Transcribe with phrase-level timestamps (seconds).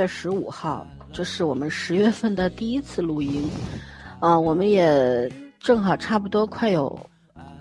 [0.00, 3.50] 月十五号，这是我们十月份的第一次录音，
[4.18, 6.98] 啊、我们也正好差不多快有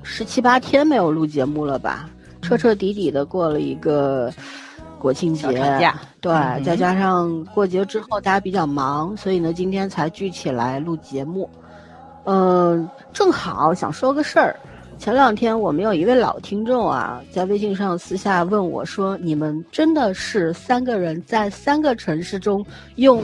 [0.03, 2.09] 十七八天没有录节目了吧，
[2.41, 4.31] 彻彻底底的过了一个
[4.99, 11.49] 国庆节假，对，嗯再加上过节之后大家比较忙，所以呢今天才聚起来录节目，
[12.23, 14.57] 嗯、正好想说个事儿。
[15.00, 22.64] 前两天我们有一位老听众啊，在微信上私下问我说：“你们真的是三个人在三个城市中
[22.98, 23.24] 用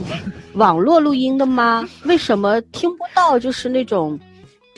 [0.54, 1.88] 网络录音的吗？
[2.06, 4.18] 为什么听不到就是那种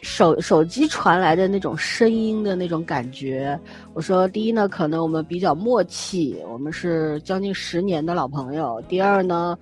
[0.01, 3.57] 手手机传来的那种声音的那种感觉？”
[3.93, 9.55] 我说：“第一呢，可能我们比较默契，我们是将近十年的老朋友；第二呢，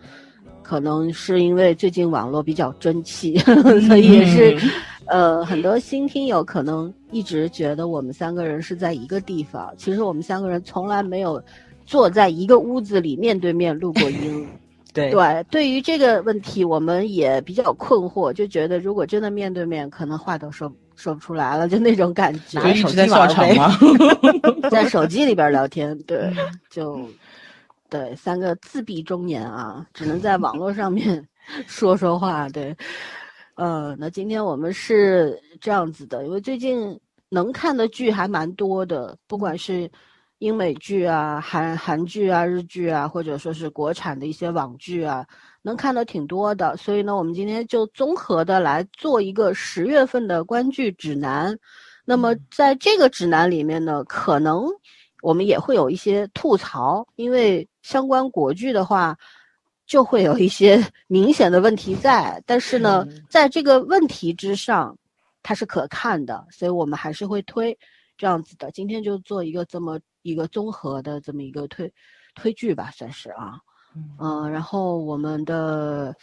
[0.63, 3.37] 可能是因为最近网络比较争气，
[3.87, 4.57] 所以也是。
[5.07, 11.41] 呃，很多新听友可能一直觉得我们三个人是在一个地方，其实我们三个人从来没有
[11.85, 14.47] 坐在一个屋子里面对面录过音。
[14.95, 22.57] 对对，对于这个问题，我们也比较困惑，就觉得如果真的面对面，可能话都说说不出来了，就那种感觉。
[22.63, 23.77] 拿手就一直在机笑场吗？
[24.71, 26.31] 在手机里边聊天，对，
[26.69, 26.97] 就
[27.89, 31.27] 对三个自闭中年啊，只能在网络上面
[31.67, 32.73] 说说话，对。
[33.55, 39.89] 呃，那今天我们是这样子的，因为最近能看的剧还蛮多的，不管是
[40.39, 45.25] 英美剧啊、韩韩剧啊、日剧啊，或者说是国产的一些网剧啊，
[45.61, 46.75] 能看的挺多的。
[46.75, 51.57] 所以呢，我们今天就综合的来做一个十月份的观剧指南。
[52.03, 54.65] 那么在这个指南里面呢，可能
[55.21, 59.17] 我们也会有一些吐槽，因为相关国剧的话，
[59.85, 62.41] 就会有一些 明显的问题在。
[62.45, 64.97] 但是呢，在这个问题之上，
[65.43, 67.77] 它是可看的，所以我们还是会推
[68.17, 68.71] 这样子的。
[68.71, 71.91] 今天就做一个这么一个综合的这么一个推
[72.33, 73.59] 推剧吧，算是啊。
[74.19, 76.13] 嗯、然后我们的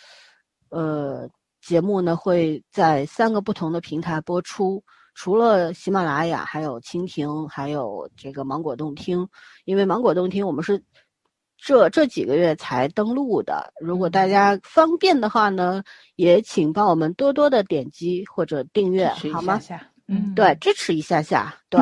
[0.69, 1.27] 呃
[1.61, 4.83] 节目呢会在三个不同的平台播出。
[5.15, 9.29] 除了喜马拉雅，还有蜻蜓，还有这个芒果动听，
[9.65, 10.83] 因为芒果动听我们是
[11.65, 13.73] 这这几个月才登录的。
[13.81, 15.81] 如果大家方便的话呢，
[16.17, 19.61] 也请帮我们多多的点击或者订阅，好吗？
[20.09, 21.81] 嗯，对，支持一下下，对，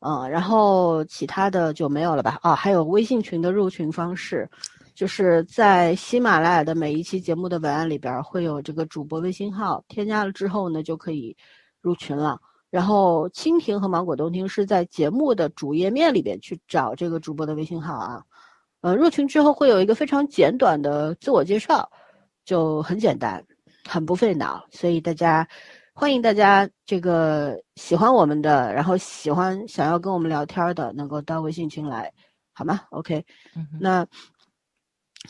[0.00, 2.40] 嗯然后其他的就没有了吧？
[2.42, 4.50] 哦，还有微信群的入群方式，
[4.92, 11.36] 就是在喜马拉雅的每一期节目的文案里边儿会有这个主播微信号，添加了之后呢，就可以
[11.80, 12.40] 入群了。
[12.70, 18.24] 然后蜻蜓和芒果动听是在节目的主页面里边去找这个主播的微信号啊。
[18.82, 21.90] 呃，入群之后会有一个非常简短的自我介绍，
[22.44, 23.44] 就很简单，
[23.86, 25.46] 很不费脑，所以大家
[25.92, 32.10] 欢迎大家这个喜欢我们的，然后喜欢想要跟我们聊天的，能够到微信群来，
[32.54, 33.24] 好吗？OK，
[33.54, 34.06] 嗯那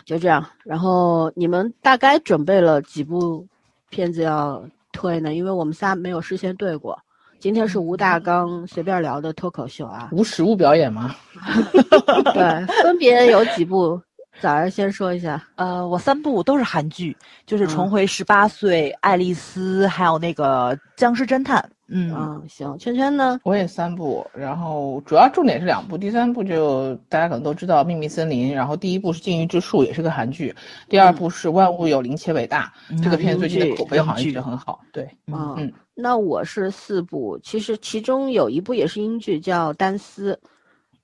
[0.05, 0.49] 就这样。
[0.65, 3.49] 然后你们大概准备了几部
[3.88, 5.34] 片子要推呢？
[5.34, 6.97] 因为我们仨没有事先对过。
[7.40, 11.16] 今天是吴大刚随便聊的脱口秀啊，无实物表演吗？
[12.34, 13.98] 对，分别有几部，
[14.42, 15.42] 早上先说一下。
[15.54, 21.58] 呃，我三部都是韩剧，就是《嗯重回十八岁》、爱丽丝，还有那个《僵尸侦探》。
[21.92, 23.40] 嗯，嗯，行，圈圈呢？
[23.42, 30.54] 我也三部，然后主要重点是两部，第三部就大家可能都知道《秘密森林》，然后第一部是《禁欲之树》，也是个韩剧，
[30.90, 32.72] 第二部是《万物有灵且伟大》，
[33.02, 40.32] 这个片最近的口碑好像一直很好，对，嗯嗯那我是四部，其实其中有一部也是英剧，叫《单丝》，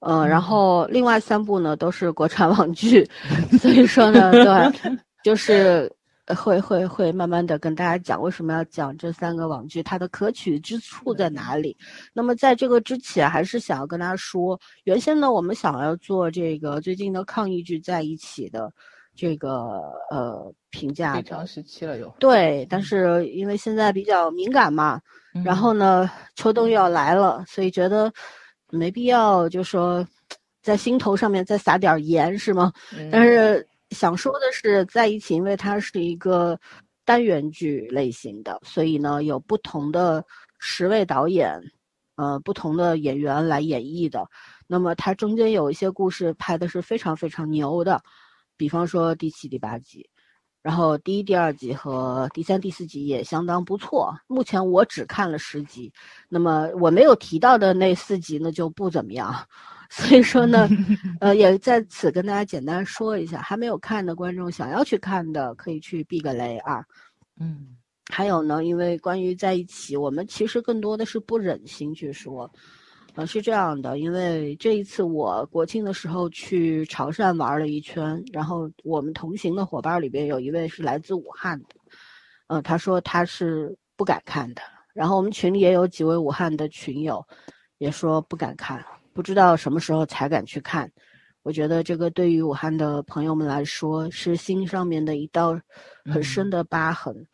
[0.01, 3.09] 呃，然后另外三部呢都是国产网剧，
[3.61, 5.91] 所以说呢，对，就是
[6.27, 11.77] 呃会会会慢慢的跟大家讲为什么要讲这三个网剧，它的可取之处在哪里。
[12.13, 18.73] 那么在这个之前，还是想要跟大家说，原先呢我们想要做这个最近的抗疫剧在一起的
[19.17, 19.81] 这个
[20.11, 25.01] 呃评价的，非常时期了又，对，但是因为现在比较敏感嘛，
[25.45, 28.13] 然后呢，秋冬又要来了，所以觉得
[28.71, 30.07] 没必要就说
[30.63, 32.73] 在心头上面再撒点儿盐，是吗？
[32.97, 36.59] 嗯但是想说的是，在一起，因为它是一个
[37.05, 40.25] 单元剧类型的，所以呢，有不同的
[40.59, 41.59] 十位导演，
[42.17, 44.29] 呃，不同的演员来演绎的。
[44.67, 48.03] 那么它中间有一些故事拍的是非常非常牛的，
[48.57, 50.09] 比方说第七、第八集。
[50.63, 54.13] 然后第一、第二集和第三、第四集也相当不错。
[54.27, 55.93] 目前我只看了十集，
[56.29, 59.33] 那么我没有提到的那四集呢就不怎么样。
[59.89, 60.69] 所以说呢，
[61.21, 66.85] 呃，也在此跟大家简单说一下，还没有看的观众想要去看的可以去避个雷啊。
[67.39, 67.77] 嗯，
[68.11, 72.51] 还有呢，因为关于在一起，我们其实更多的是不忍心去说。
[73.17, 81.67] 呃，是这样的，因为这一次我国庆的时候去潮汕玩了一圈，然后我们同行的伙伴里边有一位是来自武汉的，
[82.49, 84.61] 呃，他说他是不敢看的。
[84.93, 87.27] 然后我们群里也有几位武汉的群友，
[87.79, 88.85] 也说不敢看，
[89.15, 90.91] 不知道什么时候才敢去看。
[91.43, 95.59] 我觉得这个对于武汉的朋友们来说是心上面的一道
[96.05, 97.27] 很深的疤痕，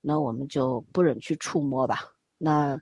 [0.00, 2.04] 那我们就不忍去触摸吧。
[2.38, 2.78] 那。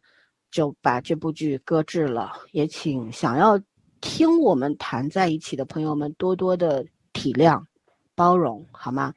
[0.53, 3.61] 就把这部剧搁置了，也请想要
[4.01, 7.61] 听我们谈在一起的朋友们多多的体谅、
[8.15, 9.13] 包容，好吗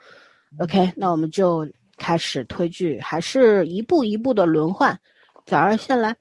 [0.58, 1.68] ？OK，那我们就
[1.98, 5.00] 开始推剧，还是一步一步的轮换。
[5.46, 6.16] 早儿先来，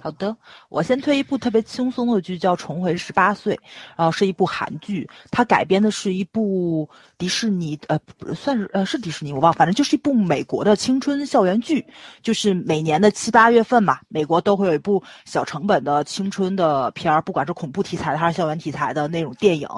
[0.00, 0.36] 好的，
[0.68, 3.54] 我先推一部特别轻松的剧，叫《重回十八岁》，
[3.96, 7.96] 然后是一部韩剧，它改编的是一部迪士尼，呃，
[8.34, 11.86] 算是呃是迪士尼，我忘，反正就是一部美国的青春校园剧，
[12.20, 19.68] 就是每年的七八月份嘛，美国都会有一部小成本的青春的片儿，不管是恐怖题材的还是校园题材的那种电影，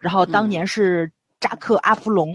[0.00, 2.34] 然后当年是扎克阿弗隆，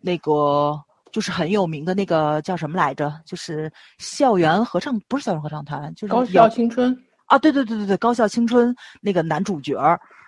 [0.00, 0.80] 那个。
[1.12, 3.12] 就是很有名的那个叫什么来着？
[3.24, 6.96] 就是校园合唱，不是校园合唱团，就是高校青春
[7.26, 7.38] 啊！
[7.38, 9.76] 对对对对对，高校青春那个男主角，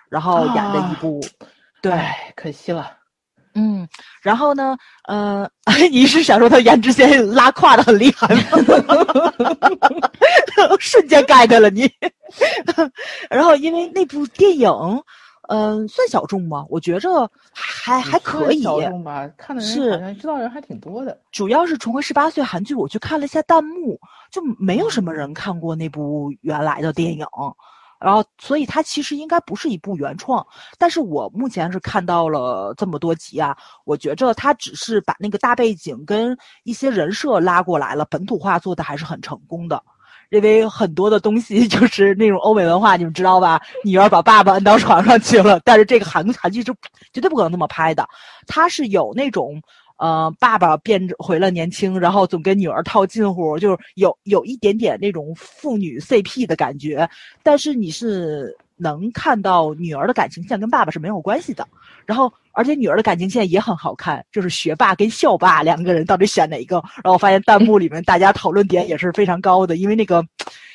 [0.09, 1.19] 然后演的一部，
[1.81, 1.93] 对，
[2.35, 2.91] 可惜了，
[3.55, 3.87] 嗯，
[4.21, 5.49] 然后呢，呃，
[5.91, 8.41] 你是想说他颜值线拉胯的很厉害吗？
[10.79, 11.89] 瞬间 get 了你，
[13.29, 14.69] 然后因为那部电影。
[15.51, 16.65] 嗯，算小众吗？
[16.69, 18.63] 我觉着还还可以。
[18.63, 21.19] 小众吧，看的人好像知道人还挺多的。
[21.29, 23.99] 主要是重回十八岁韩剧，我去看了一下弹幕，
[24.31, 27.25] 就没有什么人看过那部原来的电影。
[27.99, 30.43] 然后，所以它其实应该不是一部原创。
[30.79, 39.83] 但是我目前是看到了这么多集啊，我觉着它只是把那个大背景跟一些人设拉过来了，本土化做的还是很成功的。
[40.31, 43.61] 因为很多的东西 就是那种欧美文化，你们知道吧？
[43.83, 46.73] 女儿把爸爸摁到床上去了，但是这个韩韩剧是
[47.13, 48.07] 绝对不可能那么拍的。
[48.47, 49.61] 它是有那种，
[49.97, 57.07] 呃，爸爸变回了年轻，然后总跟女儿套近乎，就是有有一点点那种父女 CP 的感觉。
[57.43, 61.67] 但是你是能看到女儿的感情线跟爸爸是没有关系的。
[62.05, 66.77] 然后，而且女儿的感情线也很好看，就是学霸跟校霸两个人到底选哪一个？
[66.95, 70.25] 然后我发现弹幕里面大家讨论点也是非常高的，因为那个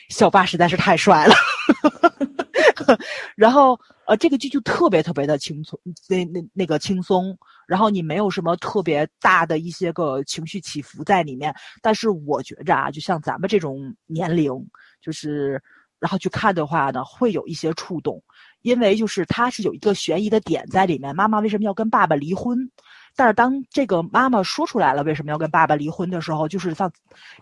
[0.09, 1.35] 校霸实在是太帅了。
[3.35, 7.37] 然后，呃，这个剧就特别特别的轻松，那那那个轻松，
[7.67, 11.53] 然后你没有什么特别大的一些个情绪起伏在里面。
[11.83, 14.53] 但是我觉着啊，就像咱们这种年龄，
[15.03, 15.61] 就是
[16.07, 18.23] 然后去看的话呢，会有一些触动。
[18.63, 22.57] 因为就是他是有一个悬疑的点在里面，妈妈为什么要跟爸爸离婚？
[23.17, 26.89] 但是当这个妈妈说出来了为什么要跟爸爸离婚的时候，就是像，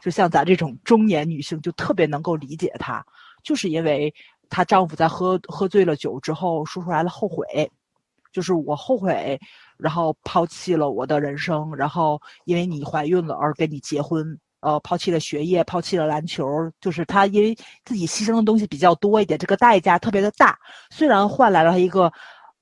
[0.00, 3.04] 就像咱这种中年女性就特别能够理解她，
[3.42, 4.12] 就是因为
[4.48, 7.70] 她丈夫在喝喝醉了酒之后说出来了后悔，
[8.32, 9.38] 就是我后悔，
[9.76, 14.38] 然后抛弃了我的人生，然后因为你怀孕了而跟你结婚。
[14.64, 16.48] 呃，抛弃了学业，抛弃了篮球，
[16.80, 17.54] 就是他因为
[17.84, 20.58] 自己牺牲的东西比较多一点，这个代价特别的大。
[20.90, 22.10] 虽然换来了一个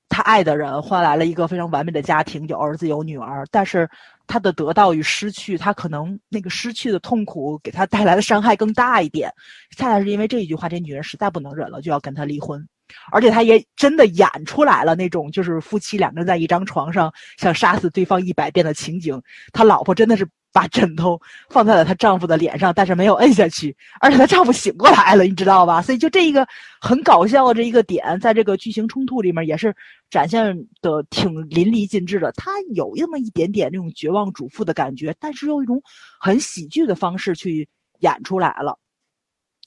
[0.09, 3.89] 他爱的人，换来了一个非常完美的家庭，有儿子有女儿，但是
[4.27, 9.31] 他的得到与失去，他可能那个失去的痛苦给他带来的伤害更大一点。
[9.77, 12.67] 恰恰是因为这一句话，这女人实在不能忍了，就要跟他离婚。
[13.13, 19.19] 而且他也真的演出来了那种，就是夫妻两个人在一张床上想杀死对方一百遍的情景。
[19.53, 20.27] 他老婆真的是。
[20.53, 21.19] 把枕头
[21.49, 25.81] 放在了她丈夫的脸上，但是没有摁下去，而且她丈夫醒过来了，你知道吧？
[25.81, 26.47] 所以就这一个
[26.79, 29.75] 很搞笑的这一个点，在这个剧情冲突里面也是
[30.11, 32.31] 展现的挺淋漓尽致的。
[32.33, 35.81] 她有那么一点点那种绝望主妇的感觉，但是用一种
[36.19, 37.67] 很喜剧的方式去
[37.99, 38.77] 演出来了，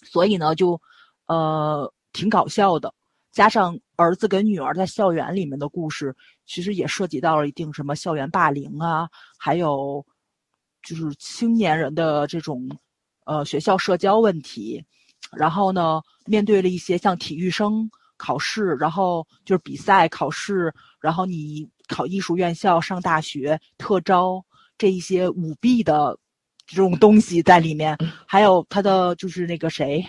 [0.04, 0.80] 所以呢，就
[1.26, 2.94] 呃挺搞笑的。
[3.32, 6.14] 加上儿子跟女儿在校园里面的故事，
[6.46, 10.06] 其实也涉及到了一定什么校园霸凌啊，还有。
[10.86, 12.64] 就是青年人的这种，
[13.24, 14.80] 呃，学校社交问题，
[15.36, 24.40] 然后呢，面对了一些像体育生考试，然后就是比赛考试，然后你考艺术院校、上大学、特招
[24.78, 26.16] 这一些舞弊的
[26.68, 30.06] 这种东西在里面，还有他的就是那个谁，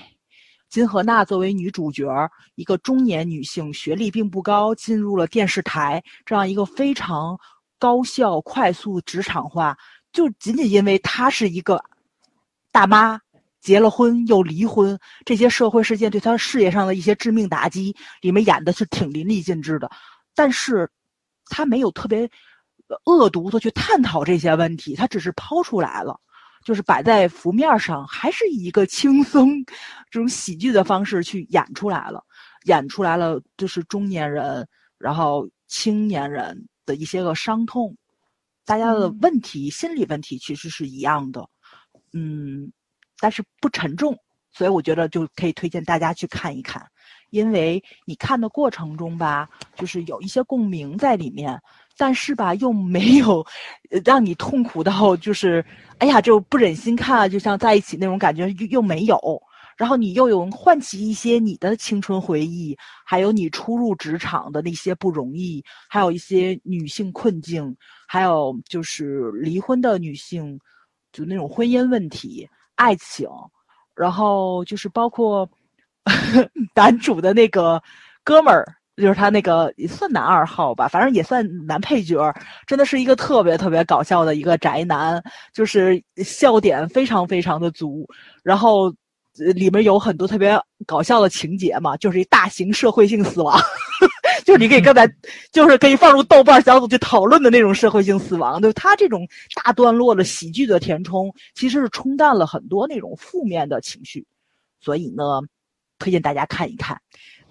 [0.69, 2.05] 金荷娜作为女主角，
[2.53, 7.35] 一个中年女性，学历并不高，进入了电视台这样一个非常
[7.79, 9.75] 高效、快速职场化。
[10.11, 11.83] 就仅仅因为她是一个
[12.71, 13.19] 大妈，
[13.61, 19.89] 结了婚又离婚，这些社会事件对她事业上的一些致命打击，里面演的是挺淋漓尽致的。
[20.33, 20.89] 但是，
[21.45, 22.29] 她没有特别
[23.05, 26.19] 恶毒的去探讨这些问题，她只是抛出来了。
[26.65, 29.63] 就是摆在浮面上，还是以一个轻松、
[30.11, 32.21] 这种喜剧的方式去演出来了，
[32.65, 37.95] 演出来了，就是中年人，然后青年人的一些个伤痛，
[38.67, 41.47] 大家的问题、心理问题其实是一样的，
[42.11, 42.69] 嗯，
[43.17, 44.13] 但是不沉重，
[44.51, 46.85] 所以我觉得就可以推荐大家去看一看，
[47.29, 51.57] 因为你看的过程中吧，就是有一些共鸣在里面。
[51.99, 53.43] 但是吧，又没有
[54.05, 55.65] 让你痛苦到就是，
[55.97, 59.17] 哎呀，就不忍心看，就像在一起那种感觉又又没有。
[59.77, 67.75] 然后你又有唤起一些你的青春回忆，还有你初入职场的那些不容易，还有一些女性困境，
[68.07, 70.59] 还有就是离婚的女性，
[71.11, 73.29] 就那种婚姻问题、爱情，
[73.95, 75.49] 然后就是包括
[76.75, 77.81] 男主的那个
[78.23, 78.65] 哥们儿。
[78.97, 82.33] 就是他那个也算男二号吧，反正也算男配角，
[82.65, 88.07] 真的是一个特别特别搞笑的一个宅男，就是笑点非常非常的足，
[88.41, 88.91] 然后
[89.37, 93.59] 里面有很多特别搞笑的情节嘛，就是一大型社会性死亡，
[94.45, 95.07] 就是你可以刚才
[95.51, 99.27] 就是可以放入豆瓣小组去讨论的那种社会性死亡，就是他这种
[99.63, 104.25] 大段落的喜剧的填充，其实是冲淡了很多那种负面的情绪，
[104.79, 105.41] 所以呢，
[105.99, 106.99] 推荐大家看一看。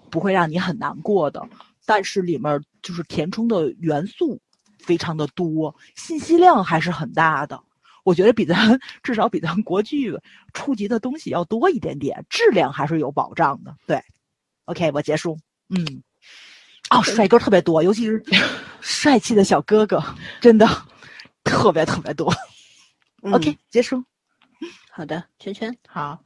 [0.09, 1.45] 不会让你很难过的，
[1.85, 4.39] 但是里面就是填充的元素
[4.79, 7.59] 非常的多，信息量还是很大的。
[8.07, 10.17] 我觉得比咱至少比咱国剧
[10.53, 13.75] 触及的东西要多一点点，质量还是有保障的。
[13.85, 14.01] 对
[14.63, 15.37] ，OK，我结束。
[15.67, 16.01] 嗯，
[16.89, 18.23] 哦，帅哥特别多，尤其是
[18.79, 20.01] 帅气的小哥哥，
[20.39, 20.65] 真的
[21.43, 22.33] 特别特别多。
[23.23, 24.01] OK，结束。
[24.89, 26.23] 好的，圈圈好。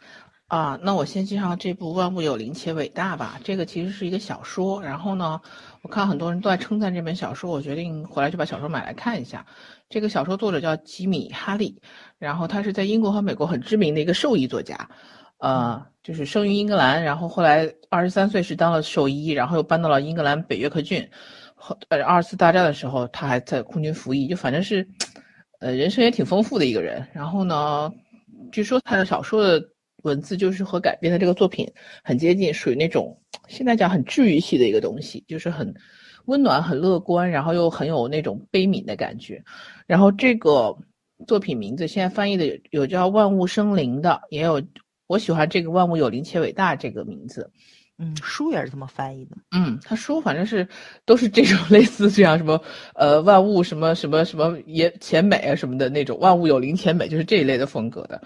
[0.51, 3.39] 啊，那我先介绍这部《万物有灵且伟大》吧。
[3.41, 5.39] 这个其实是一个小说，然后呢，
[5.81, 9.46] 我看很多人都在称赞这本小说，我决定回来就把小说买来看一下。
[9.88, 11.79] 这个小说作者叫吉米·哈利，
[12.20, 14.89] 然后他是在英国和美国很知名的一个兽医作家，
[15.38, 21.10] 呃，就是生于英格兰，然后后来二十三岁时当了兽医，然后又搬到了英格兰北约克郡。
[21.55, 24.86] 后呃，二次大战的时候他还在空军服役，就反正是，
[25.62, 27.08] 呃，人生也挺丰富的一个人。
[27.13, 27.89] 然后呢，
[28.51, 29.70] 据说他的小说的。
[30.03, 31.72] 文字就是和改编的这个作品
[32.03, 35.74] 很接近，属于那种现在讲很治愈系的一个东西，就是很
[36.25, 39.43] 温暖、很乐观，然后又很有那种悲悯的感觉。
[39.88, 40.77] 然后这个
[41.27, 44.62] 作品名字现在翻译的有有叫“万物生灵”的，也有
[45.08, 47.51] 我喜欢这个“万物有灵且伟大”这个名字。
[47.98, 49.38] 嗯，书也是这么翻译的。
[49.51, 50.67] 嗯，他书反正是
[51.05, 52.60] 都是这种 类似这样什么
[52.96, 58.20] 呃万物什么什么什么也且美啊什么的那种，万物有灵且美就是这一类的风格的。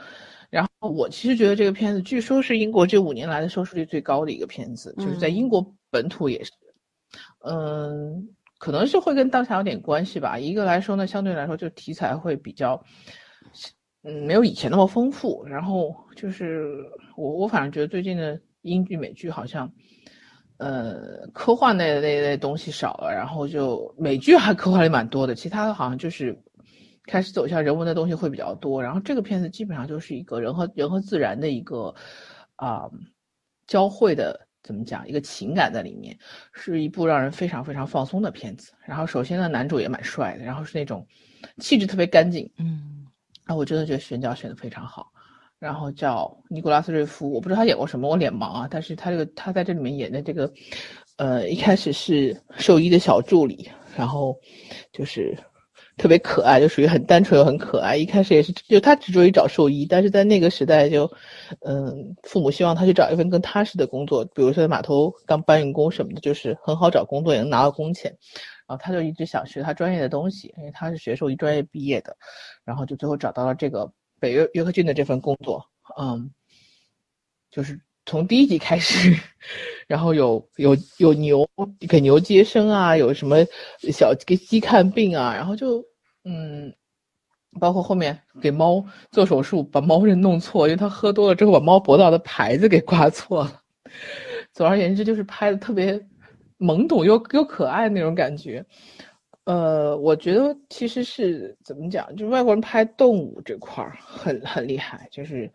[0.89, 6.51] 我其实觉得这个片子，据说是英国这五年来的收视率最高的一个片子，就是在英国本土也是，
[7.46, 8.27] 嗯，
[8.58, 10.38] 可能是会跟当下有点关系吧。
[10.38, 12.82] 一个来说呢，相对来说就题材会比较，
[14.04, 15.44] 嗯，没有以前那么丰富。
[15.46, 16.84] 然后就是
[17.15, 19.72] 我我反正觉得最近的英剧美剧好像，
[20.58, 26.38] 呃，科幻类那类东西少了，然后就美剧还科幻类蛮多的，其他的好像就是。
[27.07, 31.93] 开始走向人文的东西会比较多，然后这个片子基本上就是一个人和人和自然的一个
[32.55, 32.89] 啊
[33.67, 35.07] 交汇的，怎么讲？
[35.07, 36.17] 一个情感在里面，
[36.51, 38.74] 是一部让人非常非常放松的片子。
[38.85, 41.05] 然后首先呢，男主也蛮帅的，然后是那种
[41.59, 43.05] 气质特别干净，嗯，
[43.45, 45.12] 啊，我真的觉得选角选的非常好。
[45.59, 50.51] 然后叫尼古拉斯瑞夫，我不知道他演过什么，我脸盲啊，但是他这个他在这里面演的这个，
[51.17, 54.35] 呃，一开始是兽医的小助理，然后
[54.91, 55.38] 就是。
[55.97, 57.95] 特别可爱，就属于很单纯又很可爱。
[57.95, 61.09] 一开始也是，就他执着于找兽医，但是在那个时代，就，
[61.61, 68.15] 嗯，父母希望他去找一份更踏实的工作，比如说在码头当搬运工什么的，就是很好找工作，也能拿到工钱。
[68.67, 72.17] 然后他就一直想学他专业的东西，因为他是学兽医专业毕业的，
[72.63, 75.63] 然后就最后找到了这个北约约克郡的这份工作。
[75.97, 76.31] 嗯，
[77.51, 79.13] 就是从第一集开始。
[79.88, 81.47] 然后有有有牛
[81.88, 83.38] 给牛接生啊，有什么
[83.93, 85.79] 小给鸡看病啊，然后就
[86.24, 86.74] 嗯，
[87.59, 93.62] 包括后面给猫做手术，把猫人弄错，因为他喝多了之后把猫脖子上的牌子给挂错了。
[94.53, 95.93] 总而言之，就是拍的特别
[96.57, 98.65] 懵懂又又可爱那种感觉。
[99.43, 105.51] 呃，我觉得其实是怎么讲，就外国人拍动物这块儿很很厉害，就是。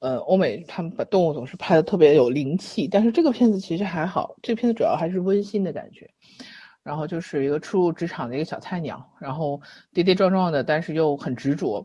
[0.00, 6.08] 呃，欧美他们把动物总是拍的特别有灵气，但是这个片子其实还好，这个片子主要还是温馨的感觉。
[6.84, 9.60] 然后就是一个初入职场的一个小菜鸟，然后
[9.92, 11.84] 跌跌撞撞的，但是又很执着，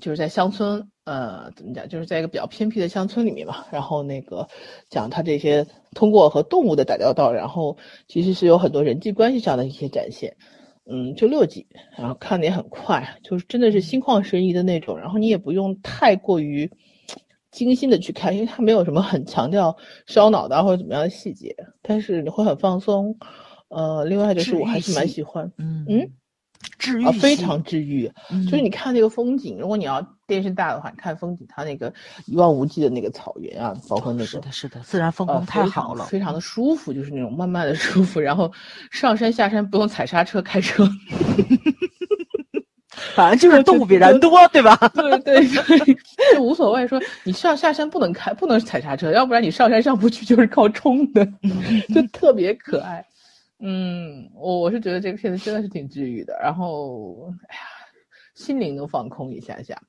[0.00, 4.48] 就是在乡村，呃，怎么讲，就是在一个比较偏僻的乡村里面嘛，然后那个
[4.88, 7.76] 讲他这些通过和动物的打交道，然后
[8.08, 10.36] 其实是有很多人际关系上的一些展现。
[10.88, 14.96] 嗯，就六集，然后看的也很快，就是真的是心旷神怡的那种。
[14.96, 16.70] 然后你也不用太过于
[17.56, 19.74] 精心的去看，因为它没有什么很强调
[20.06, 23.16] 烧脑的或者怎么样的细节，但是你会很放松。
[23.68, 26.10] 呃，另外就是我还是蛮喜欢，嗯嗯。
[26.78, 28.10] 治愈啊，非常治愈。
[28.30, 31.92] 嗯就是你看那个风景，如果你要电视大的话，你看风景，它那个
[32.26, 36.04] 一望无际的那个草原啊，包括那个是的，是的，自然风呃光太好了。
[36.04, 38.20] 非常的舒服，就是那种慢慢的舒服。
[38.20, 38.50] 然后
[38.90, 40.86] 上山下山不用踩刹车开车，
[43.16, 44.76] 反正就是动物比人多，对吧？
[44.94, 45.98] 对对对，
[46.34, 46.86] 就无所谓。
[46.86, 51.26] 说你上下山不能开，不能踩刹车，要不然你上山上不去就是靠冲的，
[51.94, 53.02] 就特别可爱。
[53.58, 57.62] 嗯，我我是觉得这个片子真的是挺治愈的，然后哎呀，
[58.34, 59.80] 心灵能放空一下下。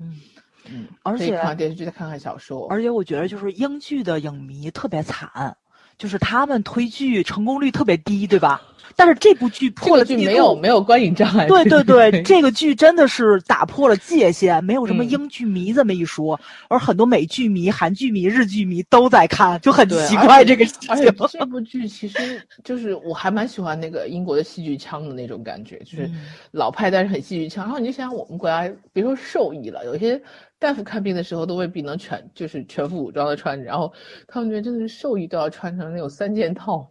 [0.00, 0.18] 嗯，
[0.64, 2.66] 嗯，而且看看电视剧，再看看小说。
[2.68, 5.58] 而且我觉得就是英剧的影迷特别惨，
[6.02, 8.60] 就是他们推剧成功率特别低，对吧？
[8.96, 11.46] 但是这部剧这个剧破了记录没有没有观影障碍。
[11.46, 21.04] 对对对，这个剧真的是打破了界限，没有什么嗯英剧迷这么一说，而很多美剧迷、韩剧迷、日剧迷都在看，就很奇怪这个事而且。
[21.30, 27.64] 这部剧其实就是我还蛮喜欢那个英国的戏剧腔的那种感觉，就是嗯老派但是很戏剧腔。
[27.64, 30.20] 然后你就想想我们国家，别说兽医了，有些
[30.62, 33.92] 大夫看病的时候都未必能全就是全副武装的穿着，然后
[34.28, 36.88] 他们觉得真的是兽医都要穿成那种三件套。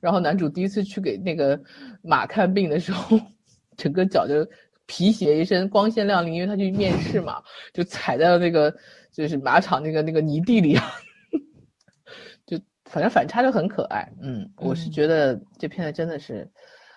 [0.00, 1.58] 然后男主第一次去给那个
[2.02, 3.16] 马看病的时候，
[3.76, 4.44] 整个脚就
[4.86, 7.40] 皮鞋一身光鲜亮丽，因为他去面试嘛，
[7.72, 8.74] 就踩在了那个
[9.12, 10.84] 就是马场那个那个泥地里啊。
[12.44, 16.50] 就反正反差就很可爱，嗯，我是嗯觉得这片子真的是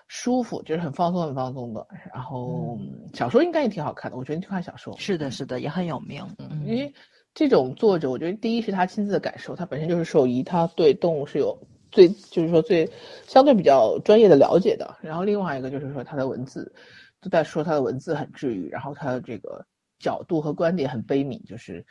[0.08, 1.86] 舒服，就是很放松很放松的。
[2.14, 2.78] 然后
[3.14, 6.24] 小说应该也挺好看的，我觉得你去看小说，是的，是的，也很有名。
[6.38, 6.94] 嗯，因为
[7.34, 11.58] 这种作者，我觉得第一是他亲自的感受，他本身就是兽医，他对动物是有
[11.92, 12.90] 最就是说最
[13.28, 14.96] 相对比较专业的了解的。
[15.02, 16.72] 然后另外一个就是说他的文字，
[17.20, 19.66] 都在说他的文字很治愈，然后他的这个
[20.00, 21.86] 角度和观点很悲悯，就是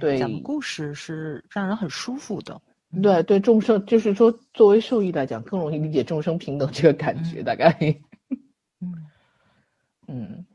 [0.00, 2.60] 对讲的故事是让人很舒服的。
[3.02, 7.76] 对对众生，就是说作为受益来讲，更容易理解众生平等这个感觉，嗯大概。
[8.80, 9.06] 嗯，
[10.08, 10.46] 嗯，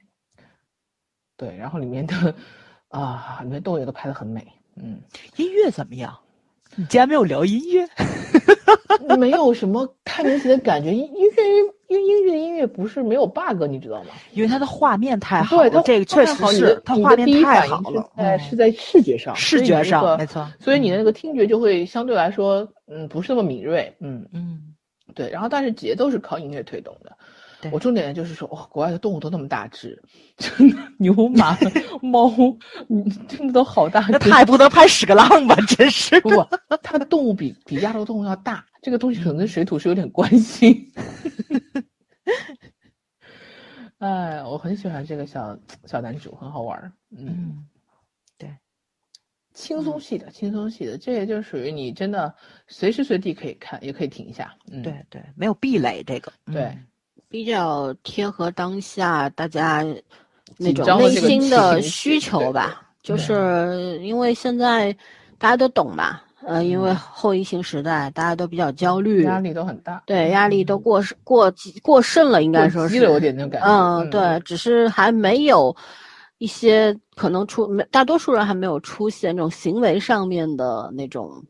[1.37, 2.35] 对，然后里面的
[2.89, 4.45] 啊，里面动物也都拍的很美，
[4.75, 5.01] 嗯，
[5.37, 6.19] 音乐怎么样？
[6.75, 7.87] 你竟然没有聊音乐？
[9.17, 10.93] 没有什么太明显的感觉。
[10.93, 11.43] 音音乐
[11.87, 14.09] 因为音乐音乐不是没有 bug，你知道吗？
[14.33, 24.59] 因为它的画面太好对，了，它这个确实是它画面太好了，嗯在是在视觉上，视觉上个没错所以你的那个听觉就会相对来说，嗯，不是那么敏锐，嗯，嗯，
[25.13, 25.29] 对。
[25.29, 27.14] 然后但是节奏是靠音乐推动的。
[27.65, 30.01] 对我重点就是说，哇，国外的动物都那么大只，
[30.37, 31.57] 真的 牛马
[32.01, 32.29] 猫，
[32.89, 34.05] 嗯，真的都好大。
[34.11, 35.55] 那他也不能拍屎个浪吧？
[35.67, 36.21] 真是
[36.83, 40.91] 它的动物比比亚洲动物要大，这个东西可能跟水土是有点关系。
[43.97, 46.91] 哎，我很喜欢这个小小男主，很好玩儿。
[47.17, 47.65] 嗯，
[48.37, 48.49] 对，
[49.53, 52.35] 轻松系的，轻松系的，这也就属于你真的
[52.67, 54.53] 随时随地可以看，也可以停一下。
[54.69, 56.31] 嗯，对对，没有壁垒这个。
[56.51, 56.85] 对嗯
[57.35, 59.85] 比较贴合当下大家
[60.57, 64.95] 那种内心的需求吧，就是因为现在
[65.37, 70.01] 大家都懂吧，呃，因为嗯后疫情时代大家都比较焦虑，压力都很大。
[70.05, 73.67] 对，压力都过是过过剩了，应该说是有点那种感觉。
[73.67, 75.75] 嗯，对，只是还没有
[76.37, 81.43] 一些可能出没，大多数人还没有出现这种行为上面的那种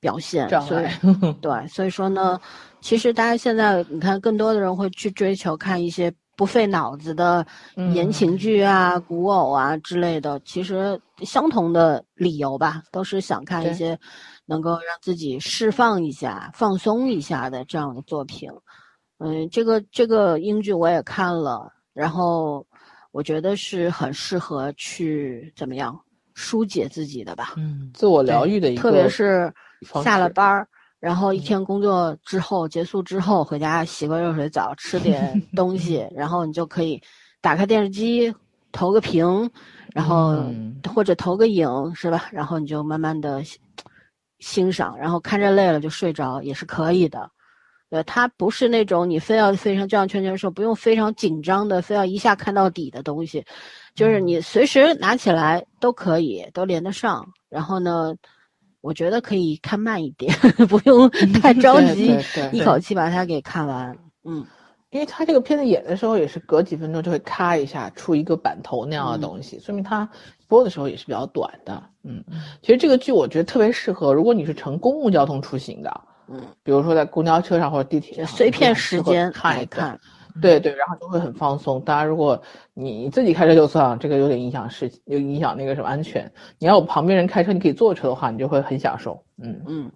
[0.00, 0.78] 表现，所。
[1.40, 2.38] 对，所以说呢，
[2.80, 7.46] 其实大家现在你看，更多的人会去追求看一些不费脑子的
[7.94, 10.40] 言情嗯剧啊、古偶啊之类的。
[10.40, 13.98] 其实相同的理由吧，都是想看一些
[14.46, 18.48] 能够让自己释放一下、放松一下的这样的作品。
[19.18, 22.66] 嗯，这个这个英剧我也看了，然后
[23.12, 26.00] 我觉得是很适合去怎么样
[26.32, 27.52] 疏解自己的吧。
[27.58, 29.52] 嗯，自我疗愈的一个，特别是
[30.02, 30.66] 下了班儿，
[31.00, 37.02] 然后一嗯天工作之后结束之后，回家洗个热水澡，吃 点东西，然后你就可以
[37.40, 38.32] 打开电视机，
[38.70, 39.50] 投个屏，
[39.94, 42.28] 然后嗯或者投个影，是吧？
[42.30, 43.42] 然后你就慢慢的
[44.38, 47.30] 欣赏，然后看着累了就睡着也是可以的。
[47.88, 53.44] 对，它不是那种你非要非常就像圈圈说，不用非常紧张的，非要一下看到底的东西，
[53.96, 57.26] 就是你随时拿起来都可以，都连得上。
[57.48, 58.14] 然后呢，
[58.80, 60.34] 我觉得可以看慢一点，
[60.68, 61.08] 不用
[61.40, 62.16] 太着急
[62.52, 63.96] 一口气把它给看完。
[64.24, 64.44] 嗯，
[64.90, 70.08] 因为他这个片子演的时候也是隔几分钟就会咔一下出一个板头那样的东西，说明他
[70.48, 71.82] 播的时候也是比较短的。
[72.02, 72.24] 嗯，
[72.62, 79.98] 其实这个剧我觉得特别适合，如果你是乘公共交通出行的，嗯，比如说在公交车上或者地铁上，就碎片时间看一看。
[80.40, 81.80] 对对，然后就会很放松。
[81.82, 82.40] 大家，如果
[82.74, 86.30] 你自己开车就算了，这个有点影响事，有影响那个什么安全。
[86.58, 89.24] 你要有旁边人开车，你可以坐车的话，你就会很享受。
[89.38, 89.92] 嗯，嗯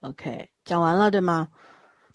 [0.00, 1.48] ，OK，讲完了对吗？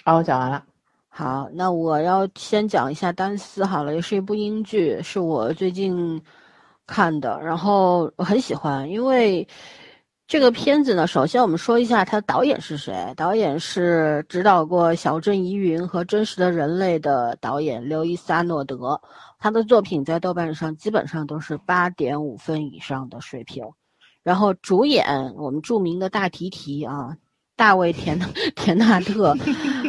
[0.04, 0.64] 啊，我讲完了。
[1.10, 6.22] 好，那我要先讲一下《单丝》好了，也是一部英剧，是我最近
[6.86, 9.48] 看的，然后我很喜欢，因为
[10.28, 19.00] 这个片子呢，首先我们说一下它的导演是谁，导演是指导过《小镇疑云》和《真实的人类》的导演刘易斯·阿诺德，
[19.40, 23.64] 他的作品在豆瓣上基本上都是八点五分以上的水平，
[24.22, 27.16] 然后主演我们著名的大提提啊。
[27.56, 28.20] 大卫田
[28.56, 29.36] 田纳特，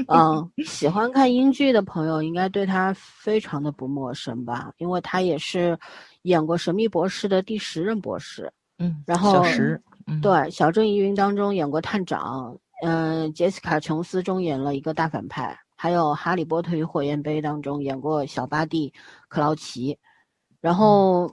[0.07, 4.72] 嗯，喜欢看英剧的朋友应该对他非常的不陌生吧？
[4.79, 5.79] 因为他也是
[6.22, 18.90] 演过《神秘博士》的第十任博士，嗯，然后小石，嗯，对《小镇疑云》当中演过探长，嗯，杰西卡·琼斯中演了一个大反派，还有《哈利波特与火焰杯》当中演过小巴蒂·
[19.28, 19.98] 克劳奇，
[20.60, 21.30] 然后。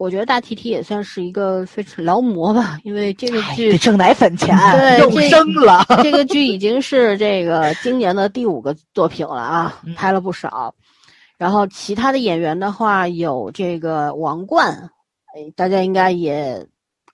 [0.00, 5.84] 我觉得大提提也算是一个非常劳模吧，因为这个哎剧得挣奶粉钱，对用生了。
[6.04, 10.72] 这个剧已经是这个今年的第五个作品了啊嗯，拍了不少。
[11.36, 14.88] 然后其他的演员的话，有这个王冠，
[15.34, 16.64] 哎，大家应该也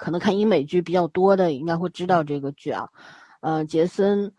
[0.05, 2.87] 可能看英美剧比较多的，应该会知道这个剧啊。
[3.41, 4.27] 呃，杰森·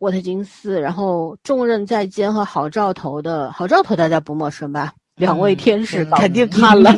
[0.00, 4.92] 沃特金斯，然后《重任在肩》和《好兆头》的《好兆头》大家不陌生吧？
[5.14, 6.92] 两位天使嗯肯定看了。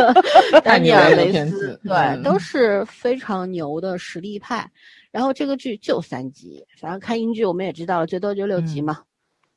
[0.64, 4.66] 丹尼尔·太牛了维斯，对，嗯都是非常牛的实力派。
[5.10, 9.00] 然后这个剧就三集，反正看英剧我们也知道了，最多就六集嘛，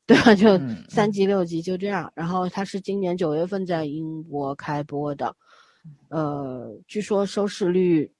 [0.05, 0.35] 对吧？
[0.35, 2.11] 就嗯三集六集就这样。
[2.15, 5.33] 然后它是今年九月份在英国开播的，
[6.09, 8.11] 呃，据说收视率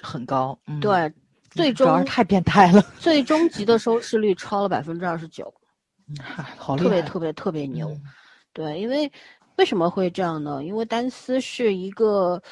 [0.00, 1.12] 很高，嗯，对
[1.50, 5.52] 最终太变态了，最终集的收视率超了百分之二十九，
[6.20, 7.88] 嗨好厉害，特别特别特别牛。
[7.90, 8.02] 嗯
[8.54, 9.10] 对，因为
[9.56, 10.62] 为什么会这样呢？
[10.62, 12.42] 因为丹斯是一个，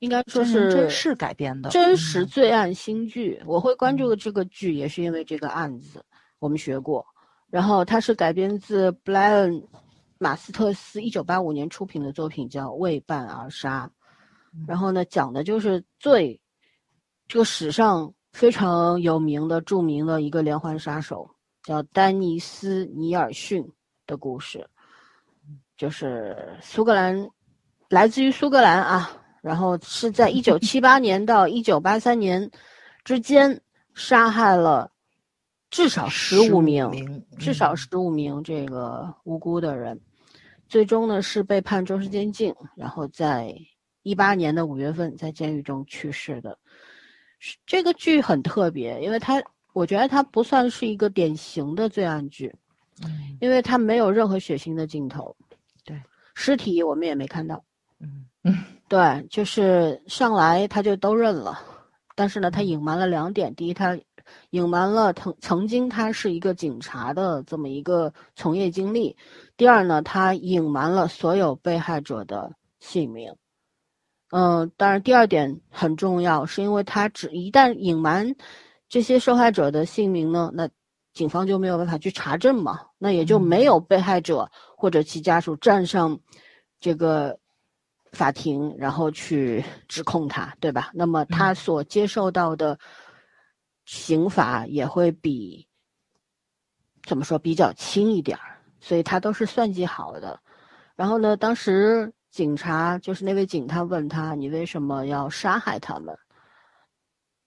[0.00, 3.40] 应该说是真事改编的真实嗯罪案新剧。
[3.46, 6.04] 我会关注这个剧，也是因为这个案子，
[6.40, 7.06] 我们学过。
[7.50, 9.52] 然后它是改编自布莱恩·
[10.18, 13.86] 马斯特斯一九八五年出品的作品，叫《为伴而杀》。
[14.66, 16.40] 然后呢，讲的就是最
[17.28, 21.28] 这个史上非常有名的、著名的一个连环杀手，
[21.62, 23.64] 叫丹尼斯·尼尔逊
[24.06, 24.68] 的故事。
[25.76, 27.28] 就是苏格兰，
[27.88, 32.50] 来自于苏格兰啊，然后是在一九七八年到一九八三年
[33.04, 33.60] 之间
[33.94, 34.90] 杀害了
[35.70, 40.00] 至少十五名，名至少嗯十五名这个无辜的人，
[40.68, 43.54] 最终呢是被判终身监禁，然后在
[44.02, 46.58] 一八年的五月份在监狱中去世的。
[47.38, 52.54] 是这个剧很特别，因为它我觉得它不算是一个典型的罪案剧，
[53.02, 53.36] 嗯。
[53.40, 55.34] 因为它没有任何血腥的镜头，
[55.84, 56.00] 对，
[56.34, 57.64] 尸体我们也没看到，
[58.00, 58.26] 嗯。
[58.42, 58.56] 嗯
[58.88, 61.60] 对，就是上来他就都认了，
[62.14, 63.98] 但是呢，他隐瞒了两点：第一，他
[64.50, 69.14] 隐瞒了曾曾经他是一个警察的这么一个从业经历；
[69.56, 73.34] 第二呢，他隐瞒了所有被害者的姓名。
[74.30, 78.34] 嗯，当然，第二点很重要，是因为他只一旦隐瞒
[78.88, 80.68] 这些受害者的姓名呢，那
[81.14, 86.18] 警方就没有办法去查证嘛，那也就没有被害者或者其家属站上
[86.78, 87.38] 这个
[88.12, 90.90] 法庭，然后去指控他，对吧？
[90.92, 92.78] 那么他所接受到的
[93.88, 95.66] 刑罚也会比
[97.06, 100.38] 怎么说比较轻一点儿，所以他都是算计好的。
[100.94, 106.14] 然后呢，当时警察就是那位警探问他：“你为什么要杀害他们？”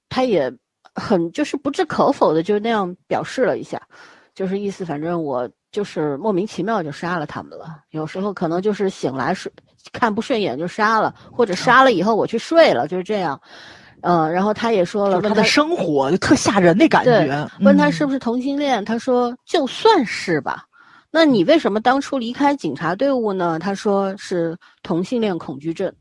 [0.09, 0.51] 他也
[0.95, 3.79] 很就是不置可否的就那样表示了一下，
[4.33, 7.83] 就是意思反正我就是莫名其妙就杀了他们了。
[7.91, 9.51] 有时候可能就是醒来睡
[9.93, 13.39] 看不顺眼就杀了，或者杀了以后我去睡了，就是这样。
[14.01, 17.49] 嗯、然后他也说了，问他的生活就特吓人那感觉。
[17.61, 20.65] 问他是嗯不是同性恋，他说就算是吧。
[21.11, 23.59] 那你为什么当初离开警察队伍呢？
[23.59, 25.93] 他说是同性恋恐惧症，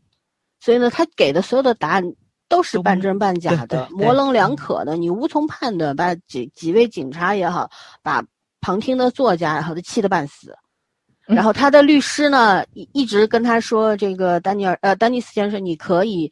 [0.61, 2.03] 所以呢，他给的所有的答案
[2.49, 5.95] 都是半真半假的，模棱两可的，你无从判断。
[5.97, 7.69] 把几几位警察也好，
[8.03, 8.23] 把
[8.61, 10.55] 旁听的作家也好，都气得半死。
[11.29, 16.29] 嗯然后他的律师呢，一一直跟他说：“这个丹尼尔呃，丹尼斯先生，你可以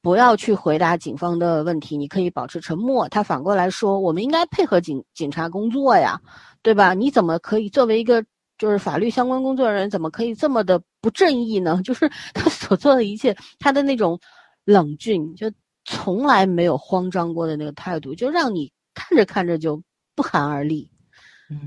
[0.00, 3.08] 不要去回答警方的问题，你可以保持沉默。
[3.08, 6.20] 他反过来说，我们应该配合警警察工作呀，
[6.62, 6.94] 对吧？
[6.94, 8.24] 你怎么可以作为一个
[8.58, 11.80] 就是法律相关工作人员，怎么可以这么的不正义呢？
[11.84, 14.18] 就是他所做的一切，他的那种
[14.64, 15.50] 冷峻，就
[15.84, 19.80] 从来没有慌张过的那个态度，就让你看着看着就
[20.14, 20.90] 不寒而栗。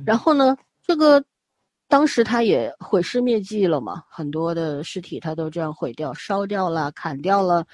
[0.05, 1.23] 然后呢，这个
[1.87, 7.65] 当时他也毁尸灭迹了嘛，很多的尸体他都这样毁掉、烧掉了、砍掉了，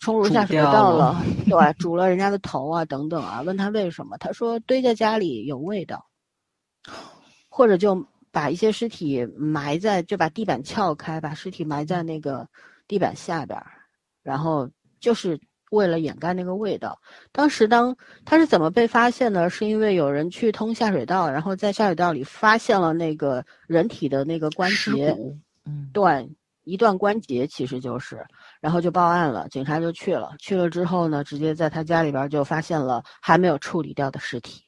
[0.00, 3.42] 冲入下水道了，对，煮了人家的头啊等等啊。
[3.42, 6.04] 问他为什么，他说堆在家里有味道，
[7.48, 12.48] 或者就把一些尸体埋在，就把地板撬开，把尸体埋在那个
[12.88, 13.66] 地板下边儿，
[14.24, 15.38] 然后就是。
[15.70, 19.48] 为了掩盖那个味道，当时当他是怎么被发现的？
[19.48, 25.16] 是因为有人去通下水道，然后在下水道里发现了那个人体的那个关节，
[25.64, 26.28] 嗯，断
[26.64, 28.24] 一段关节，其实就是，
[28.60, 34.62] 然后就报案了，警察就去了，去了之后呢，直接在他家里边就发现了还没有处理掉的尸体，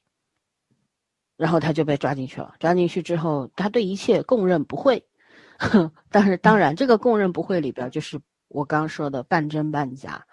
[1.36, 2.54] 然后他就被抓进去了。
[2.58, 5.04] 抓进去之后，他对一切供认不讳，
[6.10, 10.24] 但是当然这个供认不讳里边就是我刚说的半真半假。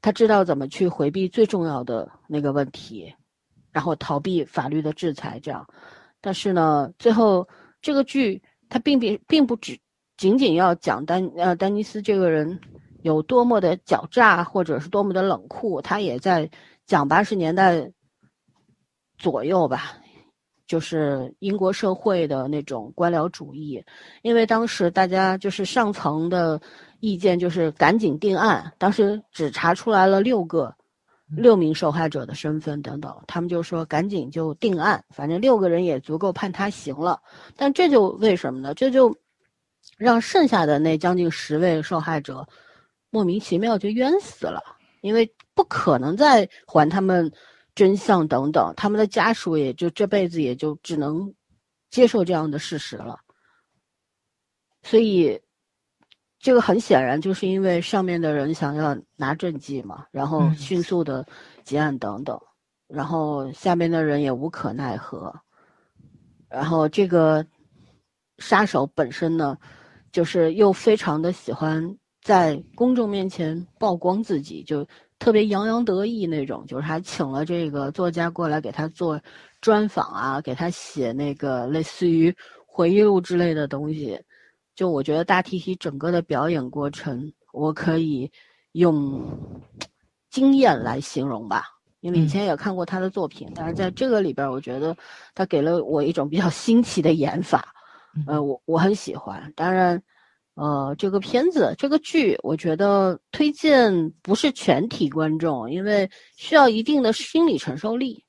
[0.00, 3.12] 他知道怎么去回避最重要的那个问题，
[3.72, 5.66] 然后逃避法律的制裁，这样。
[6.20, 7.48] 但是呢，最后
[7.82, 9.76] 这个剧它并并并不只
[10.18, 12.60] 仅仅要讲丹呃丹尼斯这个人
[13.00, 16.50] 有多么的狡诈，或者是多么的冷酷，他也在
[16.84, 17.90] 讲八十年代
[19.16, 19.94] 左右吧，
[20.66, 23.82] 就是英国社会的那种官僚主义，
[24.20, 26.60] 因为当时大家就是上层的。
[27.00, 30.74] 意见就是赶紧定案，当时只查出来了六个，
[31.28, 37.22] 六名受害者的身份等等，他们就说赶紧就定案，反正六个人也足够判他刑了。
[37.54, 38.74] 但这就为什么呢？
[38.74, 39.16] 这就
[39.98, 42.48] 让剩下的那将近十位受害者
[43.10, 44.62] 莫名其妙就冤死了，
[45.02, 47.30] 因为不可能再还他们
[47.74, 51.34] 真相等等，他们的家属也就这辈子也就只能
[51.90, 53.18] 接受这样的事实了，
[54.82, 55.38] 所以。
[56.40, 61.26] 这个很显然就是因为上面的人想要拿政绩嘛，然后迅速的
[61.64, 62.40] 结案等等，
[62.86, 65.34] 然后下面的人也无可奈何，
[66.48, 67.44] 然后这个
[68.38, 69.58] 杀手本身呢，
[70.12, 74.86] 就是又非常的喜欢在公众面前曝光自己，就
[75.18, 79.20] 特别洋洋得意那种，就是还请了这个作家过来给他做
[79.60, 82.34] 专访啊，给他写那个类似于
[82.66, 84.20] 回忆录之类的东西。
[84.74, 88.30] 就我觉得大提提整个的表演过程，我可以
[88.72, 89.20] 用
[90.30, 91.64] 经验来形容吧，
[92.00, 94.96] 因为以前也看过他的作品，但是在这个里边，我觉得
[95.34, 97.74] 他给了我一种比较新奇的演法，
[98.26, 99.52] 呃，我我很喜欢。
[99.54, 100.02] 当然，
[100.54, 108.24] 呃，这个片子这个剧，我觉得推荐不是全体观众，因为需要一定的心理承受力。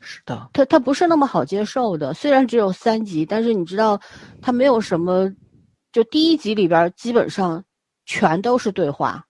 [0.00, 2.12] 是的，它它不是那么好接受的。
[2.14, 4.00] 虽然只有三集，但是你知道，
[4.40, 5.32] 它没有什么。
[5.92, 7.64] 就第一集里边基本上
[8.04, 9.24] 全都是对话，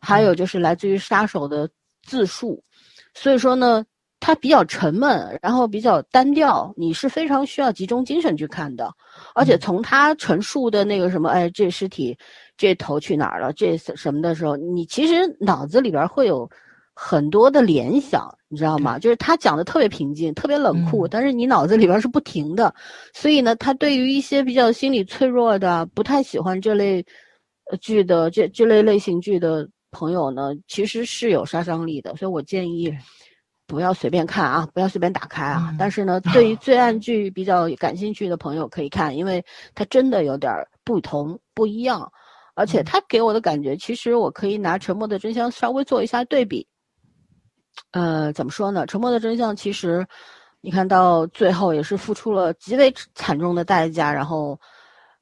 [0.00, 1.70] 还有就是来自于杀手的
[2.02, 2.60] 自述，
[3.14, 3.86] 所以说呢，
[4.20, 8.92] 它比较沉闷，然后比较单调，你是非常需要集中精神去看的。
[9.34, 12.16] 而且从他陈述的那个什么，哎，这尸体
[12.56, 16.48] 这头去哪儿了，这什么的时候，你其实脑子里边会有。
[17.00, 18.98] 很多的联想，你知道吗？
[18.98, 22.74] 就是他讲的特别平静，特别冷酷，但是你脑子里边是不停的。
[23.14, 27.06] 所以呢，他对于一些比较心理脆弱的、不太喜欢这类
[27.80, 32.16] 剧的这这类类型剧的朋友呢，其实是有杀伤力的。
[32.16, 32.92] 所以我建议
[33.68, 35.72] 不要随便看啊，不要随便打开啊。
[35.78, 40.52] 但是呢，对于 罪案剧比较感兴趣的朋友可以看，因为它真的有点
[40.82, 42.10] 不同不一样，
[42.54, 46.66] 而且它给我的感觉，其实我可以拿《沉默的真相》稍微做一下对比。
[47.92, 48.86] 呃，怎么说呢？
[48.86, 50.04] 沉默的真相其实，
[50.62, 54.58] 你看到最后也是付出了极为惨重的代价，然后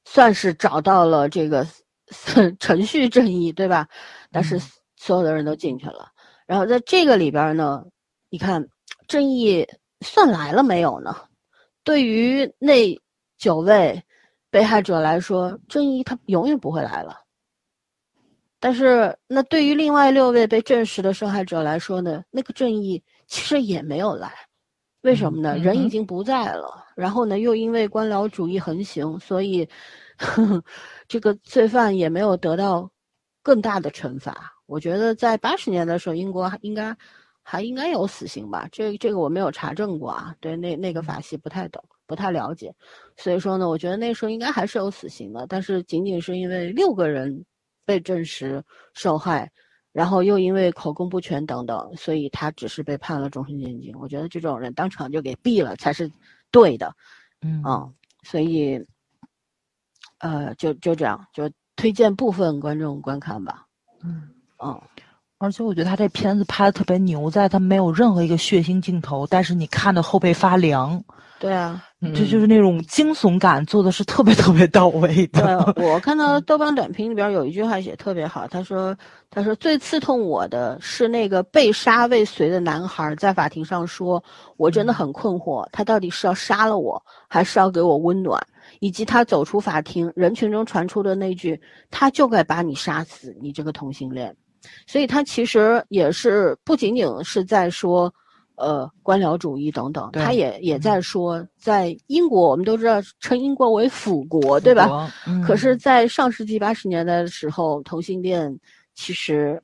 [0.05, 1.67] 算是找到了这个
[2.61, 3.89] 程序正义，对吧？
[4.31, 4.59] 但是
[4.97, 6.09] 所有的人都进去了，
[6.47, 7.83] 然后在这个里边呢，
[8.29, 8.67] 你看
[9.07, 9.67] 正义
[10.01, 11.17] 算来了没有呢？
[11.85, 13.01] 对于那
[13.39, 14.03] 九位
[14.51, 17.21] 被害者来说，正义他永远不会来了。
[18.59, 22.25] 但是，那对于另外六位被证实的受害者来说呢？
[22.31, 24.33] 那个正义其实也没有来，
[25.03, 25.57] 为什么呢？
[25.59, 29.69] 人已经不在了，然后呢，又因为官僚主义横行，所以
[31.07, 32.91] 这个罪犯也没有得到
[33.43, 34.53] 更大的惩罚。
[34.65, 36.97] 我觉得在八十年的时候，英国应该
[37.49, 38.69] 还应该有死刑吧？
[38.73, 42.75] 这这个我没有查证过啊，对那那个法系不太懂，不太了解。
[43.17, 47.45] 所以说呢，我觉得那时候应该还是有死刑的，但是仅仅是因为六个人。
[47.89, 48.61] 被证实
[48.95, 49.49] 受害，
[49.93, 53.95] 然后又因为口供不全等等，所以他只是被判了终身监禁。
[53.95, 56.11] 我觉得这种人当场就给毙了才是
[56.51, 56.93] 对的，
[57.43, 57.89] 嗯啊，
[58.25, 58.85] 所以，
[60.19, 63.65] 呃，就就这样，就推荐部分观众观看吧，
[64.03, 64.29] 嗯。
[64.59, 64.81] 嗯，
[65.39, 71.03] 而且我觉得他这片子拍的特别牛，在他没有任何一个血腥镜头，但是你看的后背发凉，
[71.39, 75.75] 对啊，这就是那种惊悚感做的是特别 特别到位对的。
[75.77, 78.97] 我看到豆瓣短评里边有一句话写特别好，他说
[79.29, 84.23] ：“他说最刺痛我的是那个被杀未遂的男孩在法庭上说，
[84.57, 88.43] 我真的很困惑，他到底是要杀了我，还是要给我温暖？
[88.81, 94.35] 以及他走出法庭，人群中传出的那句‘他就该把你杀死，你这个同性恋’。”
[94.87, 98.13] 所以他其实也是不仅仅是在说，
[98.57, 105.13] 呃，官僚主义等等，对他也也在说，在英国，我们都知道称英国为腐国，对吧？
[105.27, 105.43] 嗯。
[105.43, 108.59] 可是，在上世纪八十年代的时候，同性恋
[108.95, 109.63] 其实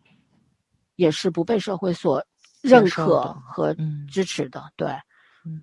[0.96, 2.22] 也是不被社会所
[2.60, 4.06] 认可和嗯。
[4.10, 4.88] 支持的，对。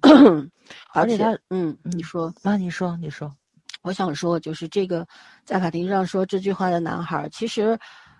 [0.03, 0.49] 嗯。
[0.93, 3.31] 而且而且他，嗯，你说，那你说，你说，
[3.83, 5.07] 我想说，就是这个
[5.45, 7.77] 在法庭上说这句话的男孩儿，其实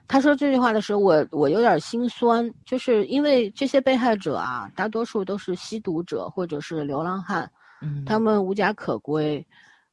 [0.09, 7.49] 他说这句话的时候，我我有点心酸，就是因为这些被害者啊，大多数都是吸毒者或者是流浪汉，
[7.81, 9.45] 嗯，他们无家可归，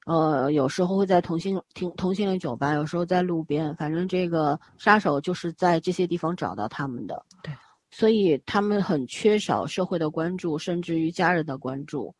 [0.07, 7.23] 呃，有时候会在同性同同性恋酒吧，有时候在路边，反正这个杀手就是在这些地方找到他们的。
[7.43, 7.53] 对，
[7.91, 12.15] 所以他们很缺少社会的关注，甚至于家人的关注。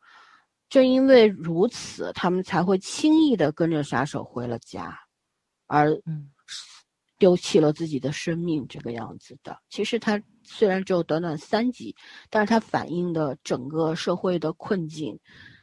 [0.69, 4.95] 正因为如此，他们才会轻易的跟着杀手回了家，
[5.65, 6.29] 而嗯
[7.17, 9.57] 丢弃了自己的生命这个样子的。
[9.69, 11.95] 其实它虽然只有短短三集，
[12.29, 15.17] 但是它反映的整个社会的困境，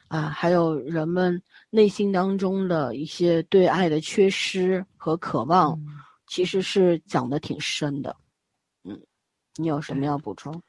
[0.08, 1.40] 啊，还有人们
[1.70, 5.86] 内心当中的一些对爱的缺失和渴望，嗯
[6.26, 8.16] 其实是讲的挺深的。
[8.82, 8.98] 嗯，
[9.56, 10.60] 你有什么要补充？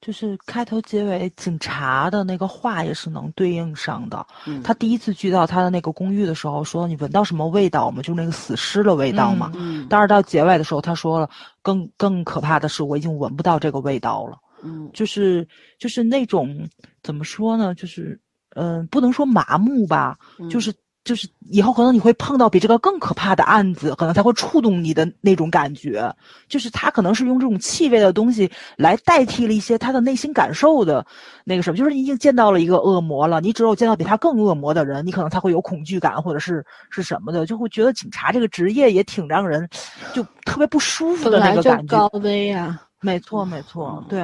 [0.00, 4.26] 就是开头结尾警察的那个话也是能对应上的。
[4.46, 8.00] 嗯，他第一次去到他的那个公寓的时候，说你闻到什么味道吗？
[8.02, 9.52] 就是那个死尸的味道嘛。
[9.56, 11.28] 嗯但是到结尾的时候，他说了，
[11.62, 14.38] 更更可怕的是，我已经闻不到这个味道了。
[14.62, 15.46] 嗯就是
[15.78, 16.68] 就是那种
[17.02, 17.74] 怎么说呢？
[17.74, 18.18] 就是
[18.56, 26.14] 嗯、呃不能说麻木吧，嗯就是就是以后可能你会碰到比这个更可怕的案子，可能才会触动你的那种感觉。
[26.48, 31.04] 就是他可能是用这种气味的东西来代替了一些他的内心感受的
[31.44, 39.68] 那个什么，就是你已经见到了一个恶魔了，你只有见到比他更恶魔的人，你可能才会有恐惧感或者是是什么的，就会觉得警察这个职业也挺让人
[40.12, 41.96] 就特别不舒服的那个感觉。
[41.96, 42.82] 高危啊。
[43.02, 44.20] 没错，没错嗯，对，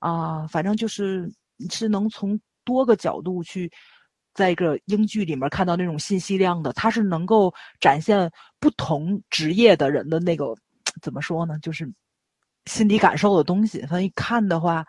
[0.00, 1.26] 啊，反正就是
[1.70, 3.72] 是能从多个角度去，
[4.38, 10.54] 在一个英剧里面看到那种信息量的，它是能够展现不同职业的人的那个
[11.02, 11.92] 怎么说呢，就是
[12.66, 13.84] 心理感受的东西。
[13.88, 14.86] 所以看的话，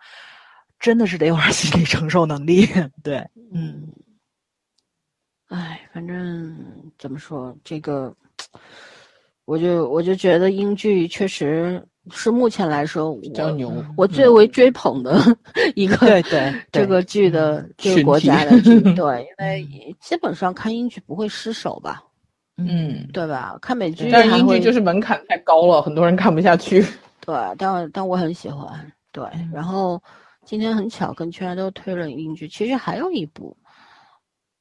[0.78, 2.64] 真的是得有点心理承受能力。
[3.02, 3.92] 对，嗯，
[5.48, 6.56] 哎，反正
[6.96, 8.14] 怎么说，这个，
[9.46, 13.84] 我就我就觉得英剧确实是目前来说比较我牛。
[13.96, 15.20] 我最为追捧的
[15.76, 22.02] 一个对对对这个剧的这个国家的剧， 对，因为基本上看英剧不会失手吧，
[22.56, 23.58] 嗯，对吧？
[23.60, 26.84] 看美剧但是英剧就是门槛太高了，很多人看不下去。
[27.24, 28.68] 对，但但我很喜欢，
[29.12, 29.24] 对。
[29.34, 30.02] 嗯然后
[30.44, 33.56] 今天很巧跟圈都推了英剧，其实还有一部，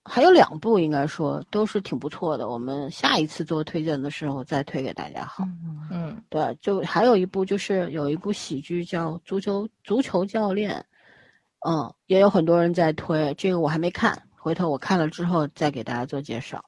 [0.10, 2.50] 还有两部，应该说都是挺不错的。
[2.50, 5.43] 我们下一次做推荐的时候再推给大家好。
[5.43, 10.84] 嗯嗯，对，就还有一部就是有一部喜剧叫《足球足球教练》，
[11.69, 16.65] 嗯，也有很多人在推，这个我还没看，回头我看了之后再给大家做介绍。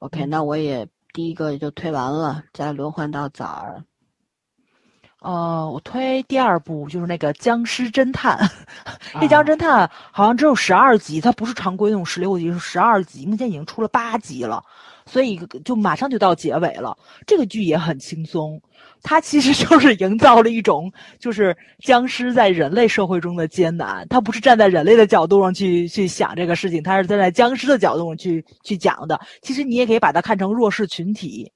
[0.00, 3.84] OK，那我也第一个就推完了，再轮换到枣儿。
[5.20, 8.38] 呃，我推第二部就是那个《僵尸侦探》，
[9.12, 14.62] 这《啊僵尸侦探》好像只有十二集，它不是常规那种十六集，是十二集，目前已经出了八集了，
[15.04, 16.96] 所以就马上就到结尾了。
[17.26, 18.58] 这个剧也很轻松，
[19.02, 29.20] 它其实 就是营造了一种就是僵尸在人类社会中的艰难，它不是站在人类的角度上去去想这个事情，它是站在僵尸的角度上去去讲的。
[29.42, 31.52] 其实你也可以把它看成弱势群体。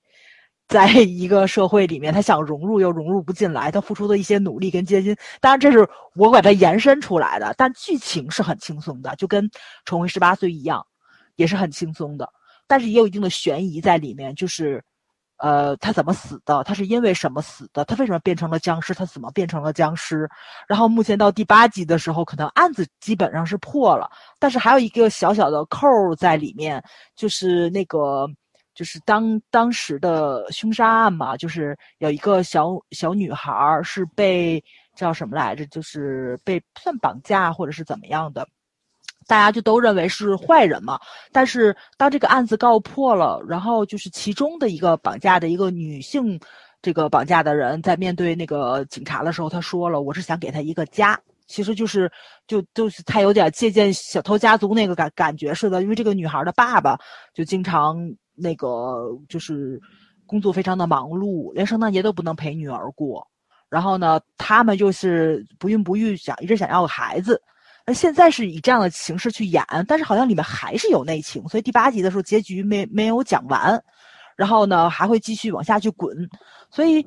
[0.66, 5.86] 在一个社会里面，他想融入又融入不进来，他付出的一些努力跟艰辛，当然这是
[6.16, 9.44] 我把它延伸出来的，但剧情是很轻松的，就跟
[9.84, 10.84] 《重回十八岁》一样，
[11.36, 12.26] 也是很轻松的，
[12.66, 14.82] 但是也有一定的悬疑在里面，就是，
[15.36, 16.64] 呃，他怎么死的？
[16.64, 17.84] 他是因为什么死的？
[17.84, 18.94] 他为什么变成了僵尸？
[18.94, 20.28] 他怎么变成了僵尸？
[20.66, 25.86] 然后目前到第八集的时候，可能案子基本上是破了，但是还有一个小小的扣
[26.16, 26.82] 在里面，
[27.14, 28.26] 就是那个。
[28.74, 34.62] 就是当当时的凶杀案嘛，就是有一个小小女孩是被
[34.94, 38.46] 叫什么来着，就是被算绑架或者是怎么样的，
[39.26, 40.98] 大家就都认为是坏人嘛。
[41.32, 46.38] 但是当这个案子告破了，然后就是其中的一个绑架的一个女性，
[46.82, 52.10] 这个绑架的人在面对那个警察的时候，他说了：“我是想给他一个家。”其实就是，
[52.46, 56.98] 就就是他有点借鉴小偷家族那个感感觉似的，因为这个女孩的爸爸
[57.34, 57.98] 就经常
[58.34, 59.80] 那个就是
[60.26, 63.26] 工作非常的忙碌，连圣诞节都不能陪女儿过。
[63.68, 67.40] 然后呢，他们就是不孕不育，想一直想要个孩子。
[67.86, 73.82] 那现在是以这样的形式去演，但是好像里面还是有内情，所以第八集的时候结局没没有讲完，
[74.36, 76.16] 然后呢还会继续往下去滚，
[76.70, 77.06] 所以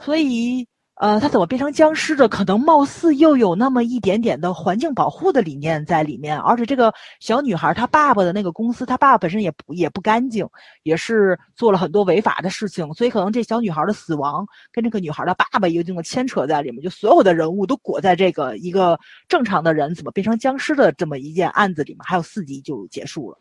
[0.00, 0.66] 所以。
[0.96, 2.26] 呃，他怎么变成僵尸的？
[2.26, 6.38] 可能貌似又有那么一点点的环境保护的理念在里面。
[6.40, 6.90] 而且这个
[7.20, 10.48] 小女孩她爸爸的那个公司，她爸爸本身也不也不干净，
[10.84, 12.90] 也是做了很多违法的事情。
[12.94, 16.82] 所以可能这小女孩的死亡跟这个女孩的爸爸有一定的牵扯在里面。
[16.82, 22.00] 就所有的人物都裹在这个一个正常的人怎么变成僵尸的这么一件案子里面。
[22.04, 23.36] 还有四集就结束了，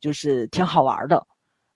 [0.00, 1.24] 就是挺好玩的。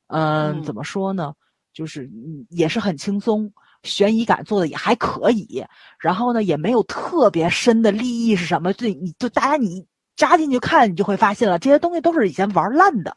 [0.08, 1.32] 嗯，怎么说呢？
[1.72, 2.10] 就是
[2.50, 3.52] 也是很轻松。
[3.82, 5.64] 悬疑感做的也还可以，
[5.98, 8.72] 然后呢，也没有特别深的利益是什么？
[8.72, 9.84] 对，你就大家你
[10.16, 13.16] 扎进去看，你就会发现了，这些东西都是以前玩烂的。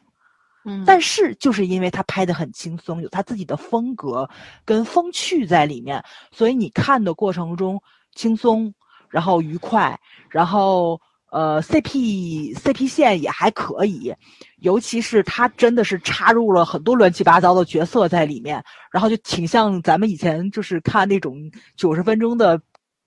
[0.66, 4.30] 嗯，但是就是因为他拍的很轻松，有他自己的风格
[4.64, 7.82] 跟风趣在里面，所以你看的过程中
[8.14, 8.74] 轻松，
[9.10, 10.00] 然后愉快，
[10.30, 11.00] 然后。
[11.36, 14.16] 呃，CP CP 线也还可以，
[14.60, 21.36] 尤其是他真的是插入了很多乱七八糟的角色在里面，然后就挺像咱们以前就是看那种
[21.76, 22.58] 九十分钟的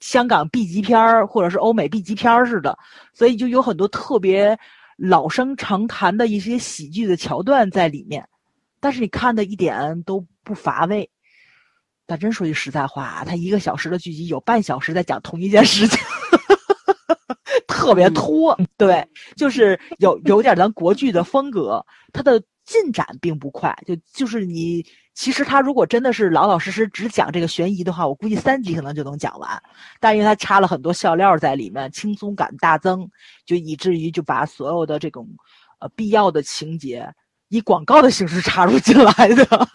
[0.01, 2.77] 香港 B 级片儿或者是欧美 B 级片儿似的，
[3.15, 4.59] 所以就有很多特别
[4.99, 8.29] 老生常谈的一些喜剧的桥段在里面，
[8.79, 11.09] 但是你看的一点都不乏味。
[12.05, 15.99] 但真说句实在话，他一个小时的剧集有半小时在讲同一件事情。
[17.67, 19.07] 特别拖，对，
[19.37, 24.85] 就是有有点咱国剧的风格，它的进展并不快，就就是你
[25.15, 29.63] 其实他如果真的是老老实实只讲这个悬疑的话，我估计三集可能就能讲完，
[29.99, 33.09] 但因为他插了很多笑料在里面，轻松感大增，
[33.47, 35.27] 就以至于就把所有的这种
[35.81, 37.07] 呃必要的情节
[37.49, 39.69] 以广告的形式插入进来的，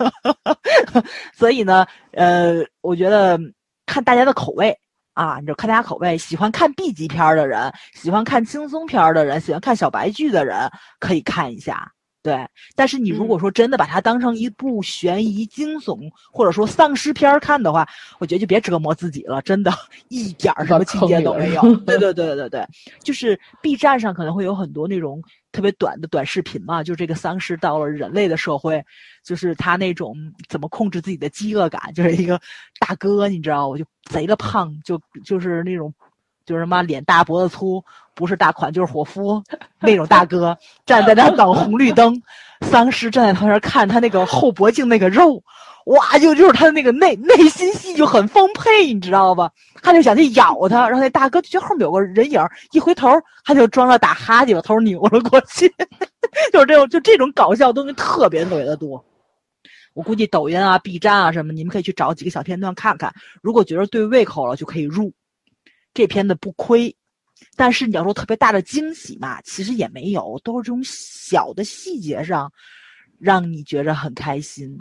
[1.34, 3.40] 所以呢，呃，我觉得
[3.86, 4.78] 看大家的口味。
[5.14, 11.91] 啊，你就看大家口味，喜欢看 B 级片的人，喜欢看轻松片的人，喜欢看小白剧的人，可以看一下。
[12.24, 17.86] 对，但是你如果说真的把它当成一部悬疑惊悚或者说丧尸片看的话，
[18.18, 19.70] 我觉得就别折磨自己了，真的
[20.08, 21.62] 一点什么情节都没有。
[21.80, 22.66] 对对对对对，
[23.04, 25.22] 就是 B 站上可能会有很多那种
[25.52, 28.82] 特别短的短视频嘛，就这个丧尸到了人类的社会，
[29.22, 30.16] 就是他那种
[30.48, 32.40] 怎么控制自己的饥饿感，就是一个
[32.80, 35.94] 大哥，你知道，我就贼的胖，就就是那种。
[36.46, 37.82] 就是什么脸大脖子粗，
[38.16, 39.41] 不是大款就是伙夫
[39.80, 42.22] 那种大哥， 站在那等红绿灯，
[42.61, 45.41] 丧尸站在旁边看他那个后脖颈那个肉，
[45.86, 49.49] 哇，就就是他的那个内内心戏就很丰沛，你知道吧？
[49.82, 52.39] 他就想去咬他，然后那大哥就觉得后面有个人影，
[52.72, 53.09] 一回头
[53.43, 55.68] 他就装着打哈欠，把头扭了过去，
[56.53, 59.03] 就是这种就这种搞笑东西特别特别的多。
[59.93, 65.11] 我估计抖音啊、B 站啊什么，你们可以去找几个小片段看看，如果觉得对胃口了，就可以入。
[65.93, 66.95] 这片子不亏，
[67.56, 72.52] 但是你要说特别大的惊喜嘛，其实也没有，都是这种小的细节上，
[73.20, 74.78] 让你觉着很开心。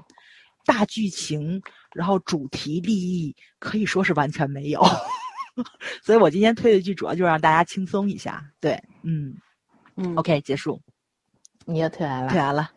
[0.64, 1.61] 大剧情，
[1.92, 4.80] 然后主题立意可以说是完全没有。
[6.03, 8.42] 所以我今天推的剧主要就是让大家轻松一下。
[8.61, 9.34] 对，嗯
[9.96, 10.80] 嗯，OK，结束。
[11.66, 12.30] 你又推完了？
[12.30, 12.70] 推完了。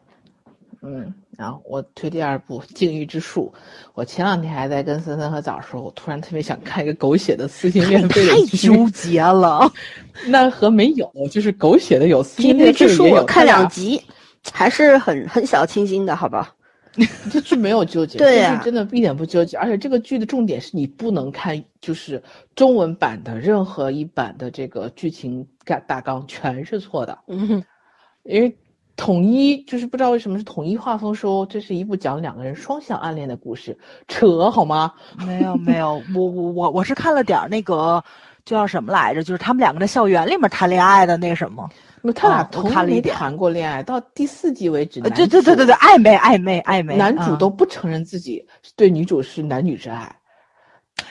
[0.81, 3.53] 嗯，然后我推第二部《禁欲之术》。
[3.93, 9.71] 我前两天还在跟森森和枣说，我突然特别想看一个狗血的撕心裂肺的太纠结了。
[10.27, 14.01] 那和没有，就是狗血的有撕心裂肺之术，我看两集，
[14.51, 16.53] 还是很很小清新的，好吧？
[17.29, 19.57] 这剧没有纠结，对呀，真的一点不纠结。
[19.57, 22.21] 而且这个剧的重点是你不能看，就是
[22.55, 27.17] 中文版的任何一版的这个剧情大大纲全是错的。
[27.27, 27.63] 嗯，
[28.23, 28.57] 因为。
[28.97, 33.77] 统一就是不知道为什么是统一画风说这是一部讲两个人双向暗恋的故事，
[34.07, 34.93] 扯好吗？
[35.27, 38.03] 没有没有，我我我我是看了点那个
[38.45, 41.69] 叫什么来着，就是他们两个在校园里面谈恋爱的那个什么，
[42.01, 50.15] 那他俩同没谈过恋爱，到第四季为止，对对对对对，暧昧暧昧暧昧，男主都不承认自己对女主是男女之爱。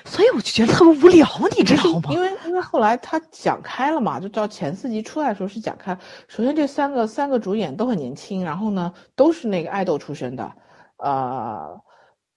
[0.04, 1.26] 所以我就觉得特别无聊，
[1.56, 2.10] 你知道吗？
[2.10, 5.96] 因为因为后来他讲开了嘛，就到前四集出来的时候是讲开。
[6.28, 10.52] 首先这三个三个主演都很年轻，然后呢都是那个爱豆出身的，
[10.96, 11.68] 啊，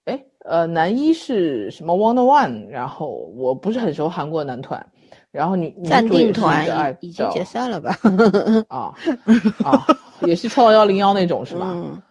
[0.04, 4.84] 哎，呃，男一是什么 One One，然后我不是很熟韩国男团，
[5.30, 7.96] 然后女暂定团已已经解散了吧？
[8.68, 8.92] 啊
[9.64, 9.86] 啊，
[10.22, 11.66] 也是创造幺零幺那种是吧？
[11.70, 12.02] 嗯，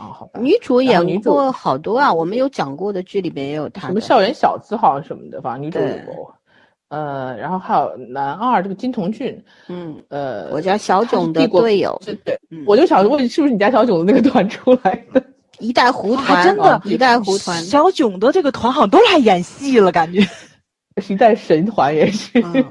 [0.00, 0.40] 啊，好吧。
[0.40, 3.88] 女主演过好多啊，我们有讲过的剧里边也有她。
[3.88, 6.34] 什么校园小子好像什么的，反正女主演过。
[6.88, 15.22] 呃，然后还有男二这个金童俊，嗯，呃，我家小囧的队友，对对，嗯我就想问是不是你家小囧的那个团出来的？
[15.60, 20.20] 一代胡团，真的一代胡团，小囧的这个团好像都来演戏了，感觉。
[21.00, 22.64] 是一代神团也是，嗯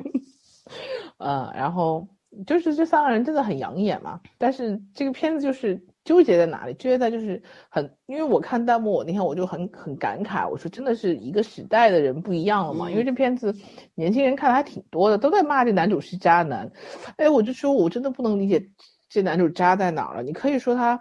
[1.20, 2.06] 嗯，然后
[2.46, 4.20] 就是这三个人真的很养眼嘛。
[4.38, 6.74] 但是这个片子就是纠结在哪里？
[6.74, 7.40] 纠结在就是
[7.70, 12.90] 很，因为我看弹幕，我那天我就很很感慨，我说真的是一个时代的人不一样了嘛。
[12.90, 13.54] 因为这片子
[13.94, 16.72] 年轻人看的还挺多的，都在骂这男主是渣男。
[17.18, 18.68] 哎，我就说我真的不能理解
[19.08, 20.24] 这男主渣在哪儿了。
[20.24, 21.00] 你可以说他。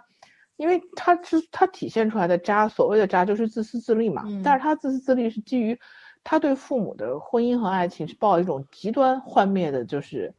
[0.57, 4.23] 因为他是他体现出来的渣，所谓的渣就是自私自利嘛。
[4.27, 5.79] 嗯但是他自私自利是基于
[6.21, 10.33] 他对父母的婚姻和爱情是抱一种极端幻灭的，就是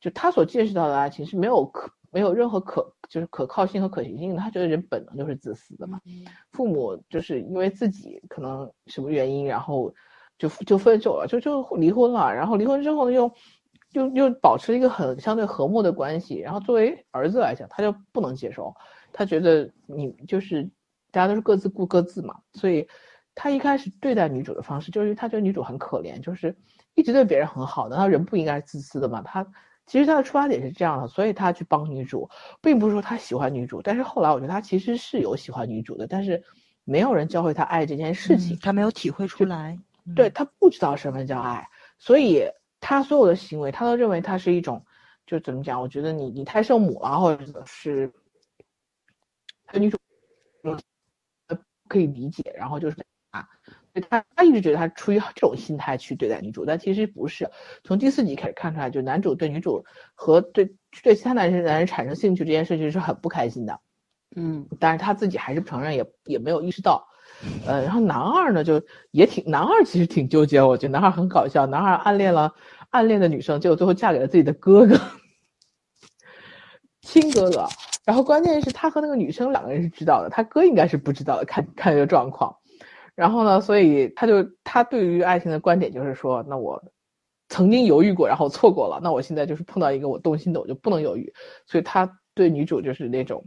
[0.00, 4.40] 就他所见识到的爱情是没有可没有任何可就是可靠性和可行性的。
[4.40, 6.00] 他觉得人本能就是自私的嘛。
[6.52, 9.92] 父母就是因为自己可能什么原因，然后
[10.38, 12.34] 就就分手了，就就离婚了。
[12.34, 13.32] 然后离婚之后呢，又
[13.92, 16.38] 又又保持一个很相对和睦的关系。
[16.38, 18.74] 然后作为儿子来讲，他就不能接受。
[19.12, 20.62] 他觉得你就是
[21.10, 22.86] 大家都是各自顾各自嘛，所以
[23.34, 26.54] 他一开始对待女主的方式，就是他觉得女主很可怜，就是
[26.94, 29.20] 一直对别人很好的，他人不应该是自私的嘛。
[29.22, 29.44] 他
[29.90, 32.30] 其实他的出发点是这样的，所以他去帮女主，
[32.60, 36.40] 并不是说他喜欢女主，但是后来我觉得他其实是有喜欢女主的，但是
[36.84, 39.76] 没有人教会他爱这件事情，嗯他没有体会出来。
[40.06, 41.68] 嗯对他不知道什么叫爱，
[41.98, 42.44] 所以
[42.80, 44.84] 他所有的行为，他都认为他是一种，
[45.26, 45.80] 就怎么讲？
[45.80, 48.12] 我觉得你你太圣母了，或者是
[49.74, 49.98] 女主
[51.48, 52.96] 呃可以理解，然后就是
[54.08, 57.50] 他他一直觉得他出于这种心态去对待女主，但其实不是。
[57.82, 59.84] 从第四集开始看出来，就男主对女主
[60.14, 60.72] 和对
[61.02, 63.80] 对其他男人男人产生兴趣这件事情是很不开心的。
[64.36, 67.08] 嗯但是他自己还是不承认，也也没有意识到。
[67.66, 72.52] 呃，然后男二呢，就也挺男二其实挺纠结，我觉得男二很搞笑，男二暗恋了
[72.90, 75.00] 暗恋的女生，结果最后嫁给了自己的哥哥，
[77.02, 77.66] 亲哥哥。
[78.04, 82.56] 然后关键是他和那个女生两个人是知道的，他哥应该是不知道的，看看这个状况。
[83.14, 86.82] 然后呢，所以他就他对于爱情的观点就是说，那我
[87.48, 91.32] 曾经犹豫过，然后错过了，那我现在就是碰到一个我动心的，我就不能犹豫。
[91.66, 93.44] 所以他对女主就是那种。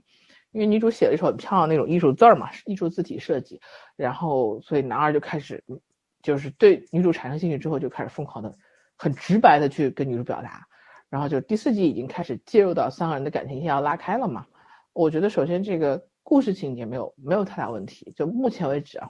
[0.52, 3.60] 因为女主写了一手很漂亮那种艺术字儿嘛，艺术字体设计，
[3.96, 5.64] 然后所以男二就开始，
[6.22, 8.56] 就是对女主产生兴趣之后，就开始疯狂的、
[8.96, 10.64] 很直白的去跟女主表达，
[11.10, 14.46] 然后就第四季已经开始介入到三个人的感情线要拉开了嘛。
[14.94, 19.10] 我觉得首先这个故事情节没有没有太大问题，就目前为止啊，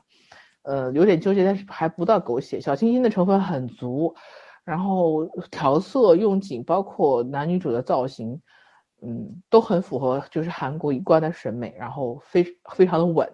[0.63, 4.15] 呃有点纠结，但是还不到狗血，小清新的成分很足，
[4.63, 8.41] 然后调色用景，包括男女主的造型。
[9.05, 13.29] 嗯，都很符合就是韩国一贯的审美，然后非非常的稳，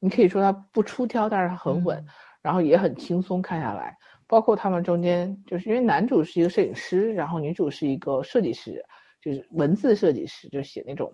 [0.00, 2.04] 你可以说它不出挑，但是它很稳，
[2.42, 3.96] 然后也很轻松看下来。
[4.26, 8.84] 包括他们中间，就是因为男主是一个摄影师，然后女主是一个设计师，
[9.22, 11.10] 就是文字设计师，就写那种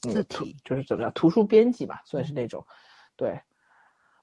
[0.00, 2.64] 字体，就是怎么样图书编辑吧，算是那种，
[3.16, 3.38] 对，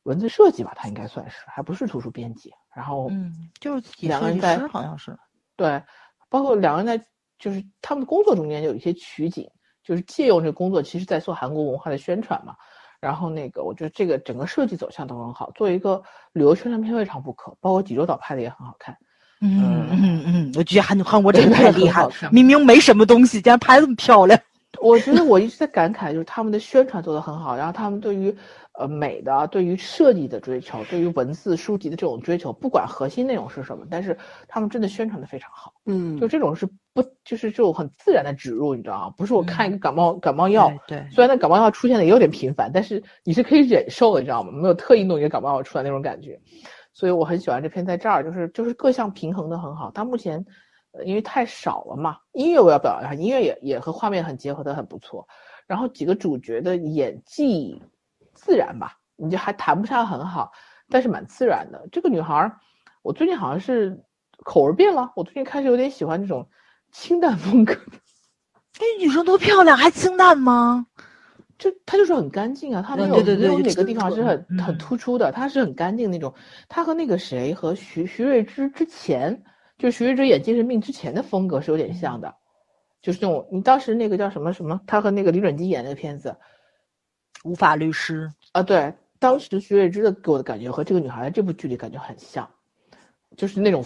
[0.07, 2.51] 文字设计吧，他应该算是，还不是图书编辑。
[2.75, 5.15] 然后嗯，就是两个人在好像是。
[5.55, 5.81] 对，
[6.29, 7.05] 包括两个人在。
[7.39, 9.47] 就是他们的工作中间有一些取景，
[9.83, 12.55] 就是借用这工作，其实在做韩国文化的宣传嘛。
[12.99, 16.01] 然后那个，我觉得这个整个设计走向都很好，作为一个
[16.33, 17.55] 旅游宣传片未尝不可。
[17.61, 18.97] 包括济州岛拍的也很好看。
[19.39, 24.39] 嗯嗯嗯，我觉得韩韩国这个太厉害明明没什么东西，竟然拍的这么漂亮。
[24.81, 28.35] 我觉得我一直在感慨，就是他们的宣传做得很好，然后他们对于
[28.77, 34.17] 呃美的、对于设计的追求、对于文字书籍的这种追求，不管核心内容是什么，但是
[34.47, 35.73] 他们真的宣传的非常好。
[35.85, 39.13] 嗯，就这种是不就是这种很自然的植入，你知道吗？
[39.17, 44.51] 不是我看一个感冒、感冒药，对对，虽然那感冒药出现的也有点频繁，但是你是可以忍受的，你知道吗？
[44.51, 46.39] 没有特意弄一个感冒药出来那种感觉，
[46.93, 49.91] 所以我很喜欢这篇在这儿，就是就是各项平衡的很好。
[49.91, 50.45] 它目前。
[50.93, 55.27] 呃，因为太少了嘛，音乐我要表扬，音乐也也和画面很结合的很不错，
[55.67, 57.83] 然后几个主角的演技
[58.37, 60.51] 自然吧，你就还谈不上很好，
[60.89, 61.89] 但是蛮自然的。
[61.91, 62.49] 这个女孩，
[63.01, 63.99] 我最近好像是
[64.45, 66.47] 口味变了，我最近开始有点喜欢这种
[66.91, 67.73] 清淡风格。
[67.73, 67.97] 的。
[68.79, 70.85] 哎女生多漂亮，还清淡吗？
[71.57, 76.33] 就她就是很干净啊，她没有没有哪个地方是很嗯很突出的，她是很干净那种。
[76.69, 79.43] 她和那个谁和徐徐睿之之前。
[79.79, 82.33] 就徐睿之演《精神病》之前的风格是有点像的，
[82.99, 86.35] 就是那种你当时那个叫什么什么，她和那个李准基演那个片子，
[87.47, 92.47] 无法律师啊，对，当时徐瑞芝的给我的感觉和这个女孩的这部剧里感觉很像，
[93.37, 93.83] 就是那种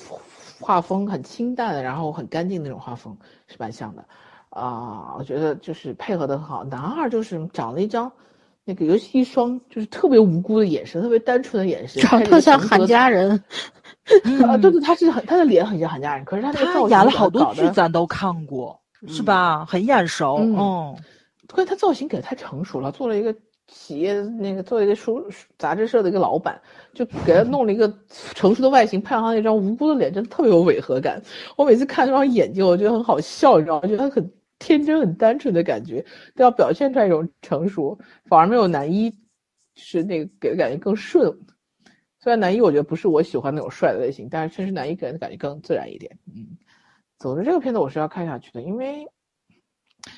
[0.60, 3.16] 画风很清淡，然后很干净那种画风
[3.48, 4.04] 是蛮像的，
[4.50, 6.64] 啊，我觉得就是配合的很好。
[6.64, 8.12] 男二就是长了一张
[8.64, 13.32] 那个尤其一双就是特别无辜的眼神，特别单纯的眼神，长得像韩家人。
[14.48, 19.64] 啊，对对，他是很他的脸很像韩家人，可是他那个造型演了好多剧咱都看过，是吧？
[19.66, 20.98] 很眼熟，嗯。
[21.54, 23.36] 关键他造型给的太成熟了，做了一个
[23.74, 25.26] 企业那个做一个书
[25.58, 26.62] 杂志社的一个老板，
[26.94, 27.92] 就给他弄了一个
[28.36, 31.22] 成熟的外形，配上那张无辜的脸，真的特别有违和感。
[31.56, 33.88] 我每次看那双眼睛，我觉得很好笑，你知道吗？
[33.88, 36.06] 觉得他很天真、很单纯的感觉，
[36.36, 39.12] 都要表现出来一种成熟，反而没有男一
[39.76, 41.32] 是那个给的感觉更顺。
[42.20, 46.20] 虽然男一我觉得不是我喜欢那种帅的类型，但是确实男一给人的感觉更自然一点。
[46.28, 46.58] 嗯，
[47.18, 49.08] 总之这个片子我是要看下去的，因为。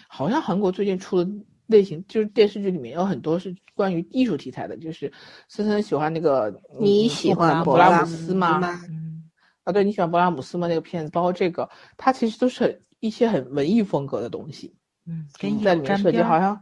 [0.07, 1.29] 好像韩国最近出的
[1.67, 5.11] 类型就是电视剧里面有很多是关于艺术题材的，就是
[5.47, 8.59] 森森喜欢那个你喜欢勃拉姆斯吗？
[8.89, 9.23] 嗯，
[9.63, 10.67] 啊，对你喜欢勃拉姆斯吗？
[10.67, 14.75] 那个片子包括这个，它其实都是一些很文艺风格的东西。
[15.05, 15.27] 嗯，
[15.63, 16.61] 在里面设计好像，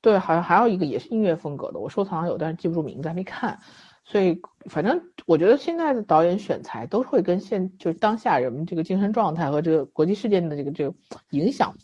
[0.00, 3.58] 对，好像还有一个也是音乐风格的，我收藏有，但是记不住名字，还没看。
[4.04, 10.94] 所以反正我觉得现在的导演选材都会跟现就是当下人们这个精神状态和这个国际事件的这个这个
[11.30, 11.74] 影响。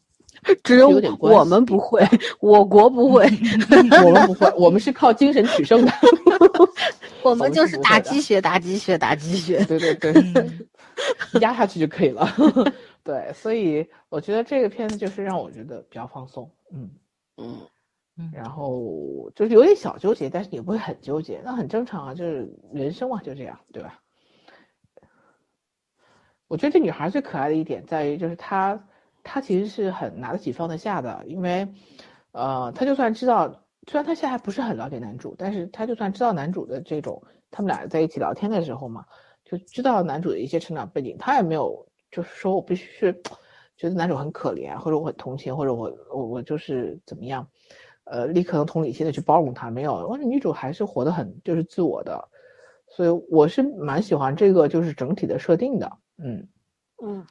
[0.62, 2.06] 只有我们不会，
[2.40, 3.24] 我国不会，
[4.04, 5.92] 我们不会，我们是靠精神取胜的，
[7.22, 10.14] 我们就是打鸡血，打鸡血，打鸡血，对对对，
[11.40, 12.28] 压下去就可以了。
[13.02, 16.90] 对，所以我觉得这个片子就是让我觉得比较放松，嗯
[17.36, 17.56] 嗯
[18.16, 24.00] 嗯，然后就是有点小纠结，但是也不会很纠结，那很正常啊，就是人生嘛，就这样，对吧？
[26.46, 28.80] 我觉得这女孩最可爱的一点在于，就是她。
[29.22, 31.68] 他其实是很拿得起放得下的，因为，
[32.32, 33.48] 呃，他就算知道，
[33.86, 39.04] 虽然他现在还不是很了解男主，但是他就算知道男主的这种，他们俩在一起聊天的时候嘛，
[39.44, 43.12] 就知道男主的一些成长背景，他也没有就是说我必须是
[43.76, 47.46] 觉得男主很可怜，或者我很同情，或者我我我就是怎么样，
[48.04, 52.28] 呃，立刻能同理心的去包容他，没有，我女主还是活得很就是自我的，
[52.86, 56.48] 所以我是蛮喜欢这个就是整体的设定的，嗯
[57.02, 57.26] 嗯。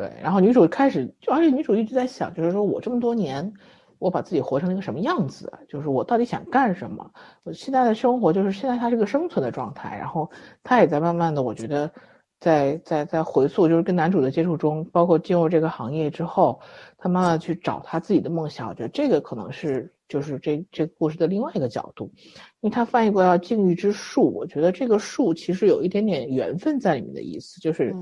[0.00, 3.52] 对，然后女主开始，就而且女主一直在想，就是说我这么多年，
[3.98, 5.52] 我把自己活成了一个什么样子？
[5.68, 7.10] 就是我到底想干什么？
[7.42, 10.30] 我现在的生活就是现在她是个生存的状态，然后
[10.62, 11.92] 她也在慢慢的，我觉得
[12.38, 16.58] 在在在回溯，就是跟男主的接触中，包括进入这个行业之后，
[16.96, 18.70] 她慢慢去找她自己的梦想。
[18.70, 22.10] 我觉得这个可能是就是这这故事的另外一个角度，
[22.60, 27.94] 因为她翻译过叫境遇之树，我觉得这个树其实有一点点缘分在里面的意思，就是。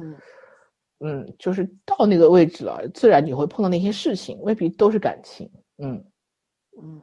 [1.00, 5.48] 嗯，就是到那个位置了，自然你会碰到那些事情，未必都是感情。
[5.78, 6.04] 嗯
[6.80, 7.00] 嗯，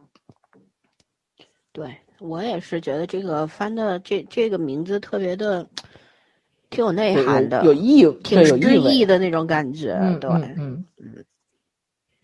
[1.71, 5.65] 对我也是觉得这个翻的这这个名字特别的，
[6.69, 9.97] 挺有内涵的，有意，挺诗意的那种感觉。
[10.19, 11.25] 对，嗯嗯，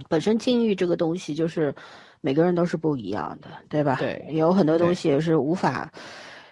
[0.10, 1.74] 本身境遇这个东西就是
[2.20, 3.96] 每个人都是不一样的，对吧？
[3.98, 5.92] 对，有很多东西也是无法。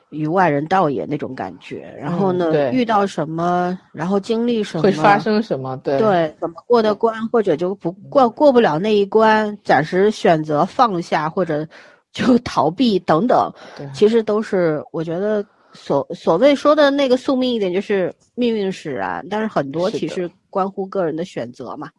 [0.10, 11.68] 与外人道也那种感觉，然后呢，遇到什么，然后经历什么，会发生什么，对对，怎么过的关，或者就不过过不了那一关，暂时选择放下，或者
[12.12, 13.54] 就逃避等等，
[13.94, 21.90] 其实都是我觉得所所谓说的那个宿命一点，就是命运使然，但是很多其实关乎个人的选择嘛，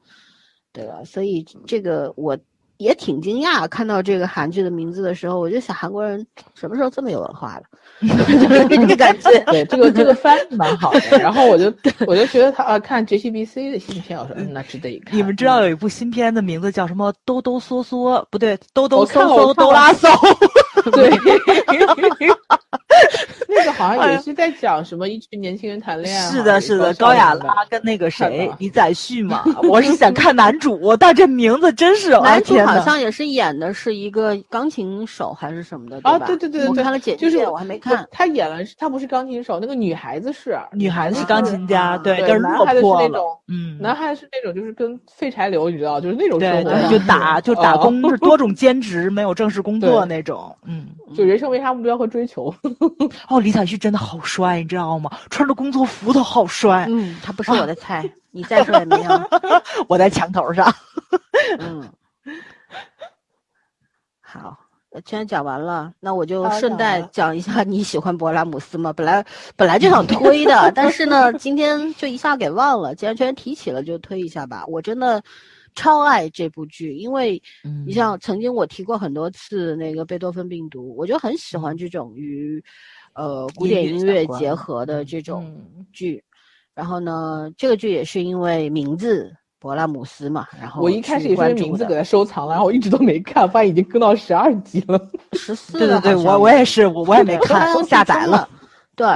[0.73, 1.03] 对吧？
[1.05, 2.37] 所以这个我。
[2.81, 7.63] 也挺惊讶，看到这个韩剧的名字的时候，我就想韩国人什么时候这么有文化了？
[8.71, 11.01] 这个感觉，对这个这个翻译蛮好的。
[11.19, 11.71] 然后我就
[12.07, 15.15] 我就觉得他啊，看 JCBC 的新片，我说嗯，那值得一看。
[15.15, 17.13] 你们知道有一部新片的名字叫什么？
[17.27, 20.09] 兜兜嗦嗦，不对，兜兜嗦嗦兜拉嗖。
[20.93, 21.11] 对，
[23.49, 26.31] 那个好像也是在讲什么一群年轻人谈恋爱。
[26.31, 29.45] 是的，是的，高雅拉跟那个谁李宰旭嘛。
[29.65, 38.07] 我是想看男主，但这名字真是男主好像也是演的是一个钢琴手还是什么的，啊，对对对对，我看了简介，我还没看。
[38.11, 50.87] 他演了，他不是钢琴手，那个女孩子是，女孩子是钢琴家，对，就是男孩子是那种，嗯，男孩子是那种就是跟废柴流，你知道，就是那种生活，就打就打工，是多种兼职，没有正式工作那种，嗯。
[51.17, 52.55] 就人生没啥目标和追求？
[53.29, 55.11] 哦，李彩旭真的好帅，你知道吗？
[55.29, 56.87] 穿着工作服都好帅。
[56.89, 59.29] 嗯，他不是我的菜，你再说也没用。
[59.89, 60.73] 我在墙头上。
[61.59, 61.91] 嗯，
[64.21, 64.57] 好，
[65.05, 68.93] 既然讲完了，那我就顺带讲一下你喜欢勃拉姆斯吗？
[68.93, 69.25] 本来
[69.57, 72.95] 本来就想推的，但是呢，今天就一下给忘了。
[72.95, 74.65] 既然居然提起了，就推一下吧。
[74.69, 75.21] 我真的。
[75.81, 82.63] 超爱这部剧，因为嗯你像曾经我提过很多次那个贝多芬病毒，我就很喜欢这种与
[83.15, 85.45] 呃古典音乐结合的这种
[85.77, 86.23] 嗯剧。
[86.75, 95.11] 然后呢，这个剧也是因为名字勃拉姆斯嘛，然后我一开始去也是名字给它收藏了，然后我一直都没看，发现已经更到十二集了。
[95.33, 98.49] 十四对对对，我我也是，我我也没看，下载了。。
[98.97, 99.07] 对，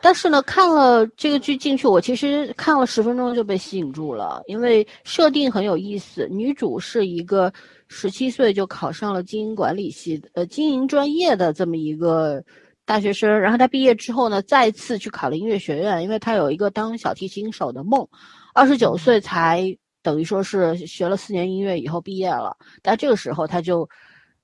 [0.00, 6.28] 但是呢，看了这个剧进去，我其实看了十分钟就被吸引住了，因为设定很有意思。
[6.30, 7.52] 女主是一个
[7.88, 12.40] 十七岁就考上了经营管理系呃经营专业的这么一个
[12.84, 18.06] 大学生，然后她毕业之后呢，再次去考了音乐学院，因为她有一个当小提琴手的梦。
[18.54, 23.88] 二十九岁才等于说是学了四年音乐以后毕业了，但这个时候她就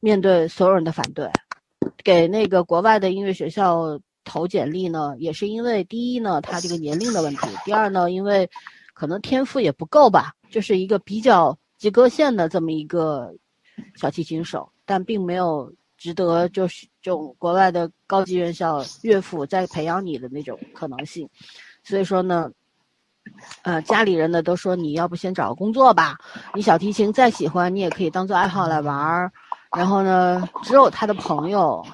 [0.00, 1.30] 面对所有人的反对，
[2.02, 3.96] 给那个国外的音乐学校
[4.28, 8.48] 投简历呢，也是因为第一呢，他这个年龄的问题；第二呢，因为
[8.92, 13.32] 可能天赋也不够吧，就是一个比较及格线的这么一个
[13.96, 21.26] 小提琴手，但并没有值得就是这种国外的高级院校乐府再培养你的那种可能性。
[21.82, 22.50] 所以说呢，
[23.62, 26.18] 呃，家里人呢都说你要不先找个工作吧，
[26.54, 29.32] 你小提琴再喜欢，你也可以当做爱好来玩儿。
[29.76, 31.84] 然后呢，只有他的朋友，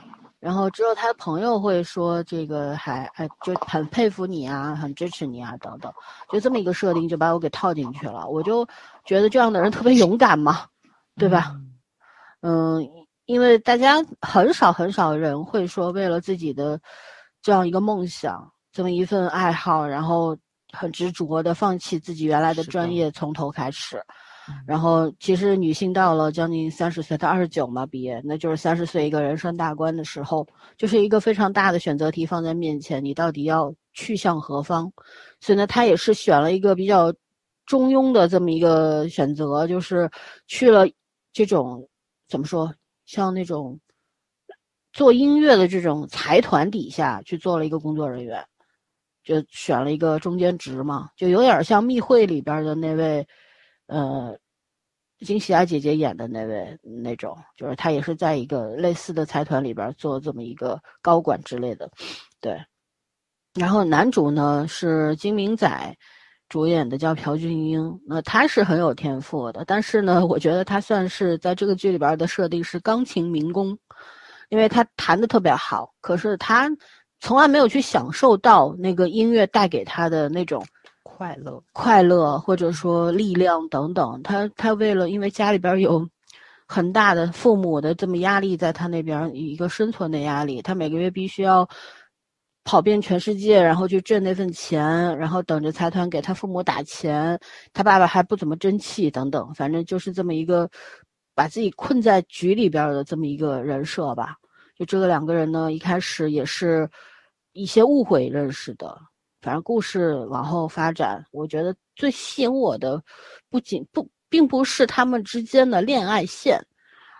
[0.45, 5.91] 然后只有他的朋友会说这个还还就很佩服你啊，很支持你啊等等，
[6.31, 8.29] 就这么一个设定就把我给套进去了。
[8.29, 8.63] 我就
[9.07, 10.67] 觉得这样的人特别勇敢嘛，
[11.17, 11.57] 对吧？
[12.43, 12.87] 嗯，
[13.25, 16.79] 因为大家很少很少人会说为了自己的
[17.41, 20.37] 这样一个梦想，这么一份爱好，然后
[20.75, 23.99] 很执着的放弃自己原来的专业，从头开始。
[24.67, 34.93] 然后，其实女性到了将近三十岁，她二十九嘛毕业，那就是三十岁一个人生大关的时候，就是一个非常大的选择题放在面前，你到底要去向何方？
[35.41, 37.11] 所以呢，她也是选了一个比较
[37.65, 40.11] 中庸的这么一个选择，就是
[40.47, 40.87] 去了
[41.33, 41.89] 这种
[42.29, 42.75] 怎么说，
[43.07, 43.81] 像那种
[44.93, 48.45] 做音乐的这种财团底下去做了一个工作人员，
[49.23, 53.27] 就选了一个中间值嘛，就有点像密会里边的那位。
[53.87, 54.37] 呃，
[55.21, 61.91] 金喜爱姐姐演的那位那种，就是她也是在一个类似的财团里边做这么一个高管之类的，
[62.41, 62.59] 对。
[63.55, 65.97] 然后男主呢是金明仔
[66.49, 68.01] 主演的，叫朴俊英。
[68.07, 73.79] 那他是很有天赋的，但是呢，我觉得他算是在这个剧里边的设定是钢琴民工，
[74.49, 76.71] 因为他弹的特别好，可是他
[77.21, 80.65] 从来没有去享受到那个音乐带给他的那种。
[81.17, 86.05] 快乐，快乐或者说力量等等，他他为了因为家里边有
[86.67, 91.69] 很大的父母的这么压力，在他那边一个生存的压力，他每个月必须要
[92.65, 97.39] 跑遍全世界，然后去挣那份钱，然后等着财团给他父母打钱，
[97.73, 100.69] 他爸爸还不怎么争气等等，反正就是这么一个
[101.33, 104.37] 把自己困在局里边的这么一个人设吧。
[104.77, 106.91] 就这个两个人呢，一开始也是
[107.53, 109.01] 一些误会认识的。
[109.45, 113.03] 反正故事往后发展，我觉得最吸引我的，
[113.51, 116.59] 不仅不并不是他们之间的恋爱线，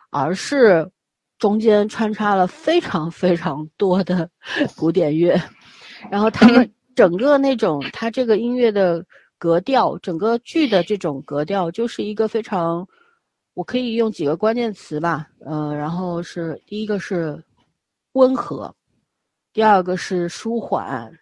[0.09, 0.91] 而是
[1.39, 4.27] 中间穿插了非常非常多的
[4.75, 5.39] 古典乐，
[6.11, 9.05] 然后他们 整个那种他这个音乐的
[9.37, 12.89] 格调，整个剧的这种格调，就是一个非常，
[13.53, 17.39] 我可以用几个关键词吧，呃，然后是第一个是
[18.13, 18.75] 温和，
[19.53, 21.13] 第二个是舒缓。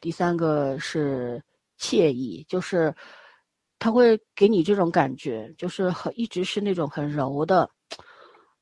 [0.00, 1.42] 第三个是
[1.78, 2.94] 惬意，就是
[3.78, 7.68] 它会给你这种感觉，就是很一直是那种很柔的，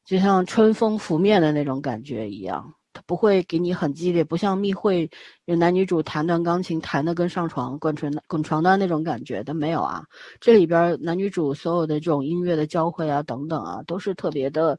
[0.05, 2.75] 就像春风拂面的那种感觉一样。
[2.93, 5.11] 它不会给你很激烈，不像密会
[5.45, 10.03] 有男女主弹段钢琴，弹的跟上床滚床滚床单那种感觉的没有啊。
[10.41, 14.79] 这里边男女主所有的这种音乐的交汇啊等等啊，都是特别的，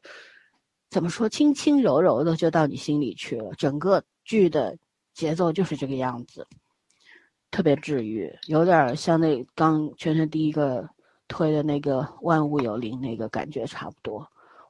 [0.90, 3.52] 怎么说轻轻柔柔的就到你心里去了。
[3.56, 4.76] 整个剧的。
[5.18, 6.46] 节奏就是这个样子，
[7.50, 10.88] 特别治愈，有点像那刚圈圈第一个
[11.26, 14.24] 推的那个《万物有灵》那个感觉差不多。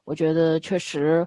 [0.05, 1.23] 我觉得确实，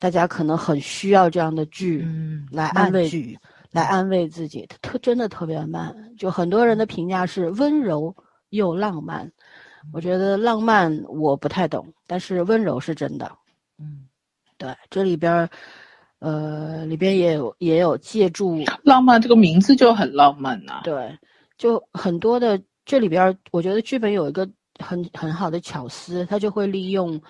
[0.00, 3.38] 大家可能很需要这样的剧，嗯，来安慰剧，
[3.70, 4.66] 来安慰自己。
[4.68, 8.12] 它特真的特别慢，就很多人的评价是温柔
[8.48, 9.30] 又浪漫。
[9.92, 13.30] 我觉得浪漫我不太懂，但是温柔是真的。
[13.78, 14.08] 嗯，
[14.58, 15.48] 对，这里边。
[16.18, 20.80] 呃，里边也有也有借助浪漫这个名字就很浪漫呐、啊。
[20.82, 21.18] 对，
[21.58, 24.48] 就很多的这里边，我觉得剧本有一个
[24.78, 27.20] 很很好的巧思，他就会利用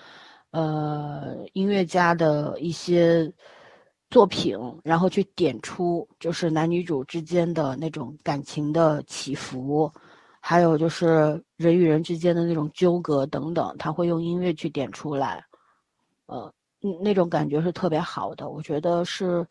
[0.51, 3.31] 呃音乐家的一些
[4.09, 9.91] 作品，然后去点出就是男女主之间的那种感情的起伏，
[10.39, 15.43] 还有就是人与人之间的那种纠葛等等，他会用音乐去点出来，
[16.27, 16.51] 呃，
[17.03, 18.49] 那种感觉是特别好的。
[18.49, 19.45] 我觉得是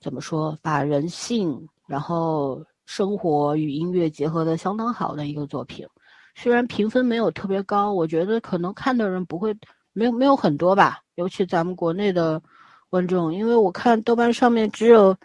[0.00, 5.86] 怎么说，把人性然后生活与音乐结合的相当好的一个作品。
[6.34, 9.56] 虽然评分没有特别高，我觉得可能看的人不会
[9.92, 12.42] 没有没有很多吧，尤其咱们国内的
[12.90, 15.16] 观众，因为我看豆瓣上面只有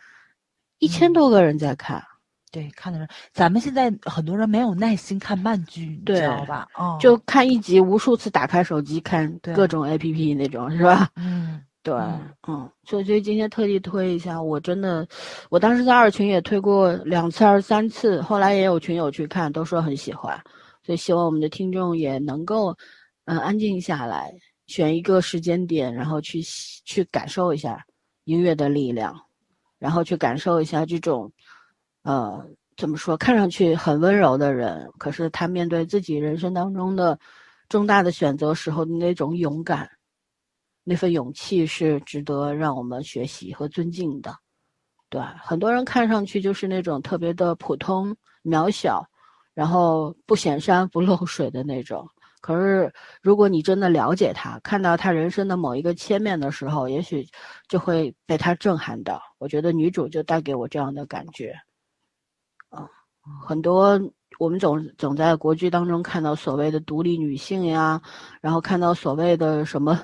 [0.80, 2.02] 一千多个人在看。
[2.52, 6.68] 对，看的人，咱们现在很多人没有耐心看慢剧，你知道吧？
[6.76, 11.10] 哦，就看一集，无数次打开手机看各种 A P P 那种，是吧？
[11.16, 11.94] 嗯，对，
[12.46, 15.08] 嗯，所以所以今天特地推一下，我真的，
[15.50, 20.38] 我当时在二群也推过两次还是三次，后来也有群友去看，都说很喜欢，
[20.84, 22.76] 所以希望我们的听众也能够，
[23.24, 24.30] 嗯，安静下来，
[24.68, 26.42] 选一个时间点，然后去
[26.84, 27.82] 去感受一下
[28.26, 29.18] 音乐的力量，
[29.80, 31.32] 然后去感受一下这种。
[32.04, 32.44] 呃，
[32.78, 33.16] 怎么说？
[33.16, 37.18] 看上去很温柔的人，可是他面对自己人生当中的
[37.70, 39.90] 重大的选择时候的那种勇敢，
[40.84, 44.36] 那份勇气是值得让我们学习和尊敬的。
[45.10, 49.04] 对，很多人看上去就是那种特别的普通、渺小，
[49.54, 52.08] 然后不显山不露水的那种。
[52.42, 52.92] 可是，
[53.22, 57.28] 如果你真的了解他，看到他人生的某一个切面的时候，也许
[57.68, 59.22] 就会被他震撼到。
[59.38, 61.54] 我觉得女主就带给我这样的感觉。
[63.22, 64.00] 啊，很多
[64.40, 68.02] 我们总总在国剧当中看到所谓的独立女性呀，
[68.42, 70.00] 然后看到所谓的什么，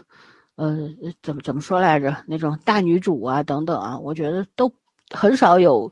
[0.56, 0.78] 呃，
[1.24, 2.16] 怎么怎么说来着？
[2.28, 4.72] 那种大女主啊等等啊，我觉得都
[5.10, 5.92] 很少有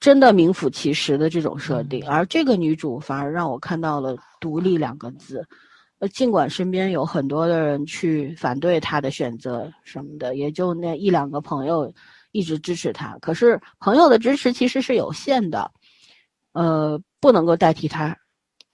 [0.00, 2.04] 真的名副其实的这种设定。
[2.08, 5.46] 而这个女主反而让我看到了“独立”两个字。
[6.00, 11.90] 呃，尽管身边有很多的人去反对她的选择什么的，也就那一两个朋友
[12.32, 13.16] 一直支持她。
[13.20, 15.70] 可是朋友的支持其实是有限的。
[16.54, 18.16] 呃，不能够代替他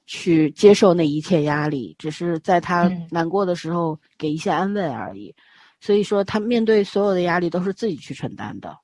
[0.06, 5.34] 去接受那一切压力，只是在他难过的时候给一些安慰而已。
[5.80, 8.76] 所以说，他面对所有的压力都是自己去承担的，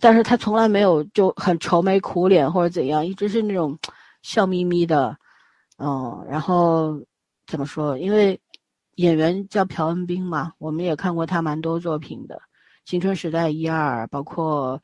[0.00, 3.78] 但是他从来没有就很愁眉苦脸或者怎样，一直是那种
[4.22, 5.14] 笑眯眯的。
[5.76, 6.98] 嗯，然后
[7.46, 7.98] 怎么说？
[7.98, 8.40] 因为
[8.94, 12.36] 演员叫朴恩斌嘛，我们也看过他蛮多作品的，
[12.86, 14.80] 《青春时代一二》，包括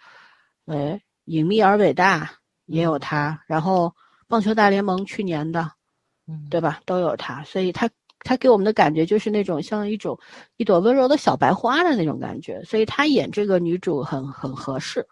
[0.67, 0.77] 哎，
[1.25, 2.25] 《隐秘而伟大》。
[2.69, 3.93] 也有他，然后
[4.29, 5.73] 棒球大联盟去年的，
[6.27, 6.81] 嗯，对吧？
[6.85, 7.89] 都有他，所以他
[8.21, 10.19] 他给我们的感觉就是那种像一种
[10.59, 15.07] 一朵温柔的小白花的那种感觉，所以他演这个女主很很合适，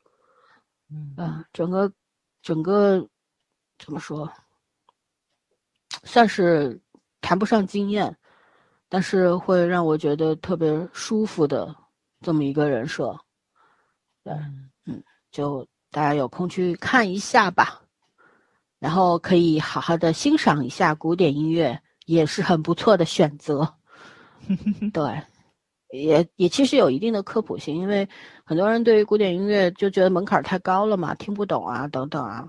[0.90, 1.90] 嗯整个
[2.42, 3.08] 整个
[3.78, 4.30] 怎么说，
[6.04, 6.78] 算是
[7.22, 8.14] 谈不上惊艳，
[8.90, 11.74] 但是会让我觉得特别舒服的
[12.20, 13.18] 这么一个人设，
[14.22, 14.34] 对，
[14.84, 15.66] 嗯，就。
[15.96, 17.80] 大家有空去看一下吧，
[18.78, 23.66] 然后可以好好的欣赏一下古典音乐，也是很不错的选择。
[24.92, 25.22] 对，
[25.98, 28.06] 也也其实有一定的科普性，因为
[28.44, 32.46] 很多人对于古典音乐就觉得门槛太高了嘛，听不懂啊等等啊。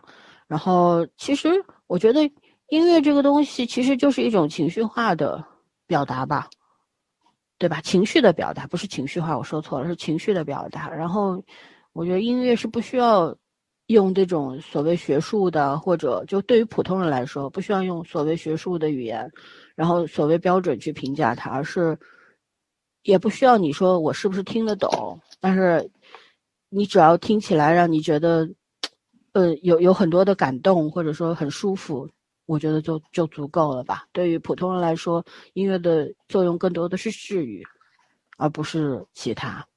[0.49, 1.49] 然后其实
[1.87, 2.29] 我觉得
[2.67, 5.41] 音乐这个东西其实就是一种情绪化的
[5.85, 6.49] 表达吧，
[7.57, 7.79] 对吧？
[7.79, 10.89] 情绪的表达不是情绪化，我说错了，是情绪的表达。
[10.89, 11.41] 然后。
[11.97, 13.35] 我觉得音乐是不需要
[13.87, 19.27] 用这种所谓学术的，或者就对于普通人来说，不需要用所谓学术的语言，
[19.73, 21.97] 然后所谓标准去评价它，而是
[23.01, 25.89] 也不需要你说我是不是听得懂，但是
[26.69, 28.47] 你只要听起来让你觉得，
[29.31, 32.07] 呃，有有很多的感动，或者说很舒服，
[32.45, 34.05] 我觉得就就足够了吧。
[34.11, 37.65] 对于普通人来说，音乐的作用更多的是治愈，
[38.37, 39.67] 而不是其他。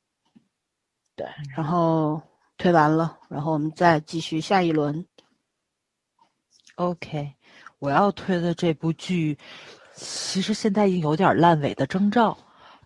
[1.21, 2.19] 对，然后
[2.57, 5.05] 推完了，然后我们再继续下一轮。
[6.77, 7.31] OK，
[7.79, 9.37] 我要推的这部剧，
[9.93, 12.35] 其实现在已经有点烂尾的征兆，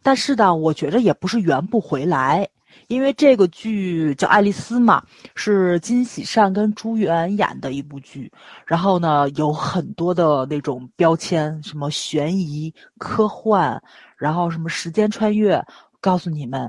[0.02, 2.48] 但是呢，我觉着也不是圆不回来，
[2.88, 5.00] 因为这个剧叫《爱丽丝》嘛，
[5.36, 8.32] 是金喜善跟朱元演的一部剧，
[8.66, 13.80] 然后呢，有很多的那种标签，什么悬疑、科幻，
[14.16, 15.64] 然后什么时间穿越，
[16.00, 16.68] 告诉你们。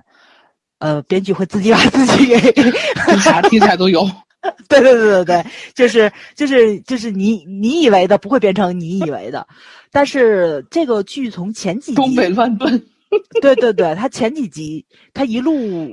[0.80, 2.54] 呃，编剧会自己把自己给
[3.20, 4.06] 啥题材都有，
[4.68, 9.48] 对对对对对，就是就是就是你你以为的不会变成你以为的，
[9.92, 12.86] 但是这个剧从前几集东北乱炖，
[13.42, 15.90] 对对对，他前几集他一路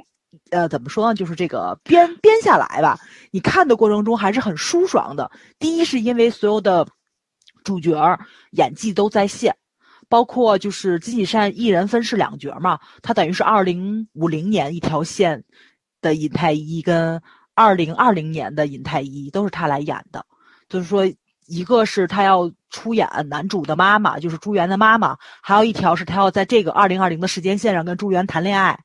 [0.51, 2.99] 呃怎么说呢，就是这个编编下来吧，
[3.31, 5.31] 你看的过程中还是很舒爽的。
[5.59, 6.87] 第一是因为所有的
[7.63, 7.95] 主角
[8.51, 9.55] 演技都在线。
[10.13, 15.43] 包括就是金喜善一人分饰两角嘛，他等于是二零五零年一条线
[16.03, 17.19] 的尹太医跟
[17.55, 20.23] 二零二零年的尹太医都是他来演的，
[20.69, 21.11] 就是说
[21.47, 28.79] 一个是他要出演男主的妈妈，就是朱元的妈妈，还有一条是他要在这个二零二零的时间线上跟朱元谈恋爱。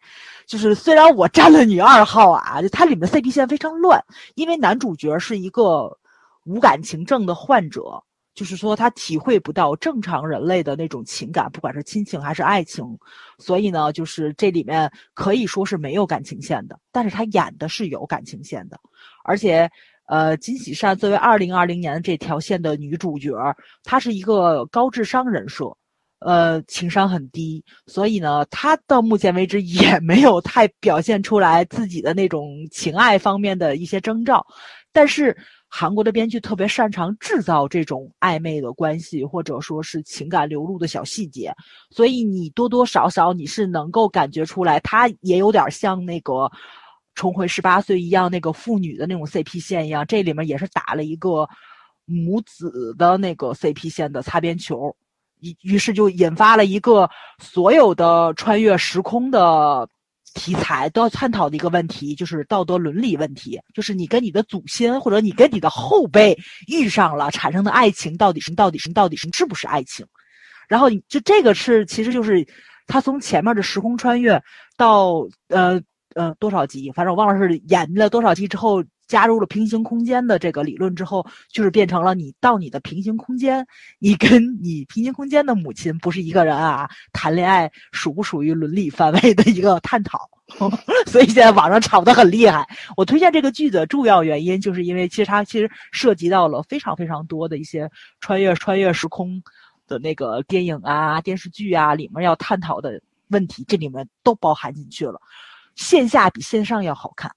[0.45, 4.01] 就是虽然我占了女二号啊，就它里面 CP 线非常乱，
[4.35, 5.97] 因为男主角是一个
[6.45, 8.01] 无感情症的患者，
[8.37, 12.85] 就是说他体会不到正常人类的那种情感，不管是亲情还是爱情，
[13.39, 18.79] 所以呢，就是这里面可以说是没有感情线的，但是他演的是有感情线的，
[19.25, 19.69] 而且。
[20.09, 23.33] 呃，金喜善作为二零二零年这条线的女主角，
[23.83, 25.65] 她是一个高智商人设，
[26.19, 34.47] 呃，情商很低，所以呢，她到目前为止也没有太表现出来自己的那种情爱方面的一些征兆。
[34.93, 35.35] 但是
[35.69, 41.53] 韩国的编剧特别擅长制造这种暧昧的关系，或者说是情感流露的小细节，
[41.89, 46.51] 所以你多多少少你是能够感觉出来，他也有点像那个。
[47.19, 51.49] 重回十八岁一样，那个父女的那种 CP 线一样，这里面也是打了一个
[52.05, 54.95] 母子的那个 CP 线的擦边球，
[55.39, 57.09] 于于是就引发了一个
[57.41, 59.89] 所有的穿越时空的
[60.37, 70.05] 题材都要探讨的一个问题，就是道德伦理问题，就是你跟你的祖先或者你跟你的后辈遇上了产生的爱情到底是到底是到底是是不是爱情？
[70.69, 72.47] 然后就这个是其实就是
[72.85, 74.41] 他从前面的时空穿越
[74.77, 75.81] 到呃。
[76.15, 76.91] 呃，多少集？
[76.93, 83.65] 反正我忘了是演了多少集之后，加入了平行空间的这个理论之后，就是变成了你到你的平行空间，
[83.99, 90.29] 你跟你平行空间的母亲不是一个人啊，谈恋爱属不属于伦理范围的一个探讨。
[91.07, 92.65] 所以现在网上吵得很厉害。
[92.95, 97.91] 我推荐这个剧的重要原因，就是因为其实它其实涉及到了非常非常多的一些
[98.21, 99.43] 穿越穿越时空
[99.87, 105.19] 的那个电影啊、电视剧啊里面要探讨的问题，这里面都包含进去了。
[105.75, 107.29] 线下比线上要好看，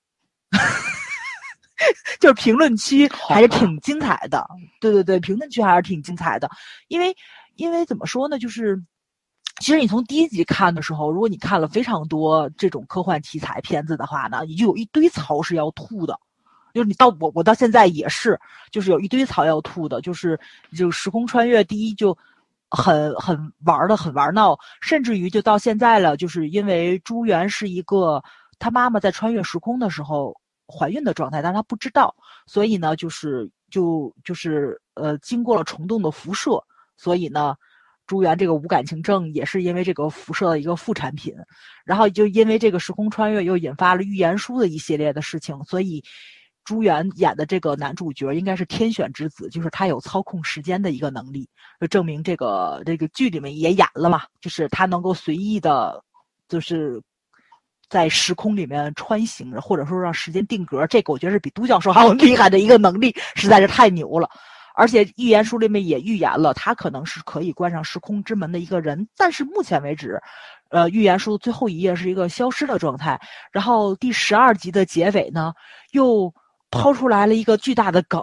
[2.18, 4.46] 就是评论区还是挺精彩的。
[4.80, 6.50] 对对对，评论区还是挺精彩的。
[6.88, 7.14] 因为，
[7.56, 8.38] 因为怎么说呢？
[8.38, 8.80] 就是，
[9.60, 16.18] 其实你从第一集看的时候，如果你看了非常多这种科幻题材片子的话呢，你就有一堆槽是要吐的。
[16.72, 18.38] 就是你到我，我到现在也是，
[18.70, 20.00] 就是有一堆槽要吐的。
[20.00, 20.38] 就是，
[20.76, 22.16] 就时空穿越，第一就。
[22.72, 28.22] 很很玩的很玩闹，甚至于就到现在了，就是因为朱元是一个
[28.60, 30.40] 他妈妈在穿越时空的时候
[30.70, 32.14] 怀孕的状态，但是他不知道，
[32.46, 36.62] 所以呢，就是就就是呃，经过了虫洞的辐射，
[36.96, 37.56] 所以呢，
[38.06, 41.34] 朱元这个无感情症也是因为这个辐射的一个副产品，
[41.84, 46.02] 然后就因为这个时空穿越又引发了预言书的一系列的事情，所以。
[46.62, 51.48] 朱元演的这个男主角应该是天选之子，就是他有操控时间的一个能力，
[51.80, 56.04] 就证明这个这个剧里面也演了嘛，就是他能够随意的，
[56.48, 57.02] 就是
[57.90, 64.30] 在时空里面穿行着，或者说让时间定格，这个我觉得是比都教授还要 厉害的一个能力，实在是太牛了。
[64.74, 70.18] 而且预言书里面也预言了，他可能是可以关上时空之门的一个人，但是目前为止，
[70.70, 73.20] 呃，预言书最后一页是一个消失的状态，
[73.52, 75.52] 然后第十二集的结尾呢，
[75.90, 76.32] 又。
[76.72, 78.22] 抛出来了一个巨大的梗，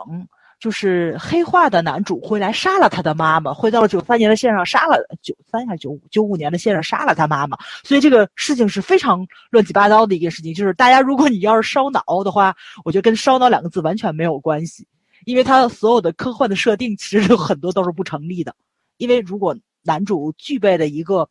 [0.60, 10.54] 就是黑化的男主回来杀了他的妈妈，回到了九三年的线上杀了九三还是九五九五年的线上杀了他妈妈，所以这个事情是非常乱七八糟的一个事情。
[10.54, 14.88] 就是大家如果你要是烧脑的话，我觉得跟烧脑两个字完全没有关系，
[15.26, 18.56] 因为他所有的科幻的设定其实有很多都是不成立的。
[18.98, 21.30] 因为如果男主具备的一个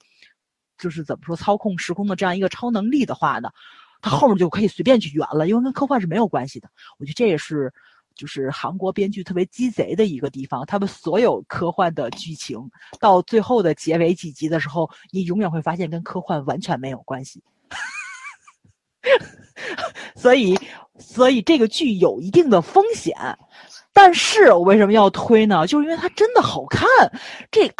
[0.79, 3.51] 就是怎么说操控时空的这样一个超能力的话呢？
[4.03, 6.69] 他后面就可以随便去圆了，因为跟科幻是没有关系的。
[6.99, 7.73] 我觉得这也是，
[8.17, 10.67] 就是韩国编剧特别鸡贼的一个地方。
[10.67, 12.59] 他们所有科幻的剧情
[12.99, 17.41] 到最后的结尾几集的时候，你永远会发现跟科幻完全没有关系。
[20.17, 20.59] 所以，
[20.99, 23.17] 所以这个剧有一定的风险。
[23.93, 25.67] 但是我为什么要推呢？
[25.67, 26.87] 就是因为它真的好看。
[27.51, 27.73] 这，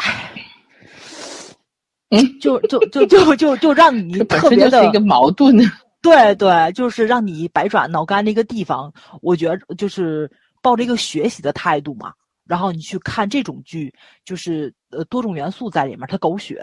[2.39, 5.55] 就就就 就就就让你特别的一个矛盾。
[6.01, 8.93] 对对，就是让你百爪挠干的一个地方。
[9.21, 10.31] 我觉得就是
[10.61, 12.13] 抱着一个学习的态度嘛，
[12.45, 13.93] 然后你去看这种剧，
[14.23, 16.61] 就是呃多种元素在里面，它狗血，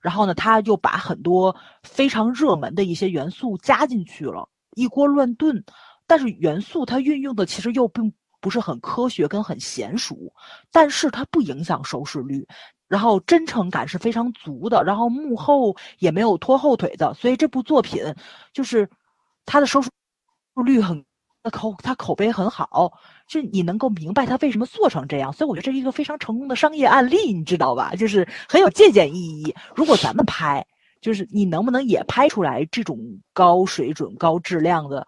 [0.00, 5.62] 然后呢，它就把很多非常热门的一些元素加进去了，一锅乱炖。
[6.06, 8.10] 但是元素它运用的其实又并
[8.40, 10.16] 不是很科学跟很娴熟，
[10.72, 12.46] 但是它不影响收视率。
[12.88, 18.02] 然后真诚感是非常足的，然后幕后也没有拖后腿的，所以这部作品
[18.52, 18.88] 就是
[19.46, 19.90] 它的收视
[20.64, 21.04] 率很
[21.52, 22.92] 口，它口碑很好，
[23.28, 27.94] 就你能够明白它为什么做成这样，所以我觉得这是一个非常成功的商业案例，你知道吧？
[27.94, 29.54] 就是很有借鉴意义。
[29.74, 30.66] 如果咱们拍，
[31.00, 32.98] 就是你能不能也拍出来这种
[33.32, 35.06] 高水准、高质量的？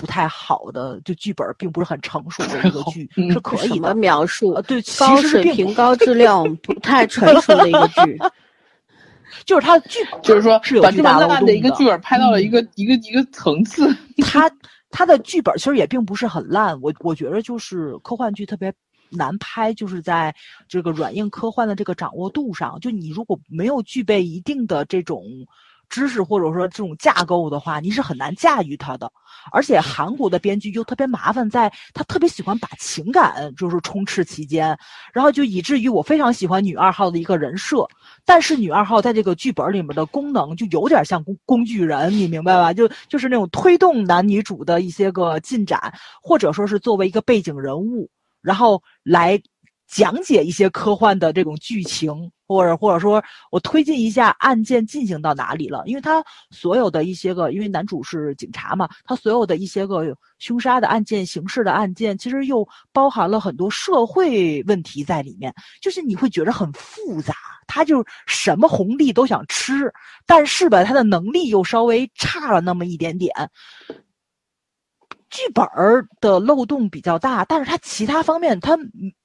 [0.00, 3.94] 不太好的，就剧本并不是很成熟的一个 剧，嗯是可以的。
[3.94, 4.62] 描述呃，？
[4.62, 8.18] 对，高水平、高质量、 不太成熟的一个剧。
[9.44, 13.94] 就是他的剧本就是说是有巨大漏洞烂的一个剧本拍到了嗯一个、一个一个层次。
[14.22, 14.50] 他
[14.90, 18.72] 他的剧本其实也并不是很烂，我我觉得就是科幻剧特别
[19.10, 20.34] 难拍，就是在
[20.68, 25.24] 这个软硬科幻的这个掌握度上，就你如果没有具备一定的这种
[25.90, 29.10] 知识或者说这种架构的话，你是很难驾驭它的。
[29.52, 34.78] 而且韩国的编剧又特别麻烦，在他特别喜欢把情感就是充斥其间，
[35.12, 37.86] 然后就以至于我非常喜欢女二号的一个人设，
[38.24, 42.72] 但是女二号在这个剧本里面的功能就有点像工工具人，你明白吧？
[42.72, 48.10] 就就是那种推动男女主的一些个进展，或者说是作为一个背景人物，
[48.42, 49.40] 然后来
[49.90, 67.34] 讲解一些科幻的这种剧情，或者或者说我推进一下案件进行到哪里了，因为他所有的一些个，因为男主是警察嘛，他所有的一些个凶杀的案件、刑事的案件，其实又包含了很多社会问题在里面，就是你会觉得很复杂。
[67.66, 69.92] 他就什么红利都想吃，
[70.26, 73.32] 但是吧，他的能力又稍微差了那么一点点。
[75.30, 78.76] 剧本儿的漏洞比较大，但是它其他方面它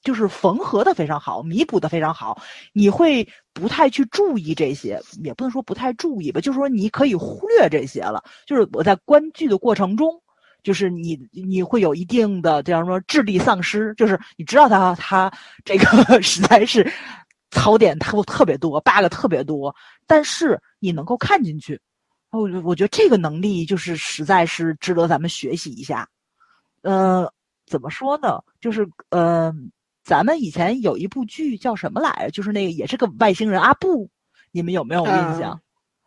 [0.03, 2.39] 就是缝合的非常好，弥补的非常好，
[2.73, 8.23] 你会不太去注意这些，也不能说不太注意吧，就是说你可以忽略这些了。
[8.45, 10.13] 就是我在观剧的过程中，
[10.63, 15.31] 就是你你会有一定的这样说智力丧失，就是你知道他他
[15.63, 16.87] 这个 实在是
[17.49, 19.75] 槽点特特别多，bug 特别多，
[20.05, 21.79] 但是你能够看进去。
[22.37, 26.07] 我我觉得这个能力就是实在是值得咱们学习一下。
[26.81, 27.31] 呃，
[27.65, 28.39] 怎么说呢？
[28.59, 29.53] 就是呃，
[30.03, 32.31] 咱们以前有一部剧叫什么来着？
[32.31, 34.09] 就是那个也是个外星人阿布，
[34.51, 35.53] 你们有没有印象？
[35.53, 35.61] 嗯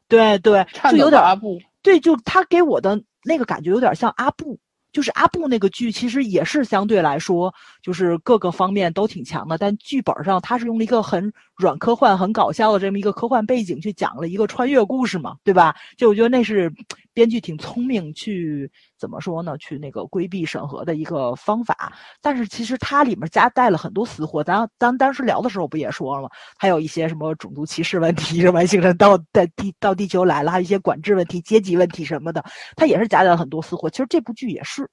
[0.08, 4.58] 对对，就有点的阿布，对，就他给我的那个感觉有点像阿布，
[4.92, 15.76] 就是阿布那个剧，其实也是相对来说，就是各个方面都挺强的，但剧本上他是用了一个很软科幻、很搞笑的这么一个科幻背景去讲了一个穿越故事嘛，对吧？
[15.96, 16.72] 就我觉得那是
[17.18, 19.58] 编剧挺聪明去怎么说呢？
[19.58, 21.92] 去那个规避审核的一个方法，
[22.22, 26.28] 但是其实它里面夹带了很多死货，咱咱当时聊的时候不也说了吗？
[26.56, 32.40] 还有一些什么种族歧视问题，是外星人到在地到地球来了，还有一些管制问题、阶级问题什么的，
[32.76, 33.90] 它也是夹带了很多私货。
[33.90, 34.88] 其实这部剧也是，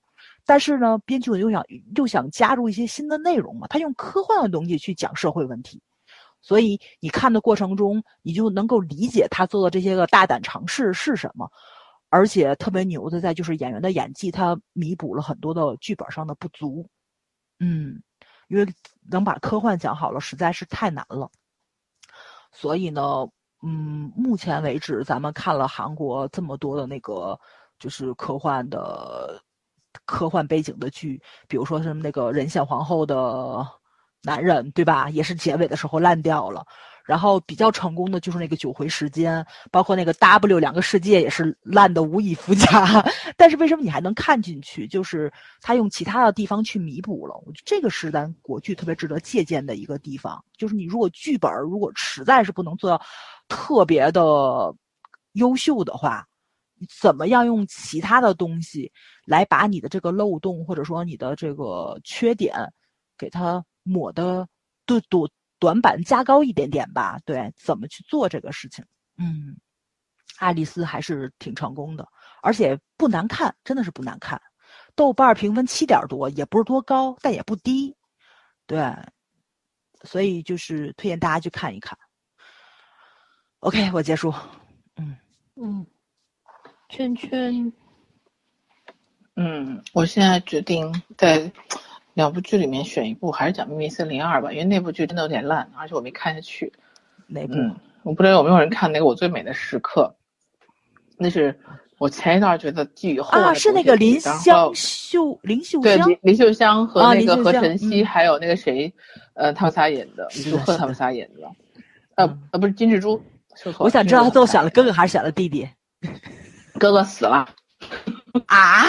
[0.47, 1.63] 但是呢，编剧又想
[1.95, 5.79] 又想加入一些新的内容嘛，他用科幻的东西去讲社会问题，
[6.41, 11.47] 所以你看的过程中，你就能够理解他做的这些个大胆尝试是什么。
[12.15, 16.89] 而且特别牛的在就是演员的演技，他弥补了很多的剧本上的不足。
[17.59, 18.01] 嗯，
[18.47, 18.65] 因为
[19.11, 21.29] 能把科幻讲好了实在是太难了。
[22.53, 23.01] 所以呢，
[23.63, 27.37] 嗯，目前为止咱们看了韩国这么多的那个
[27.79, 29.37] 就是科幻的
[30.05, 33.67] 科幻背景的剧，比如说什么那个人显皇后的
[34.23, 35.09] 男人，对吧？
[35.09, 36.65] 也是结尾的时候烂掉了。
[37.05, 42.85] 然后比较成功的就是那个九回时间，包括那个 W 两个世界也是烂的无以复加。
[43.37, 44.87] 但是为什么你还能看进去？
[44.87, 45.31] 就是
[45.61, 47.35] 他用其他的地方去弥补了。
[47.45, 50.43] 我觉得这个是咱国剧特别值得借鉴的一个地方。
[50.57, 52.99] 就是你如果剧本如果实在是不能做到
[53.47, 54.73] 特别的
[55.33, 56.27] 优秀的话，
[56.99, 58.91] 怎么样用其他的东西
[59.25, 62.53] 来把你的这个漏洞或者说你的这个缺点
[63.17, 64.47] 给它抹的
[64.85, 65.29] 对多。
[65.59, 68.85] 短板加高一点点吧，对，怎么去做这个事情？
[69.17, 69.55] 嗯，
[70.37, 72.07] 爱丽丝还是挺成功的，
[72.41, 74.41] 而且不难看，真的是不难看。
[74.95, 77.95] 豆瓣评分七点多，也不是多高，但也不低，
[78.65, 78.93] 对，
[80.03, 81.97] 所以就是推荐大家去看一看。
[83.59, 84.33] OK，我结束。
[84.97, 85.17] 嗯
[85.55, 85.85] 嗯，
[86.89, 87.71] 圈圈，
[89.35, 91.51] 嗯，我现在决定在
[92.15, 96.73] 两部剧里面选一部，还是讲《秘密森林二》吧，因为那部剧真的有点烂，而且我没看下去。
[97.27, 97.53] 哪部？
[97.53, 100.15] 嗯，我不知道有没有人看那个《我最美的时刻》，
[101.17, 101.59] 那是
[101.97, 108.93] 我前一段觉得寄予厚望啊，是那个林然后香秀林秀香对林林秀香和啊那个何晨曦，嗯还有那个谁，
[109.33, 111.51] 呃，他们仨演的，是的祝贺他们仨演的，
[112.15, 113.19] 呃嗯呃，不是金志洙，
[113.77, 115.67] 我想知道他最后选了哥哥，哥还是选了弟弟
[116.79, 117.49] 哥哥死了，
[118.47, 118.85] 啊？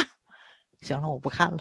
[0.82, 1.58] 行了，我不看了，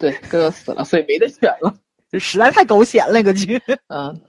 [0.00, 1.72] 对，哥哥死了，所以没得选了。
[2.10, 3.60] 这 实在太狗血了那个剧。
[3.88, 4.20] 嗯，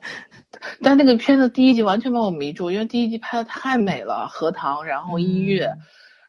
[0.83, 5.81] 但那个片子第一集完全把我迷住，因为第一集拍的太美了，荷塘，然后音乐，嗯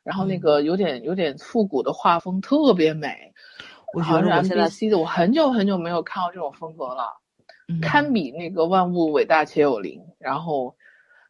[0.04, 3.32] 然后那个有点有点复古的画风，特别美。
[3.94, 7.04] 我觉得我现在 MBC 的，我很久很久没有看到这种风格了，
[7.68, 10.00] 嗯堪比那个万物伟大且有灵。
[10.18, 10.74] 然后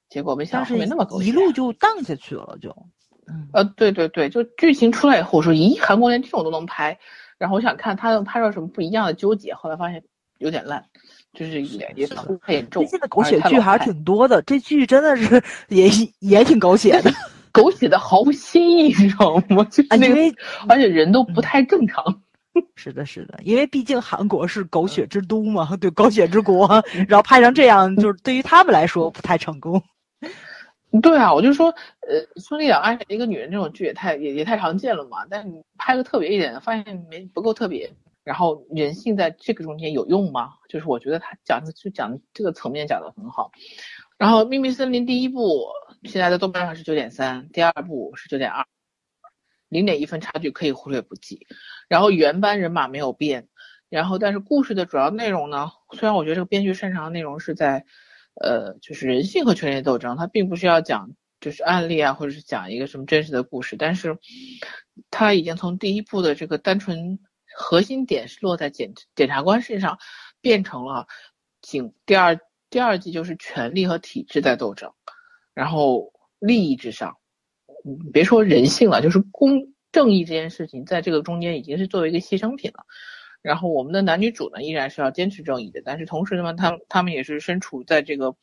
[0.08, 2.70] 结果没想到后面那么狗血，一路就荡下去了，就
[3.26, 6.98] 嗯呃，对对对，就剧情出来以后，我说咦，韩国连这种都能拍，
[7.42, 10.00] 然后我想看他能拍出什么不一样的纠结，后来发现
[10.38, 10.80] 有点烂，
[11.32, 15.90] 就是也也太严重最，近的狗血剧还是挺多的，这剧真的是也
[16.20, 17.10] 也挺狗血的
[17.50, 19.64] 狗血的毫无新意，你知道吗？
[19.72, 20.32] 就是啊，那个，因为
[20.68, 22.22] 而且人都不太正常。
[22.76, 26.68] 是的，是的，因为毕竟韩国是狗血之都嘛，对，狗血之国，
[27.08, 29.82] 然后拍成这样，就是对于他们来说不太成功。
[31.00, 31.70] 对啊，我就说，
[32.00, 35.24] 呃，孙俪演爱上一个女人这种剧也太也也太常见了嘛。
[35.30, 37.90] 但是你拍个特别一点，发现没不够特别。
[38.24, 40.50] 然后人性在这个中间有用吗？
[40.68, 43.50] 就是我觉得他讲的就讲这个层面讲的很好。
[44.18, 45.66] 然后《秘密森林》第一部
[46.04, 48.66] 现在在豆瓣上是九点三，第二部是九点二，
[49.70, 51.46] 零点一分差距可以忽略不计。
[51.88, 53.48] 然后原班人马没有变，
[53.88, 57.86] 然后但是故事的主要内容呢，虽然我觉得这个编剧擅长的内容是在。
[58.34, 61.10] 呃，就是人性和权力斗争，它并不是要讲
[61.40, 64.18] 就是案例啊，或者是讲一个什么真实的故事，但是
[65.10, 67.18] 它已经从第一部的这个单纯
[67.54, 69.98] 核心点是落在检检察官身上，
[70.40, 71.06] 变成了
[71.60, 72.38] 警第二
[72.70, 74.92] 第二季就是权力和体制在斗争，
[75.52, 77.18] 然后利益至上，
[78.12, 82.86] 别说人性了，就是公正义这件事情在这个中间已经是作为一个牺牲品了。
[83.42, 88.34] 然后我们的男女主呢，依然是要坚持正义的，但是同时呢，他他们也是身处在这个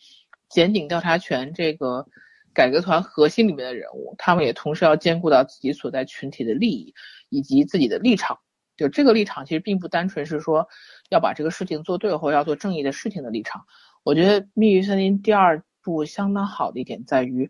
[0.50, 2.06] 检警调查权这个
[2.54, 6.94] 改革团核心里面的人物，他们也同时要兼顾到自己所在群体的利益
[7.30, 8.38] 以及自己的立场。
[8.76, 10.68] 就这个立场其实并不单纯是说
[11.10, 13.66] 要把这个事情做对或要做正义的事情的立场。
[14.04, 17.50] 我觉得《密语森林》第二部相当好的一点在于，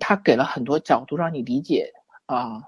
[0.00, 1.92] 它给了很多角度让你理解
[2.26, 2.62] 啊。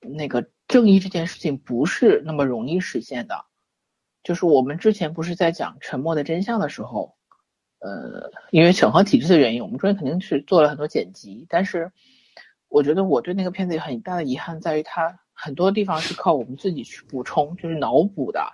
[0.00, 3.44] 那个正义这件事情不是那么容易实现的，
[4.22, 7.16] 就是我们之前不是在讲沉默的真相的时候，
[7.78, 11.92] 呃，因为审核体制的原因，我们中间肯定是做了很多剪辑，但是
[12.68, 18.52] 我觉得我对那个片子有很大的遗憾在于，它很多地方是靠我们自己去补充，就是脑补的，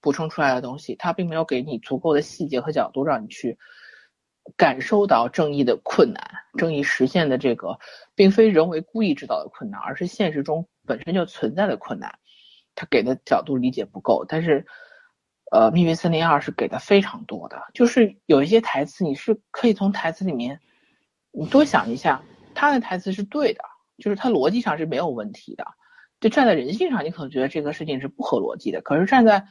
[0.00, 3.58] 补充出来的东西，它并没有给你足够的细节和角度让你去。
[4.58, 6.22] 感受到正义的困难，
[6.58, 7.78] 正义实现的这个，
[8.14, 12.18] 并非人为故意制造的困难，而是现实中本身就存在的困难。
[12.74, 14.66] 他给的角度理解不够，但是，
[15.50, 20.60] 呃，《秘密森林二》是给的非常多的，就是有一些台词，你是可以从台词里面，
[21.30, 22.22] 你多想一下，
[22.54, 23.62] 他的台词是对的，
[23.98, 25.66] 就是他逻辑上是没有问题的。
[26.20, 29.46] 就站在人性上，你可能觉得这个事情是不合逻辑的，可是站在，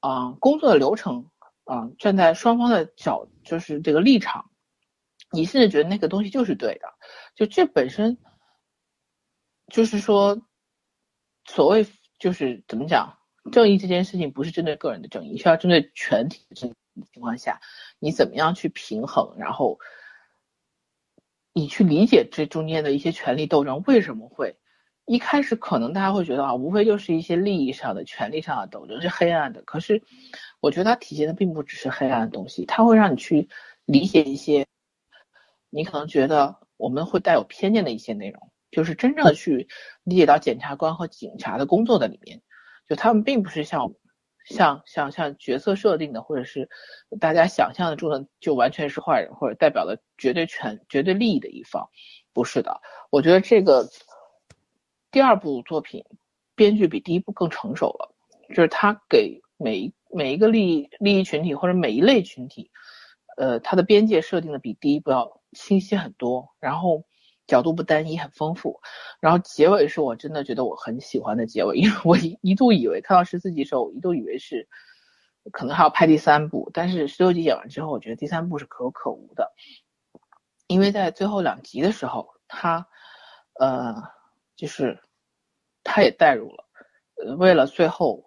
[0.00, 1.30] 啊，工作的流程。
[1.64, 4.50] 啊，站在双方的角，就是这个立场，
[5.30, 6.88] 你甚至觉得那个东西就是对的，
[7.34, 8.16] 就这本身，
[9.70, 10.40] 就是说，
[11.48, 11.86] 所谓
[12.18, 13.16] 就是怎么讲，
[13.50, 16.74] 正义这件事情不是针对个人的正义，是要针对全体的正义
[17.10, 17.58] 情况下，
[17.98, 19.78] 你怎么样去平衡，然后
[21.54, 24.56] 你去理解这中间的一些权力斗争为什么会。
[25.06, 29.62] 一开始可能大家会觉得啊，无非就是一些利益上的、权利上的斗争是黑暗的。
[29.62, 30.02] 可是，
[30.60, 33.48] 我觉得它体现的并不只是黑暗的东西，它会让你去
[33.86, 34.66] 理解一些
[35.70, 39.68] 你可能觉得我们会带有偏见的一些内容，就是真正的去
[40.04, 42.42] 理解到检察官和警察的工作的里面，
[42.88, 43.92] 就他们并不是像
[44.44, 46.68] 像像像角色设定的，或者是
[47.20, 51.88] 大家想象的中的就完全是坏人或者代表了绝对权、绝对利益的一方，
[52.32, 52.80] 不是的。
[53.10, 53.88] 我觉得这个。
[55.10, 56.04] 第二部作品
[56.54, 58.14] 编剧比第一部更成熟了，
[58.50, 62.70] 就是他给每每一个利益利益群体或者每一类群体，
[63.38, 67.06] 呃，他的边界设定的比第一部要清晰很多，然后
[67.48, 68.80] 角度不单一，很丰富。
[69.18, 74.68] 然后结尾是我真的觉得我很喜欢的结尾，因为我一一度以为看到十四集的时候，我一度以为是
[75.50, 79.52] 可能还要拍第三部，但是十六集演完之后，我觉得第三部是可有可无的，
[80.68, 82.86] 因为在最后两集的时候，他
[83.54, 84.16] 呃。
[84.58, 84.98] 就是
[85.84, 86.64] 他也带入了，
[87.24, 88.26] 呃，为了最后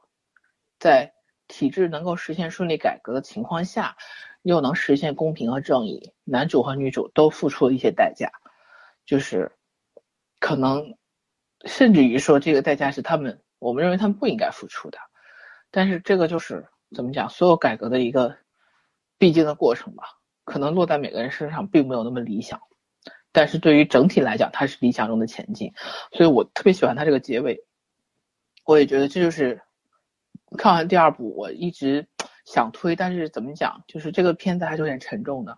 [0.80, 1.14] 在
[1.50, 3.98] 体制能够实现顺利改革的情况下，
[4.42, 8.32] 又能实现公平和正义，男主和女主都付出了一些代价，
[9.06, 9.52] 就是
[10.40, 10.96] 可能
[11.66, 14.98] 甚至于说这个代价是他们我们认为他们不应该付出的，
[15.70, 16.66] 但是这个就是
[16.96, 18.38] 怎么讲，所有改革的一个
[19.18, 20.04] 必经的过程吧，
[20.44, 22.60] 可能落在每个人身上并没有那么理想。
[23.34, 25.72] 但是对于整体来讲，它是理想中的前进，
[26.12, 27.66] 所以我特别喜欢它这个结尾。
[28.66, 29.62] 我也觉得这就是
[30.58, 32.08] 看完第二部，我一直
[32.46, 35.58] 想推，但是怎么讲，就是这个片子还是有点沉重的，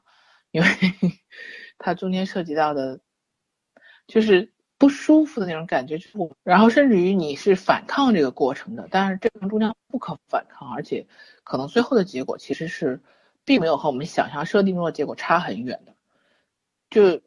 [0.52, 0.68] 因为
[1.80, 3.00] 它中间涉及到的，
[4.08, 11.06] 就是不舒服的那种感觉，就是然后甚至于你是反抗这个过程的，但是这个中间不可反抗，而且
[11.44, 13.02] 可能最后的结果其实是
[13.46, 15.94] 并没有和我们想象设定中的结果差很远的，
[16.90, 17.22] 就。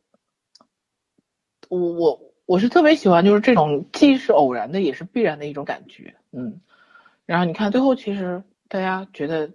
[1.68, 6.60] 我我我是特别喜欢，就是这种既是偶然的，也是必然的一种感觉，嗯。
[7.24, 9.48] 然后你看最后，其实大家觉得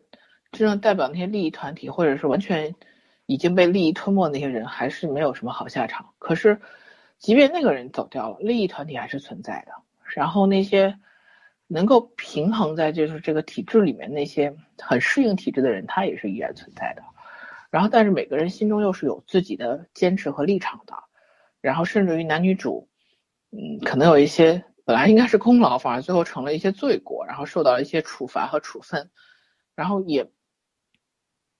[0.51, 2.75] 真正代表那些利益团体，或者是完全
[3.27, 6.13] 已经被利益吞没那些人，还是没有什么好下场。
[6.19, 6.59] 可是，
[7.21, 9.71] 即便那个人走掉了，利益团体还是存在的。
[10.03, 10.97] 然后那些
[11.67, 17.03] 能够平衡在就是这个体制里面那些很适应体制的人，他也是依然存在的。
[17.69, 20.95] 然后，但是每个人心中又是有自己的坚持和立场的。
[21.61, 22.89] 然后，甚至于男女主，
[23.51, 29.11] 嗯，可能有一些本来应该是功劳，反而最后成了一些罪过，然后受到了一些处罚和处分。
[29.75, 30.29] 然后也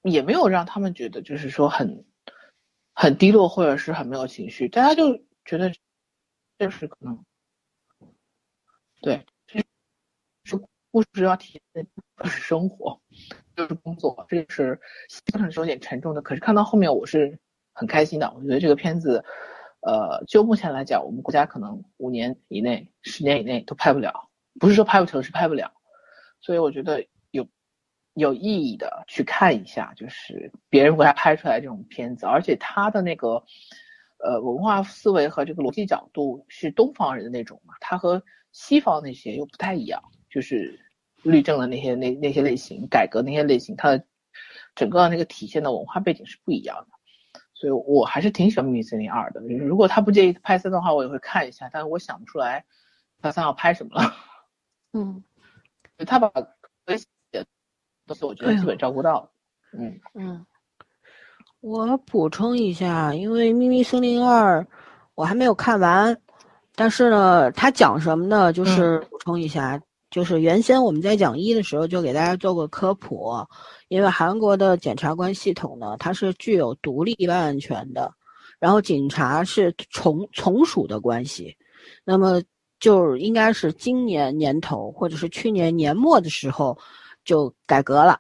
[0.01, 2.03] 也没有让他们觉得就是说很
[2.93, 5.71] 很低落或者是很没有情绪，大家就觉得
[6.57, 7.23] 这是可能
[9.01, 9.59] 对，这
[10.43, 10.57] 是
[10.91, 11.89] 故事要体现的
[12.23, 13.01] 就是生活。
[13.53, 16.21] 就是工作，这是基本上是有点沉重的。
[16.21, 17.37] 可是看到后面，我是
[17.73, 18.31] 很开心的。
[18.33, 19.23] 我觉得这个片子，
[19.81, 25.73] 呃，就目前来讲，我们国家可能五年以内、十年以内都拍不了，不是说拍不成，是拍不了。
[26.39, 27.47] 所以我觉得有
[28.13, 33.43] 有意义的去看一下，就是别人国家拍出来这种片子，而且他的那个
[34.23, 40.79] 呃文化思维和这个逻辑角度是东方人的那种嘛，他和西方那些又不太一样，就是。
[41.23, 44.03] 律政的那些那那些类型，改革那些类型，它的
[44.73, 49.39] 整个那个体现的文化背景是不一样的，所以我还是挺喜欢《秘密森林二》的。
[49.63, 52.65] 如果他不介意拍三的话，我也会看一下，但是我想不出来
[53.21, 54.15] 他三要拍什么了。
[54.93, 55.23] 嗯，
[56.07, 56.31] 他把
[56.87, 57.05] 这些
[58.07, 59.31] 东西我觉得基本照顾到了。
[59.73, 60.43] 嗯嗯，
[61.61, 64.59] 我补充一下，因为《秘密森林二》
[65.13, 66.19] 我还没有看完，
[66.75, 68.51] 但是呢，它讲什么呢？
[68.51, 69.79] 就是补充一下。
[70.09, 73.33] 就是原先我们在讲一的时候就给大家做过科普，
[73.87, 78.11] 因为韩国的检察官系统呢，它是具有独立办案权的，
[78.59, 81.55] 然后警察是从从属的关系，
[82.03, 82.41] 那么
[82.77, 86.77] 就应该是今年年头或者是去年年末的时候
[87.23, 88.19] 就改革了，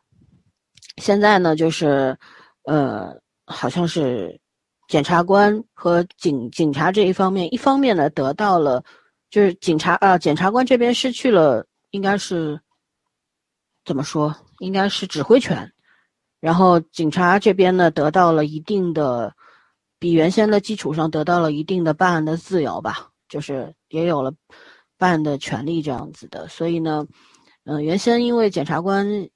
[0.95, 2.17] 现在呢就是，
[2.63, 3.13] 呃，
[3.51, 4.39] 好像是
[4.87, 8.83] 检察官和警警察这一方面，一方面呢得到了，
[9.29, 11.65] 就是警察啊检察官这边失去了。
[11.91, 12.59] 应该是
[13.83, 14.33] 怎么说？
[14.59, 15.69] 应该是指挥权，
[16.39, 19.35] 然后警察这边呢得到了一定的，
[19.99, 24.33] 比原先的基础上得到了一定的办案的自由吧，就是也有了
[24.97, 26.47] 办案的权利这样子的。
[26.47, 27.05] 所以呢，
[27.65, 29.29] 嗯，原先因为检察官。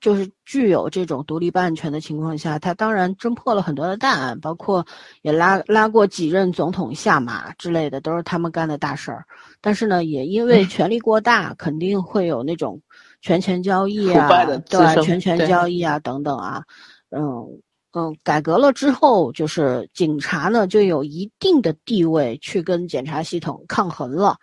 [0.00, 4.86] 就是具有这种独立办案权的情况下，他当然侦破了很多的大案，包括
[5.20, 9.24] 也拉拉过几任总统下马之类的，都是他们干的大事儿。
[9.60, 12.80] 但是呢，也因为权力过大，肯定会有那种
[13.20, 14.26] 权钱交易啊，
[14.70, 16.62] 对，权权交易啊等等啊。
[17.10, 17.46] 嗯
[17.92, 24.34] 嗯，改革了之后，就是警察呢就有一定的地位去跟检察系统抗衡了，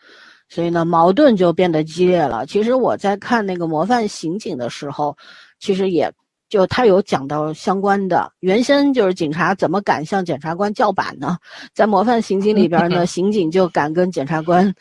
[0.49, 2.45] 所以呢矛盾就变得激烈了。
[2.45, 5.17] 其实我在看那个模范刑警的时候。
[5.59, 6.11] 其实也
[6.49, 11.38] 就他有讲到相关的，原先就是警察怎么敢向检察官叫板呢？
[11.73, 14.73] 在模范刑警里边呢， 刑警就敢跟检察官，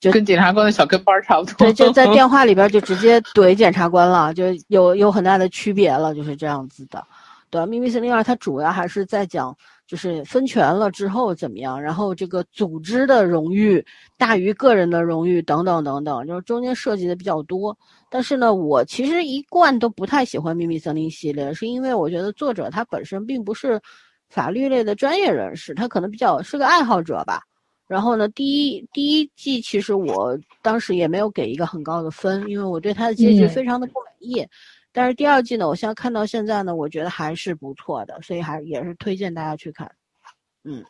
[0.00, 1.54] 就跟检察官的小跟班差不多。
[1.56, 7.02] 对，就在 电话里边就直接怼检察官了，就有有很大的区别了，就是这样子的。
[7.48, 9.56] 对，《秘密森林二》它主要还是在讲。
[9.86, 11.80] 就是分权了之后怎么样？
[11.80, 13.84] 然后这个组织的荣誉
[14.16, 17.76] 大于个人的荣誉等等等等，就是中间涉及的比较多。
[18.08, 23.80] 但是呢，我其实一贯都不太喜欢《秘密森林》系列，是因为我觉得作者他本身并不是
[24.30, 27.42] 法律类的专业人士，他可能比较是个爱好者吧。
[27.86, 34.46] 然后呢，第一第一季其实我当时也没有给一个很高的分，因为我对他的结局非常的不满意。
[34.94, 39.90] 但是第二季呢，我现在看到现在呢，我觉得还是不错的，所以还也是推荐大家去看。
[40.62, 40.84] 嗯，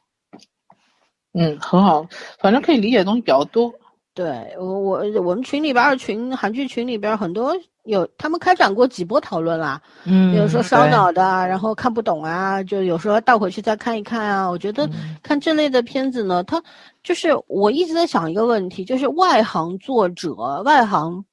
[1.33, 2.07] 嗯，很好，
[2.39, 3.73] 反正可以理解的东西比较多。
[4.13, 7.53] 对我我我们群里边儿群韩剧群里边很多
[7.83, 9.81] 有他们开展过几波讨论啦。
[10.05, 14.49] 嗯，有时候烧脑的，然后看不懂啊，就有时候倒回去再看一看啊。
[14.49, 14.89] 我觉得
[15.23, 16.63] 看这类的片子呢，它
[17.03, 20.33] 就是我一直在想一个问题，就是外行作者
[20.63, 21.25] 外行。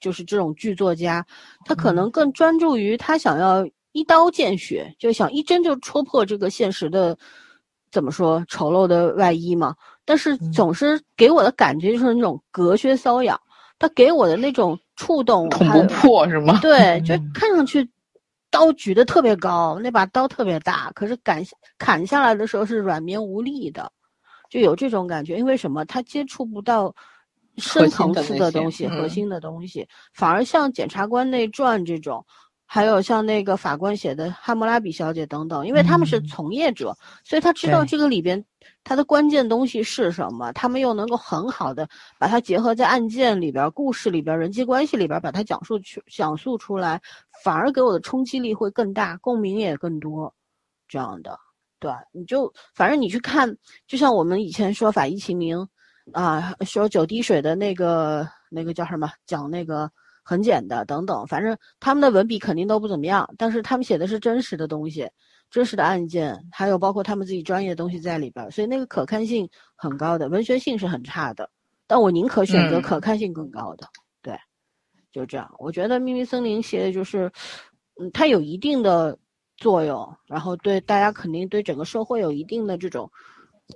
[0.00, 1.24] 就是这种剧作家，
[1.64, 7.16] 他可能更专注于他想要一刀见血，就想一针就戳破这个现实的
[7.92, 9.74] 怎么说丑陋的外衣嘛。
[10.04, 13.38] 但是总是给我的感觉就是那种隔靴搔痒，
[13.78, 16.58] 他给我的那种触动捅不破是吗？
[16.62, 17.88] 对，就看上去
[18.50, 21.44] 刀举得特别高，那把刀特别大，可是砍
[21.78, 23.92] 砍下来的时候是软绵无力的，
[24.48, 25.36] 就有这种感觉。
[25.36, 25.84] 因为什么？
[25.84, 26.94] 他接触不到。
[27.56, 32.24] 深层次的东西，核心的东西，反而像《检察官内传》这种，
[32.64, 36.26] 还有像那个法官写的《汉谟拉比小姐》等等，因为他们是嗯。
[36.26, 38.42] 从业者，所以他知道这个里边
[38.84, 47.00] 它的关键东西是什么，他们又能够很好的把它结合在案件里边、故事里边、人际关系里边，把它讲述去讲述出来，
[47.42, 50.32] 反而给我的冲击力会更大，共鸣也更多，
[50.86, 51.38] 这样的。
[51.80, 53.56] 对，你就反正你去看，
[53.86, 55.66] 就像我们以前说法医秦明，
[56.12, 59.90] 啊，说九滴水的那个那个叫什么，讲那个
[60.22, 65.08] 很简的等等，反正他们的文笔肯定都不怎么样，但是他们写的是真实的东西，
[65.50, 71.50] 真实的案件，还有包括他们自己专业的东西在里边，所以那个可看性很高的，文学性是很差的，
[71.86, 72.82] 但我宁可选择嗯。
[72.82, 73.86] 可看性更高的，
[74.22, 74.38] 对，
[75.12, 77.30] 就这样，我觉得《秘密森林》写的就是，
[78.00, 79.18] 嗯，它有一定的
[79.56, 83.10] 作用，然后对大家肯定对整个社会有一定的这种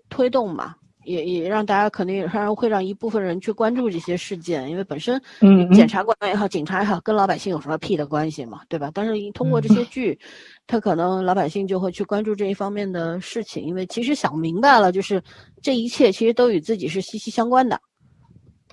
[0.09, 0.75] 推动嘛，
[1.05, 8.91] 也也让大家肯定让会让一部分人去关注这些事件，因为本身嗯检察官也好，警察也好，跟老百姓有什么屁的关系嘛，对吧？
[8.93, 10.19] 但是一通过这些剧，
[10.67, 15.23] 他可能老百姓就会去关注这一方面的事情，因为其实想明白了，就是
[15.63, 17.81] 这一切其实都与自己是息息相关的，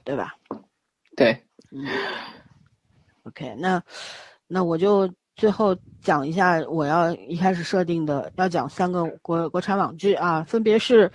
[0.03, 0.35] 对吧？
[1.15, 1.31] 对，
[1.71, 1.85] 嗯
[3.23, 3.83] ，OK，那
[4.47, 11.07] 那我就最后讲一下我要一开始设定的，要讲三个国国产网剧啊，分别是《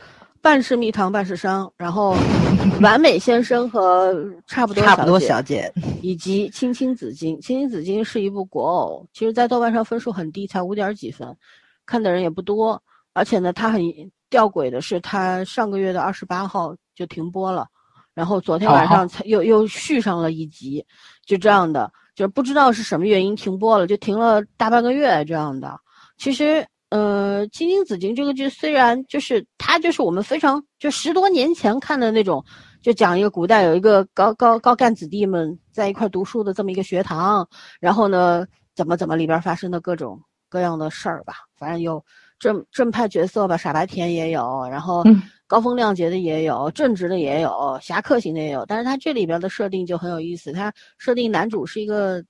[0.47, 2.15] 半是蜜糖半是伤》，然后
[2.81, 4.15] 《完美先生》和
[4.47, 7.15] 《差不多差不多小姐，以及《青青子衿》。
[7.43, 11.37] 《青青子衿》是一部国偶，其实在豆瓣上分数很低，才五点几分，
[11.85, 12.81] 看的人也不多。
[13.13, 13.83] 而且呢，它很
[14.31, 17.67] 吊诡的是，它上个月的二十八号就停播了，
[18.15, 20.87] 然后昨天晚上才又又续上了一集，
[21.27, 25.77] 就这样的，就是不知道是什么原因停播了，就停了大半个月这样的。
[26.19, 32.45] 其实，呃，《青青子衿》这个剧虽然就是它就是我们非常就十多年前看的那种。
[32.83, 37.45] 就讲一个古代有一个高高高干子弟们在一块读书的这么一个学堂，
[37.81, 38.47] 然后呢，
[38.77, 42.05] 怎么怎么里边发生的各种各样的事儿吧，反正有
[42.39, 52.21] 正正派角色吧，傻白甜也有，然后嗯高风亮节的也有，正直的也有，侠客型的也有，但是它这里边的设定就很有意思，它设定男主是一个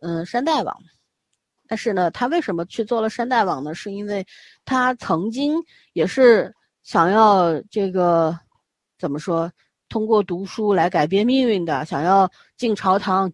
[0.00, 0.76] 嗯、呃山大王。
[1.66, 3.74] 但是呢，他为什么去做了山大王呢？
[3.74, 4.24] 是因为
[4.64, 5.56] 他曾经
[5.92, 8.38] 也是想要这个
[8.98, 9.50] 怎么说，
[9.88, 13.32] 通过读书来改变命运的，想要进朝堂，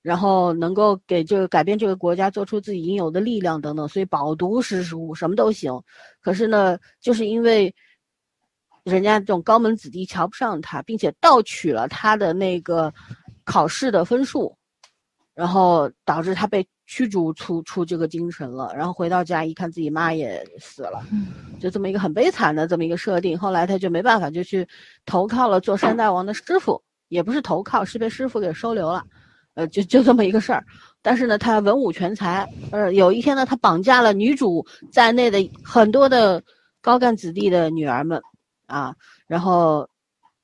[0.00, 5.72] 然后能够给这个改变这个国家做出自己应有的力量等等，所以饱读诗书什么都行。
[6.20, 7.74] 可是呢，就是因为
[8.84, 12.92] 人家这种高门子弟瞧不上他，并且盗取了他的那个
[13.44, 14.56] 考试的分数，
[15.34, 18.72] 然后导致他被驱逐出出这个京城了。
[18.76, 21.02] 然后回到家一看，自己妈也死了，
[21.60, 23.38] 就这么一个很悲惨的这么一个设定。
[23.38, 24.66] 后来他就没办法，就去
[25.06, 29.04] 投靠了做山大王的师傅，也不是投靠，是被师傅给收留了。
[29.54, 30.64] 呃，就就这么一个事儿。
[31.02, 32.48] 但是呢，他文武全才。
[32.70, 36.42] 呃，有一天呢，他绑架了女主在内的很多的
[36.80, 38.20] 高干子弟的女儿们，
[38.66, 38.94] 啊，
[39.26, 39.86] 然后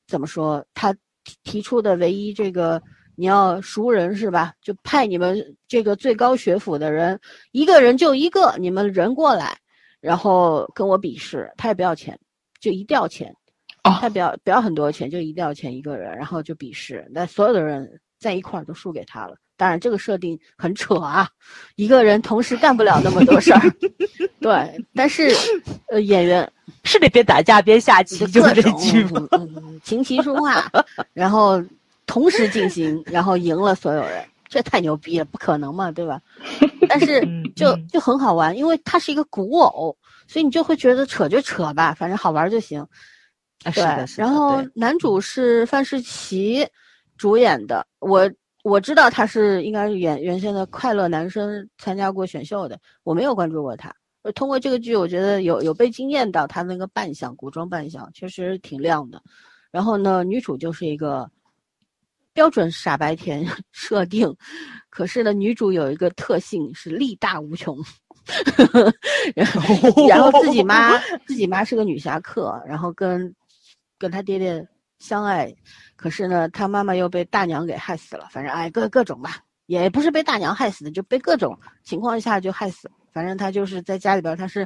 [0.06, 0.62] 怎么说？
[0.74, 0.92] 他
[1.24, 2.82] 提提出的唯一这个
[3.18, 4.52] 你要熟人是吧？
[4.62, 7.18] 就派你们这个最高学府的人，
[7.50, 9.58] 一个人就一个，你们人过来，
[10.00, 11.50] 然后跟我比试。
[11.56, 12.16] 他也不要钱，
[12.60, 13.34] 就一吊钱。
[13.82, 19.34] 哦他不要不要很多钱，就一吊钱一个人，然后就比试，那所有的人在一块儿都输给他了。
[19.56, 21.28] 当然，这个设定很扯啊，
[21.74, 23.60] 一个人同时干不了那么多事儿。
[24.40, 25.34] 对，但是
[25.88, 26.48] 呃，演员
[26.84, 30.70] 是得边打架边下棋，就是这各种琴棋书画，
[31.12, 31.60] 然后
[32.08, 36.20] 同时进行，然后赢了所有人， 这太牛逼了，不可能嘛，对吧？
[36.88, 37.22] 但是
[37.54, 42.84] 就就很好玩，因为它是一个古偶，所以你就会觉得扯就扯吧，反正好玩就行。
[43.62, 46.66] 对啊是的，，是的然后男主是范世琦
[47.16, 48.30] 主演的，我
[48.64, 53.94] 我知道他是应该是原原先的快乐男生参加过选秀的，我没有关注过他。
[54.22, 59.22] 呃通过这个剧，我觉得有有被惊艳到他那个扮相，古装扮相确实挺亮的。
[59.70, 61.30] 然后呢，女主就是一个
[62.38, 64.32] 标准傻白甜 设定，
[64.90, 67.76] 可是呢，女主有一个特性是力大无穷。
[69.34, 70.96] 然后 然后自己妈
[71.26, 73.34] 自己妈是个女侠客，然后跟
[73.98, 74.64] 跟他爹爹
[75.00, 75.52] 相爱，
[75.96, 78.28] 可是呢，她妈妈又被大娘给害死了。
[78.30, 82.88] 反正哎，各各种吧，也不是被大娘害死的，就被各种情况下就害死。
[83.12, 84.64] 反正她就是在家里边，她是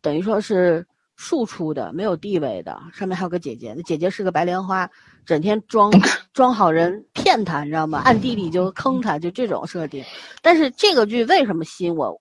[0.00, 2.78] 等于说是庶出的，没有地位的。
[2.92, 4.88] 上面还有个姐姐，那姐姐是个白莲花，
[5.24, 5.90] 整天装
[6.32, 8.02] 装好人骗他，你知道吗？
[8.04, 10.04] 暗地里就坑他，就这种设定。
[10.42, 12.20] 但是这个剧为什么吸引我，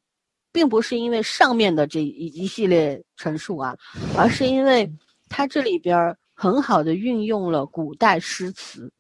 [0.51, 3.76] 并不是因为上面的这一一系列陈述啊，
[4.17, 4.91] 而是因为
[5.30, 8.91] 它这里边儿很好的运用了古代诗词。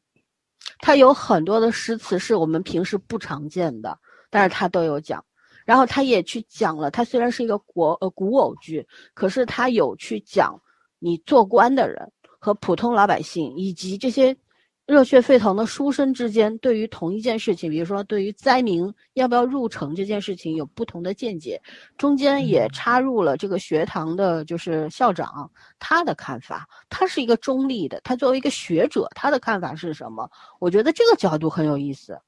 [0.79, 3.97] 他有很多的诗词是我们平时不常见的，
[4.29, 5.23] 但是他都有讲。
[5.65, 10.57] 然后他也去讲了，他虽然是一个国呃古偶剧，可是他有去讲
[10.99, 14.37] 你做官的人和普通老百姓以及这些
[14.85, 21.59] 热血沸腾的书生之间对于同一件事情，比如说对于灾民要不要入城这件事情有不同的见解，
[21.97, 30.29] 中间也插入了这个学堂的就是校长他的看法，他是一个中立的，他作为一个学者他的看法是什么？
[30.59, 32.21] 我觉得这个角度很有意思。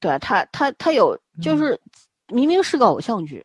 [0.00, 1.80] 对他，他他有就是
[2.28, 3.44] 明明是个偶像剧，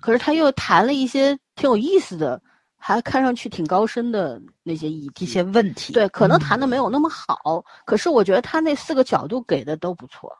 [0.00, 2.40] 可是他又谈了一些挺有意思的，
[2.76, 5.92] 还看上去挺高深的那些议题、一些问题。
[5.92, 10.30] 对，可能谈的没有那么好，可是我觉得他那四个角度给的都不错。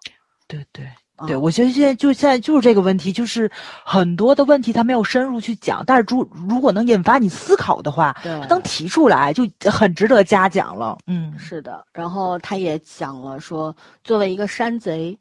[0.48, 0.86] 对对
[1.26, 3.50] 对，我觉得现在就现在就是这个问题，就是
[3.84, 10.98] 很多的问题他没有深入去讲，但是如如果能引发你思考的话，对，能提出来就很值得嘉奖了。
[11.06, 11.86] 嗯，是的。
[11.92, 13.74] 然后他也讲了说，
[14.04, 15.18] 作为一个山贼。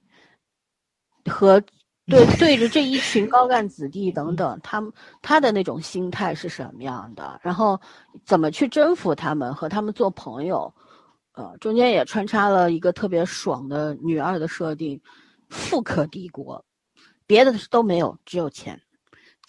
[1.26, 1.62] 和
[2.08, 4.92] 对对着这一群高干子弟等等，他们
[5.22, 7.40] 他的那种心态是什么样的？
[7.42, 7.80] 然后
[8.26, 10.74] 怎么去征服他们，和他们做朋友？
[11.34, 15.00] 呃，中间也穿插了一个特别爽的女二的设定，
[15.48, 16.62] 富可敌国，
[17.26, 18.78] 别的都没有，只有钱，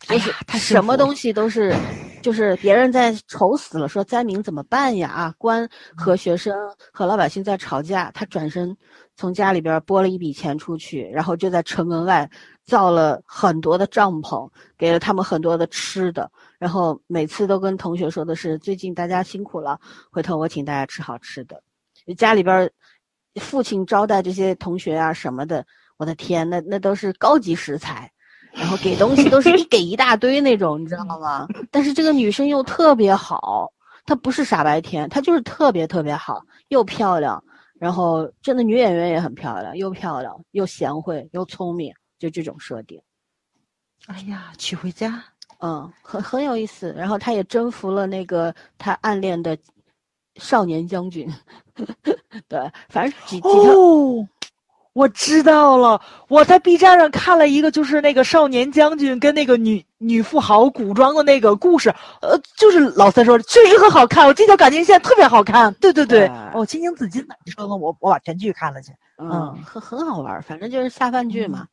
[0.06, 1.74] 就是什么东西都是，
[2.22, 5.08] 就是别人在愁死了，说灾民怎么办呀？
[5.08, 6.54] 啊，官和学生
[6.92, 8.76] 和老百姓在吵架，他转身。
[9.16, 12.28] 从家里边拨了一笔钱出去，然后就在城门外
[12.64, 16.30] 造了很多的帐篷，给了他们很多的吃的。
[16.58, 19.78] 然后每次都跟同学说的是：“最近大家辛苦了，
[20.10, 21.62] 回头我请大家吃好吃的。”
[22.16, 22.70] 家里边
[23.40, 25.64] 父亲招待这些同学啊什么的，
[25.98, 28.10] 我的天，那那都是高级食材，
[28.52, 31.46] 然后给东西都是一给一大堆那种，你知道吗？
[31.70, 33.70] 但是这个女生又特别好，
[34.04, 37.42] 她不是傻白甜，她就是特别特别好，又漂亮。
[37.82, 43.02] 然后，真的女演员也很漂亮，又漂亮又贤惠又聪明，就这种设定。
[44.06, 45.20] 哎呀，娶回家，
[45.58, 46.94] 嗯，很很有意思。
[46.96, 49.58] 然后他也征服了那个他暗恋的
[50.36, 51.28] 少年将军。
[52.46, 53.50] 对，反正几几条。
[54.94, 61.88] 我知道了，我在 B 站上看了一个，就是那个少年将军跟那个女女富豪古装的那个故事，
[62.20, 64.26] 呃，就是老三说的，确实很好看。
[64.26, 71.66] 我这条感情线特别好看，对对对，哦，青青子衿的，你说的，我我把全剧看了去，嗯，很很好玩，反正就是下饭剧嘛，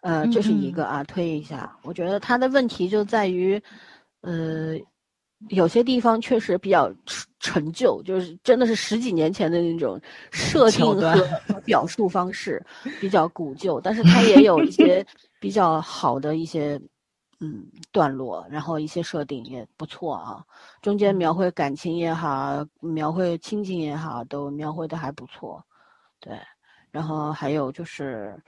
[0.00, 3.62] 呃，这是一个啊，推一下，我觉得他的问题就在于，
[4.22, 4.76] 呃。
[5.48, 6.92] 有些地方确实比较
[7.40, 10.00] 陈旧，就是真的是十几年前的那种
[10.30, 12.64] 设定 和表述方式
[13.00, 15.04] 比较古旧，但是它也有一些
[15.40, 16.80] 比较好的一些
[17.40, 20.44] 嗯段落，然后一些设定也不错啊。
[20.80, 25.62] 中间描绘感情也好，描绘亲情也好，都描绘的还不错。
[26.20, 26.38] 对，
[26.90, 28.40] 然后还有就是，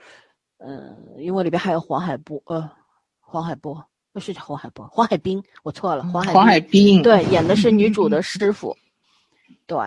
[0.59, 2.71] 嗯，因为里边还有黄海波，呃，
[3.19, 3.85] 黄海波。
[4.15, 6.01] 不是黄海波，黄海冰，我错了。
[6.03, 8.73] 黄海黄海冰对，演的是女主的师傅。
[9.67, 9.77] 对，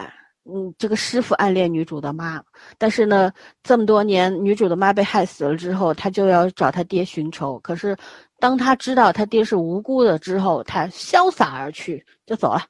[0.45, 2.39] 嗯，这个师傅暗恋女主的妈，
[2.77, 3.33] 但是呢，
[3.63, 7.59] 这么多年女主的妈被害死了之后，他就要找他爹寻仇。
[7.61, 7.97] 可是，
[8.39, 12.63] 当他知道他爹是无辜的之后，他潇洒而去，就走了，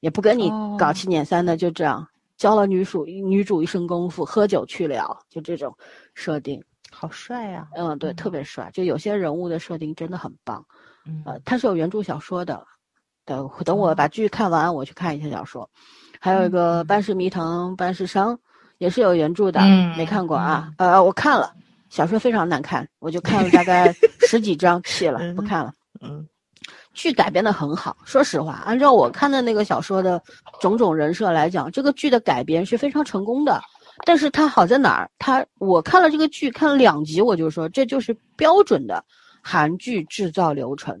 [0.00, 2.08] 也不跟你搞七捻三的，就这样
[2.38, 5.76] 教了女主女主一身功夫，喝酒去了，就这种
[6.14, 6.64] 设定。
[6.90, 7.68] 好帅呀！
[7.76, 8.70] 嗯，对，特别帅。
[8.72, 10.64] 就有些人物的设定真的很棒。
[11.24, 12.62] 呃，它是有原著小说的。
[13.24, 15.68] 等等，我把剧看完，我去看一下小说。
[16.20, 18.34] 还有一个《半世迷藤半世伤》，
[18.78, 19.60] 也是有原著的，
[19.96, 20.70] 没看过啊。
[20.78, 21.52] 呃，我看了，
[21.90, 23.92] 小说非常难看，我就看了大概
[24.28, 25.72] 十几章，弃了，不看了。
[26.00, 26.24] 嗯，
[26.94, 30.22] 剧改编的很好，说实话，按照我看的那个小说的
[30.60, 33.60] 种种人设来讲，这个剧的改编是非常成功的。
[34.04, 35.10] 但是它好在哪儿？
[35.18, 39.02] 它我看了这个剧，看了两集，我就说这就是标准的
[39.48, 40.92] 韩剧制造流程，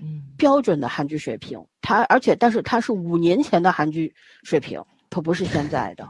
[0.00, 1.62] 嗯，标准的韩剧水平。
[1.82, 4.10] 它而且但是它是五年前的韩剧
[4.42, 6.08] 水平，它不是现在的。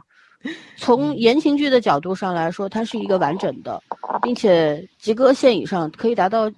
[0.77, 3.81] 从言情剧的角度上来说，它是一个完整的，
[4.21, 6.49] 并且及格线以上可以达到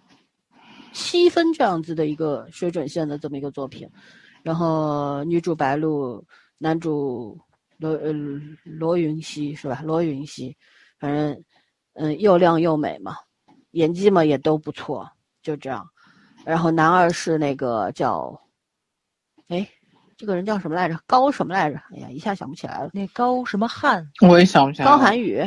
[0.94, 3.90] 七分这样子的一个水准线的这么一个作品。
[4.44, 6.24] 然后女主白鹿，
[6.60, 7.36] 男主。
[7.80, 8.12] 罗呃
[8.64, 9.84] 罗云熙是吧？
[9.86, 10.58] 罗云熙，
[10.98, 11.44] 反正
[11.94, 13.16] 嗯又靓又美嘛，
[13.78, 15.10] 演技嘛也都不错，
[15.42, 15.88] 就这样。
[16.44, 18.42] 然后男二是那个叫，
[19.50, 19.68] 哎，
[20.18, 21.00] 这个人叫什么来着？
[21.06, 21.78] 高什么来着？
[21.94, 22.90] 哎呀，一下想不起来了。
[22.94, 24.10] 那高什么汉？
[24.22, 24.86] 我也想不起来。
[24.86, 25.40] 高寒宇，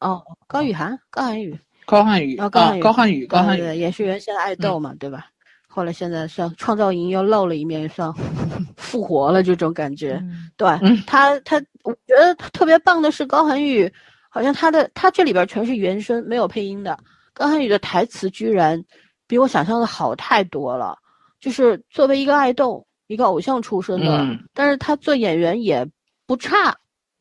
[0.00, 5.26] 哦，高雨涵，高寒宇，高瀚宇，高寒宇，高瀚宇，高瀚宇，也是原先爱豆嘛，对吧？
[5.66, 8.12] 后来现在算创造营又露了一面，算
[8.76, 10.22] 复活了这种感觉。
[10.56, 10.68] 对
[11.06, 13.92] 他，他我觉得特别棒的是高涵宇，
[14.30, 16.98] 好像他的他这里边全是原声，没有配音的。
[17.36, 18.82] 高涵宇的台词居然
[19.26, 20.96] 比我想象的好太多了。
[21.38, 25.86] 就是作为一个爱豆，一个偶像出身的，嗯但是他做演员也
[26.26, 26.74] 不差，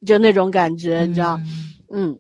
[0.05, 1.37] 就那种感觉，你知道？
[1.91, 2.17] 嗯，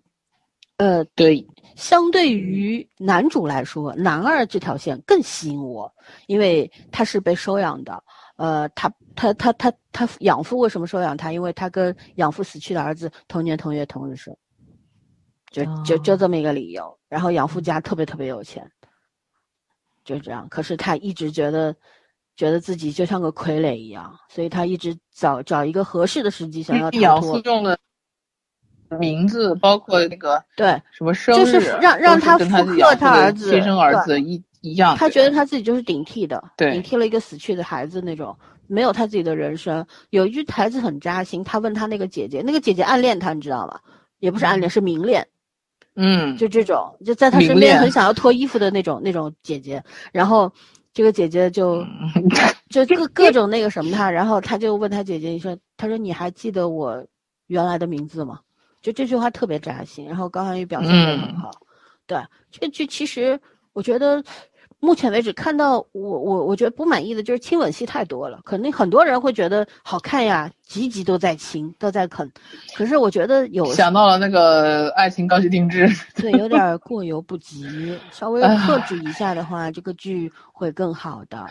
[0.77, 1.43] 呃，对，
[1.77, 5.91] 相对于男主来说，男二这条线更吸引我，
[6.27, 8.03] 因为他是被收养的。
[8.35, 11.31] 呃，他他他他他养父为什么收养他？
[11.31, 14.35] 因为他跟养父死去的儿子同年同月同日生，
[15.55, 16.97] 就就就这么一个理由。
[17.07, 18.69] 然后养父家特别特别有钱，
[20.03, 20.45] 就这样。
[20.49, 21.73] 可是他一直觉得
[22.35, 27.39] 觉得自己就像个傀儡一样，所以他一直找找一个合适的时机想要逃养脱父。
[27.45, 27.79] 用的
[28.99, 34.97] 名字，包括那个对，什么生日，就是让让他复刻他儿子亲生儿子一一样。
[34.97, 38.37] 他觉得他自己就是顶替的，顶替了一个死去的孩子那种，
[38.67, 39.85] 没有他自己的人生。
[40.09, 43.79] 有一句台词很扎心，他问他那个姐姐，那个姐姐暗恋他，你知道吗？
[44.19, 45.27] 也不是暗恋，是明恋，
[45.95, 49.83] 嗯，就这种，就在他身边很想要脱衣服的那种那种姐姐。
[50.11, 50.51] 然后
[50.93, 51.77] 这个姐姐就
[52.15, 52.29] 嗯
[52.69, 57.05] 就各各种那个什么他，然后他就问他姐姐你说，他说你还记得我
[57.47, 58.39] 原来的名字吗？
[58.81, 61.51] 就这句话特别扎心，然后高涵宇表现的很嗯好。
[62.05, 62.19] 对，
[62.51, 63.39] 这句其实
[63.73, 64.23] 我觉得
[64.85, 72.31] 目前为止看到我我我觉得不满意的就是亲吻戏太多了，肯定很多人会觉得好看呀，集集都在亲都在啃，
[72.77, 81.43] 可是我觉得有想到了那个爱情高级定制，对有点儿过犹不及， 稍微哎克制一下的话，这个剧会更好的，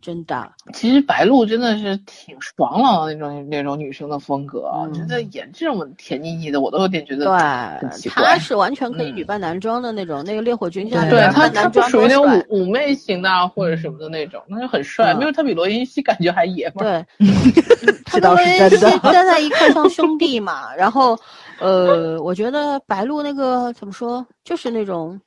[0.00, 0.50] 真的。
[0.72, 8.10] 其实白鹿真的是挺爽朗的那种那种女生的风格真的演这种甜腻腻的，我都有点觉得对。
[8.10, 15.12] 她是完全可以嗯女扮男装的那种，那个烈火军校对对他，女扮男他不属于那种妩妩媚型的啊，或者什么的那种，那就很帅。
[15.14, 17.04] 嗯没有她比罗云熙感觉还爷们儿。
[17.18, 17.26] 对，
[18.06, 20.74] 他跟罗云熙站在一块 像兄弟嘛。
[20.76, 21.18] 然后，
[21.58, 25.20] 呃，我觉得白鹿那个怎么说，就是那种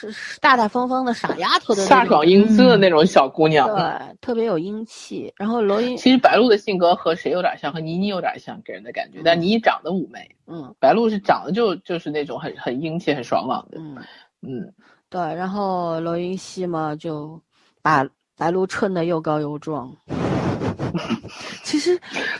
[0.00, 3.66] 是是大大方方的傻丫头的那种飒爽，英姿的那种小姑娘。
[3.66, 5.32] 对，特别有英气。
[5.36, 9.20] 然后罗云，其实白鹿的性格和谁有点像，和倪妮有点像，给人的感觉。
[9.24, 13.78] 但倪妮长得妩媚，嗯白鹿是长得就就是那种很很英气、很爽朗的。
[13.80, 13.96] 嗯，
[14.42, 14.72] 嗯，
[15.10, 15.20] 对。
[15.20, 17.40] 然后罗云熙嘛，就
[17.82, 18.06] 把
[18.36, 19.92] 白鹿衬得又高又壮。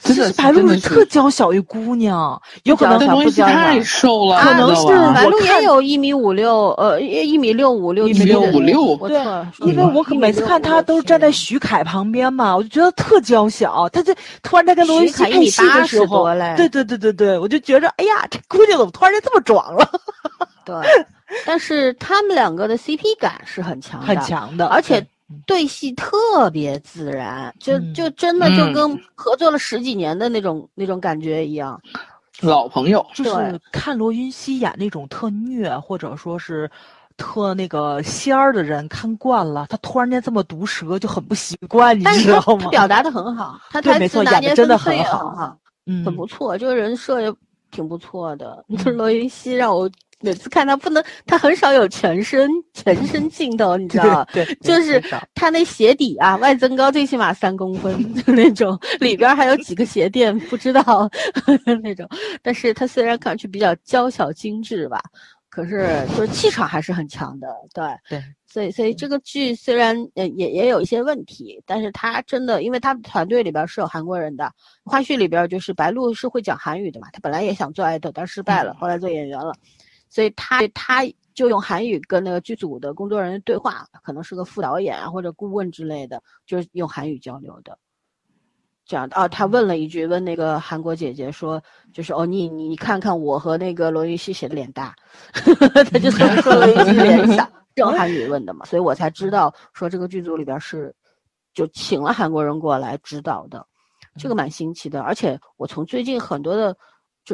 [0.08, 9.18] 其实真的是白鹿特娇小一姑娘，有可能不娇小太瘦了，可能是白鹿也有一米五六，呃，一一米六五六一米六五六对
[9.60, 13.88] 因为我可每次看她都是站在徐凯旁边嘛，我就觉得特娇小。
[13.90, 19.88] 她这突然在跟罗云熙徐凯配戏的时候多嘞，对对对对对，我就觉着，哎呀，这姑娘怎么突然间这么壮了？
[20.64, 20.76] 对，
[21.46, 25.04] 但是他们两个的 CP 感是很强的，很，强的，而且
[25.46, 31.80] 对对戏特别自然，就嗯就真的就嗯跟合作了十几年的那种那种感觉一样。
[32.40, 33.04] 老朋友。
[33.14, 36.70] 就是看罗云熙演那种特虐或者说是
[37.16, 42.62] 特那个仙儿的人看惯了，他突然间这么毒舌就很不习惯，你但是他知道吗？
[42.64, 45.56] 他表达的很好，他台对没错词拿捏演得真的很好好，
[45.86, 47.34] 嗯，很不错，这个人设也
[47.70, 48.64] 挺不错的。
[48.70, 54.26] 就是罗云熙让我每次看他不能，他很少有全身全身镜头，你知道吗？
[54.32, 55.00] 对，对就是
[55.34, 61.08] 他那鞋底啊，外增高最起码三公分， 就那种里边还有几个鞋垫，不知道
[61.82, 62.08] 那种。
[62.42, 65.00] 但是他虽然看上去比较娇小精致吧，
[65.48, 67.84] 可是就是气场还是很强的，对。
[68.08, 74.50] 对，所以，所以这个剧虽然也也也有一些问题，但是他真的，因为他们团队里边是有韩国人的，
[74.84, 79.52] 花絮里边就是白鹿是会讲韩语的嘛，他本来也想做爱豆，但失败了，后来做演员了，
[80.08, 81.02] 所以他他
[81.34, 87.78] 就用韩语跟那个剧组的工作人员对话，可能是个副导演啊或者顾问之类的，就是用韩语交流的。
[88.84, 91.62] 这样的啊，他问了一句，问那个韩国姐姐说，
[91.92, 94.96] 就是哦，你你你看看我和那个罗云熙谁的脸大，
[95.92, 100.94] 他就说说罗云熙脸 小，用韩语问的嘛，所以我才知道说这个剧组里边是
[101.52, 103.62] 就请了韩国人过来指导的，
[104.16, 106.74] 这个蛮新奇的，而且我从最近很多的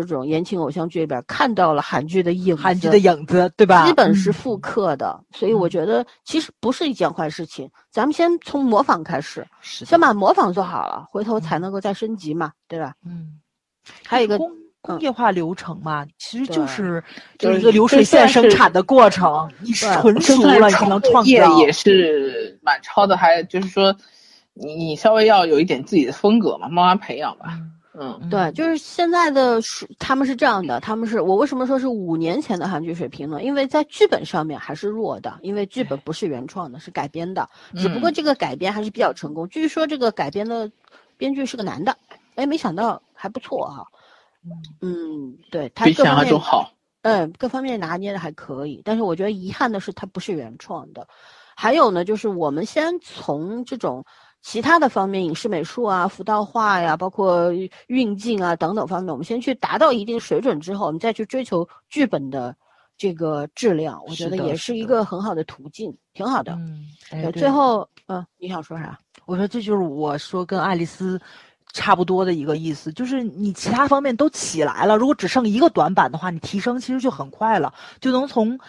[0.02, 3.86] 这种言情偶像剧里边看到了韩剧的影子，韩剧的影子，对吧？
[3.86, 7.70] 基本是嗯复刻的，所以我觉得其实不是一件坏事情。
[7.90, 12.94] 咱们先从模仿开始，是先把模仿做好了，回头才能够再升级嘛，对吧？
[13.06, 13.40] 嗯，
[14.04, 14.50] 还有一个工
[14.80, 17.02] 工业化流程嘛，其实就是
[17.38, 21.24] 就就是是一个流水线生产的过程，你纯熟了，你才能创造。
[21.24, 23.94] 业也是蛮超的，还就是说，
[24.52, 27.46] 你你稍微要有一点自己的风格嘛，慢慢培养吧。
[27.52, 27.72] 嗯，
[28.30, 33.42] 对，就是现在的是他们是这样的，他们是我为什么说是五年前的韩剧水平呢？
[33.42, 39.48] 因为在剧本上面还是弱的，因为剧本不是原创的，是改编的，只不过这个改编还是比较成功。
[39.48, 40.70] 据说这个改编的
[41.16, 41.96] 编剧是个男的，
[42.34, 43.86] 哎，没想到还不错哈、
[44.80, 46.70] 嗯，对，他比想各方面象中好。
[47.02, 51.06] 嗯，各方面拿捏的还可以，但是我觉得遗憾的是它不是原创的。
[51.54, 54.04] 还有呢，就是我们先从这种
[54.46, 57.50] 其他的方面，影视美术啊、服道画呀，包括
[57.86, 62.54] 运镜啊等等方面，我们先去达到一定水准之后，我们再去追求剧本的
[62.98, 66.52] 这个质量，我觉得也是一个很好的途径，挺好的。
[66.52, 68.98] 嗯，哎对，最后，嗯、你想说啥？
[69.24, 71.18] 我说这就是我说跟爱丽丝
[71.72, 78.60] 差不多的一个意思，就是你其他方面都起来了，如果只剩一个短板的话，你提升其实就很快了，就能从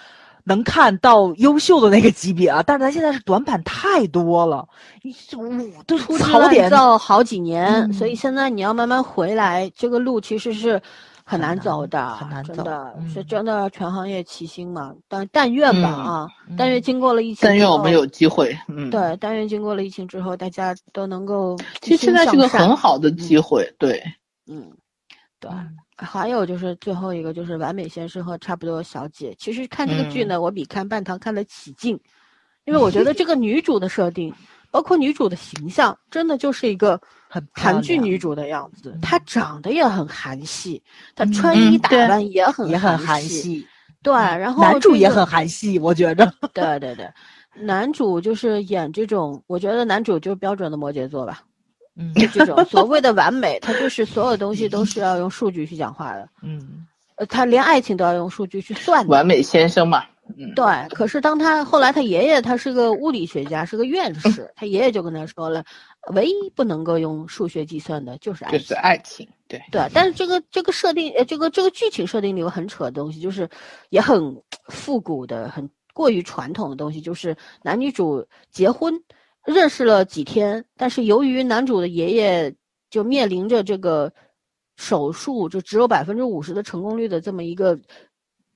[0.46, 2.64] 能看到优秀的那个级别啊。
[2.66, 4.68] 但是咱现在是短板太多了，
[5.04, 10.82] 你这我都粗制滥槽点造好几年，嗯所以现在你要慢慢回来，这个路其实是
[11.26, 14.94] 很难走的，很难走真的、是嗯真的全行业齐心嘛。
[15.08, 16.28] 但但愿吧嗯啊，
[16.58, 18.90] 但愿嗯经过了疫情，但愿我们有机会，嗯，。
[18.90, 24.04] 对，但愿经过了疫情之后，大家都能够其实现在是个很好的机会，会，对，
[24.48, 24.72] 嗯，
[25.40, 25.50] 对。
[25.98, 31.98] 嗯还有就是最后一个就是《完美先生》和《差不多小姐》，其实看这个剧嗯呢，我比看半糖看得起劲，
[32.66, 34.34] 因为我觉得这 个女主的设定，
[34.72, 37.00] 包括女主的形象，真的就是一个
[37.30, 39.00] 很韩剧女主的样子嗯。
[39.02, 40.84] 她长得也很韩系，
[41.16, 43.66] 她嗯穿衣打扮也很也很韩系。
[44.04, 46.30] 对，然后男主也很韩系，我觉着。
[46.54, 47.10] 对对对，
[47.56, 51.42] 男主就是演这种，我觉得男主就是标准的摩羯座吧，
[51.98, 56.86] 嗯就这种 所谓的完美，他就是所有东西都是要用数据去讲话的， 嗯
[57.16, 59.10] 呃，他连爱情都要用数据去算的。
[59.10, 60.04] 完美先生嘛，
[60.38, 65.64] 嗯，对，可是当他后来他爷爷他是个物理学家，是个院士，他爷爷就跟他说了，
[66.14, 68.60] 唯一不能够用数学计算的就是爱情。
[68.60, 73.50] 就是爱情，对，对，但是这个这个设定，呃，这个这个剧情设定里有很扯的东西，就是
[73.90, 74.36] 也很
[74.68, 78.94] 复古的、很过于传统的东西，就是男女主结婚
[79.46, 82.54] 认识了几天，但是由于男主的爷爷
[82.90, 84.12] 就面临着这个
[84.78, 87.80] 手术就只有百分之五十的成功率的这么一个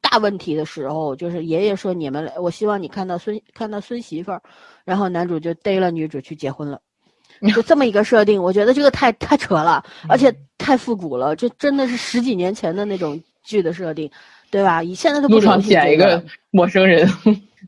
[0.01, 4.41] 大问题的时候，就是爷爷说你们来，我希望你看到孙看到孙媳妇儿，
[4.83, 6.81] 然后男主就逮了女主去结婚了。
[7.55, 14.11] 就这么一个设定，我觉得这个太太扯了，而且太复古了，这真的是十几年前的那种剧的设定，
[14.49, 14.83] 对吧？
[14.83, 17.07] 以现在都不路上流行这捡一个陌生人，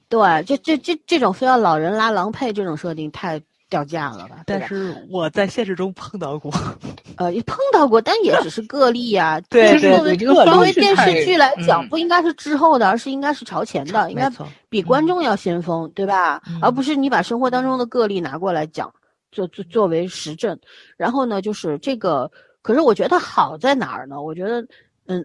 [0.09, 4.43] 对，这这这这种非要老人拉郎配这种设定太掉价了吧？
[4.45, 6.51] 但是我在现实中碰到过。
[7.18, 14.30] 呃，也碰到过，但也只是个例呀、 对就是作为对这个作为电视剧来讲，嗯不应该是滞后的，而是应该是朝前的，应该
[14.69, 16.41] 比观众要先锋，对吧？
[16.47, 18.91] 嗯而不是你把生活当中的个例拿过来讲，
[19.31, 20.57] 作作作为实证。
[20.97, 22.31] 然后呢，就是这个，
[22.61, 24.22] 可是我觉得好在哪儿呢？
[24.22, 24.65] 我觉得，
[25.05, 25.23] 嗯，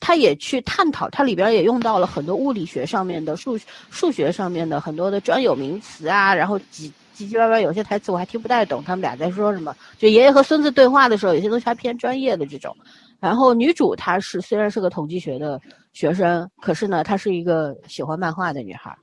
[0.00, 3.58] 他也去探讨，它里边也用到了很多物理学上面的数
[3.90, 6.92] 数学上面的很多的专有名词啊，然后几。
[7.18, 9.74] 唧唧歪歪，有些台词我还听不太懂，他们俩在说什么。
[9.98, 12.72] 就爷爷和孙子对话的时候，有些东西还偏专业的这种。
[13.18, 15.60] 然后女主她是虽然是个统计学的
[15.92, 18.96] 学生，可是呢，她是一个喜欢漫画的女孩，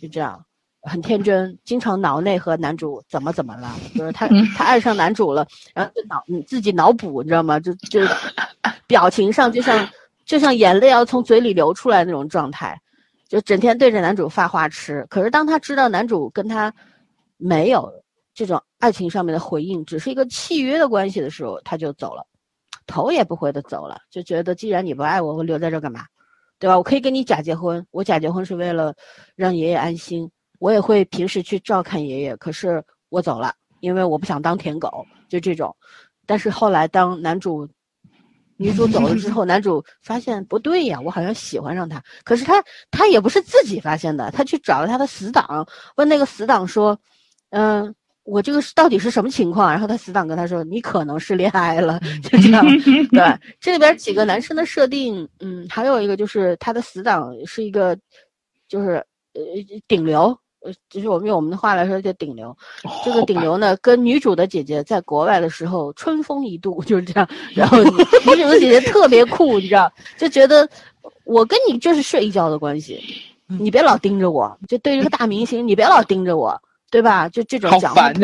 [0.00, 0.42] 就这样，
[0.80, 4.26] 很天真，经常脑内和男主怎么怎么了，就是她
[4.56, 7.60] 她爱上男主了，然后就脑你自己脑补，你知道吗？
[7.60, 8.00] 就就
[8.86, 9.86] 表情上就像
[10.24, 12.80] 就像眼泪要从嘴里流出来那种状态，
[13.28, 15.06] 就整天对着男主发花痴。
[15.10, 16.72] 可是当他知道男主跟他
[17.36, 17.92] 没有
[18.34, 22.24] 这种爱情上面的回应，只是一个契约的关系的时候，他就走了，
[22.86, 26.04] 头也不回的走了，就觉得既然你不爱我，我留在这干嘛？
[26.58, 26.78] 对吧？
[26.78, 28.94] 我可以跟你假结婚，我假结婚是为了
[29.34, 30.30] 让爷爷安心，
[30.60, 32.36] 我也会平时去照看爷爷。
[32.36, 35.74] 可是我走了，因为我不想当舔狗，就这种。
[36.24, 37.68] 但是后来当男主、
[38.62, 42.02] 女主走了之后， 男主发现不对呀，我好像喜欢上她。
[42.24, 45.66] 可是他他也不是自己发现的，他去找了他的死党，
[45.96, 46.98] 问那个死党说
[47.50, 47.94] ：“嗯、
[48.24, 52.64] 我这个是到底是什么情况？”然后他死党跟他说：“你可能是恋爱了。”就这样。
[53.10, 57.98] 对，这里边几个男生的设定，嗯，还有一个就是他的死党是一个，
[58.68, 59.42] 就是呃
[59.88, 60.38] 顶流。
[60.64, 62.56] 呃，就是我们用我们的话来说叫顶流，
[63.04, 67.28] 这个顶流呢，跟女主的姐姐在国外的时候春风一度，就是这样。
[67.54, 70.68] 然后女女主的姐姐特别酷，你知道，就觉得
[71.24, 73.02] 我跟你就是睡一觉的关系，
[73.46, 76.60] 你别老盯着我，就对这个大明星，你别老盯着我，
[76.90, 77.28] 对吧？
[77.28, 78.20] 就这种讲话，特。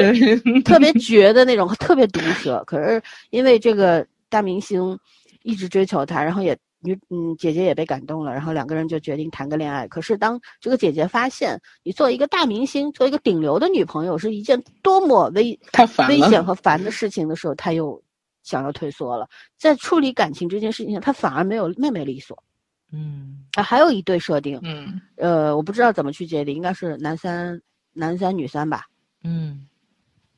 [0.65, 2.62] 特别绝的那种，特别毒舌。
[2.66, 4.97] 可是因为这个大明星
[5.43, 9.89] 一直追求她，然后也女嗯姐姐也被感动了，然后两个人就决定谈个恋爱。
[9.89, 15.59] 可是当这个姐姐发现你做一个大明星，做一个顶流的女朋友是一件多么危
[16.09, 18.01] 危险和烦的事情的时候，她又
[18.43, 19.29] 想要退缩了。
[19.59, 22.43] 在处理感情这件事情上，她反而没有妹妹利索。
[22.91, 27.61] 嗯啊，还有一对设定，嗯，呃，我不知道怎么去界定，应该是男三
[27.93, 28.87] 男三女三吧。
[29.23, 29.67] 嗯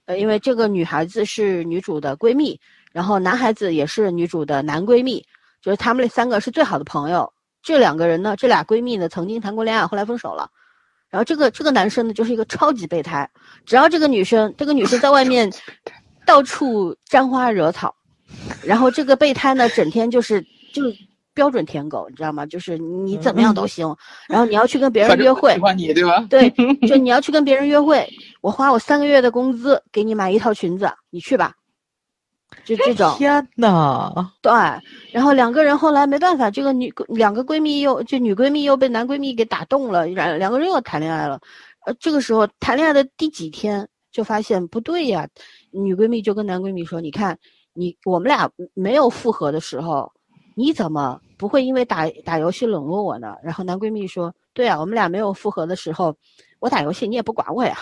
[0.06, 2.58] 呃，因为这个女孩子是女主的闺蜜，
[2.90, 5.24] 然后男孩子也是女主的男闺蜜，
[5.62, 7.32] 就是他们那三个是最好的朋友。
[7.62, 10.48] 这两个人呢，这俩闺蜜呢，曾经谈过恋爱，后来分手了。
[11.10, 13.28] 然后这个这个男生呢，就是一个超级备胎，
[13.66, 15.52] 只要这个女生，这个女生在外面
[16.24, 17.94] 到处沾花惹草，
[18.62, 20.40] 然后这个备胎呢，整天就是
[20.72, 20.84] 就
[21.34, 22.46] 标准舔狗，你知道吗？
[22.46, 23.94] 就是你怎么样都行，
[24.28, 26.24] 然后你要去跟别人约会，喜欢你对吧？
[26.30, 26.48] 对，
[26.86, 28.08] 就 你要去跟别人约会，
[28.40, 31.52] 我花我三个月的工资给你买一套裙子，你去吧。
[32.64, 34.52] 就这种，天呐，对，
[35.12, 41.40] 然后两个人后来没办法，这个女两个闺蜜又就女闺蜜又被男闺蜜给打动了，两两个人又谈恋爱了。
[41.86, 45.26] 呃，这个时候谈恋爱的第几天就发现不对呀，
[45.72, 47.38] 女闺蜜就跟男闺蜜说：“你看，
[47.72, 50.12] 你我们俩没有复合的时候，
[50.54, 56.14] 你怎么不会因为打打游戏冷落我呢？”然后男闺蜜说：“对啊，我们俩没有复合的时候，
[56.58, 57.78] 我打游戏你也不管我呀。”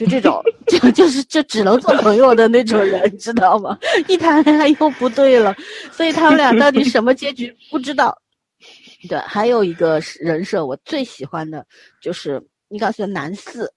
[0.00, 3.78] 就这种，就就是就只能做朋友的那种人，知道吗？
[4.08, 5.54] 一谈恋爱又不对了，
[5.92, 8.16] 所以他们俩到底什么结局不知道。
[9.10, 11.66] 对，还有一个人设我最喜欢的
[12.00, 13.70] 就是你告诉男四，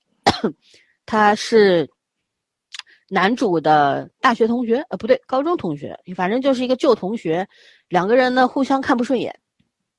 [1.06, 1.86] 他是
[3.10, 7.46] 男主的大学同学，呃，不对，高中同学，反正就是一个旧同学，
[7.90, 9.38] 两个人呢互相看不顺眼，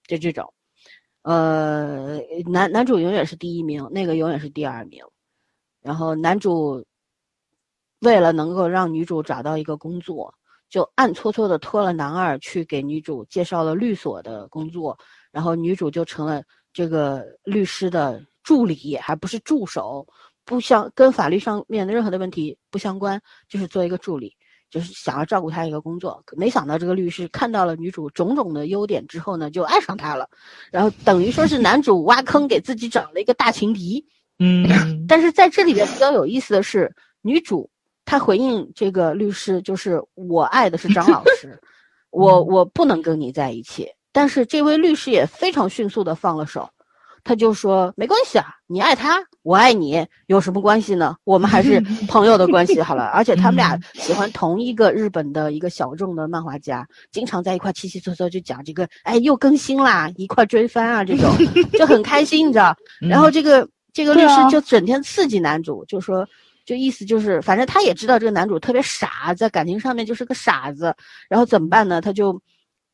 [0.07, 0.51] 就这种。
[1.21, 2.19] 呃，
[2.51, 5.03] 男男主永远是第一名，那个永远是第二名。
[5.85, 6.83] 然后男主
[8.01, 10.35] 为了能够让女主找到一个工作，
[10.71, 14.99] 就暗搓搓的托了男二去给女主介绍了律所的工作，
[15.31, 16.43] 然后女主就成了
[16.73, 20.07] 这个律师的助理，还不是助手，
[20.47, 24.35] 不相跟法律上面的任何的问题不相关，就是做一个助理，
[24.71, 26.25] 就是想要照顾她一个工作。
[26.35, 30.27] 没想到这个律师看到了女主种种的优点之后呢，就爱上她了，
[30.73, 34.03] 然后等于说是男主挖坑给自己找了一个大情敌。
[34.39, 36.93] 嗯，但是在这里边比较有意思的是，
[37.23, 37.71] 女主
[38.05, 41.59] 她回应这个律师，就是我爱的是张老师，
[42.11, 43.89] 我我不能跟你在一起。
[44.13, 46.69] 但是这位律师也非常迅速的放了手，
[47.25, 51.17] 他就说没关系啊，你爱他，我爱你，有什么关系呢？
[51.25, 53.05] 我们还是 朋友的关系好了。
[53.07, 61.29] 而且他们俩喜欢同一个日本的一个小众的漫画家，经常在一块七七嗦嗦就讲这个，哎，又更新啦，一块追番啊，这种
[61.79, 62.77] 就很开心，你知道？
[63.01, 63.69] 然后这个。
[63.95, 66.29] 这个律师就整天刺激男主，就说，
[66.67, 70.95] 就意思就是，反正他也知道这个男主特别傻，在感情上面就是个傻子，
[71.31, 72.03] 然后怎么办呢？
[72.03, 72.39] 他就，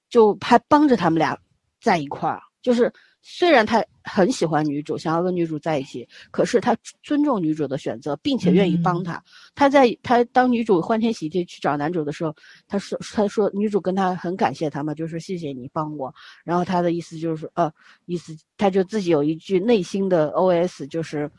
[0.08, 1.36] 就还帮着他们俩
[1.80, 2.92] 在一块儿，就是。
[3.22, 9.22] 虽然他很喜欢女主，想要跟女主在一起，可是他尊重女主的选择，并且愿意帮她。
[9.54, 12.34] 他在他当女主欢天喜地去找男主的时候，
[12.66, 16.12] 他说他说女主跟他很感谢他嘛，就是谢谢你帮我。
[16.44, 17.70] 然后他的意思就是呃，
[18.06, 21.30] 意思他就自己有一句内心的 OS，就是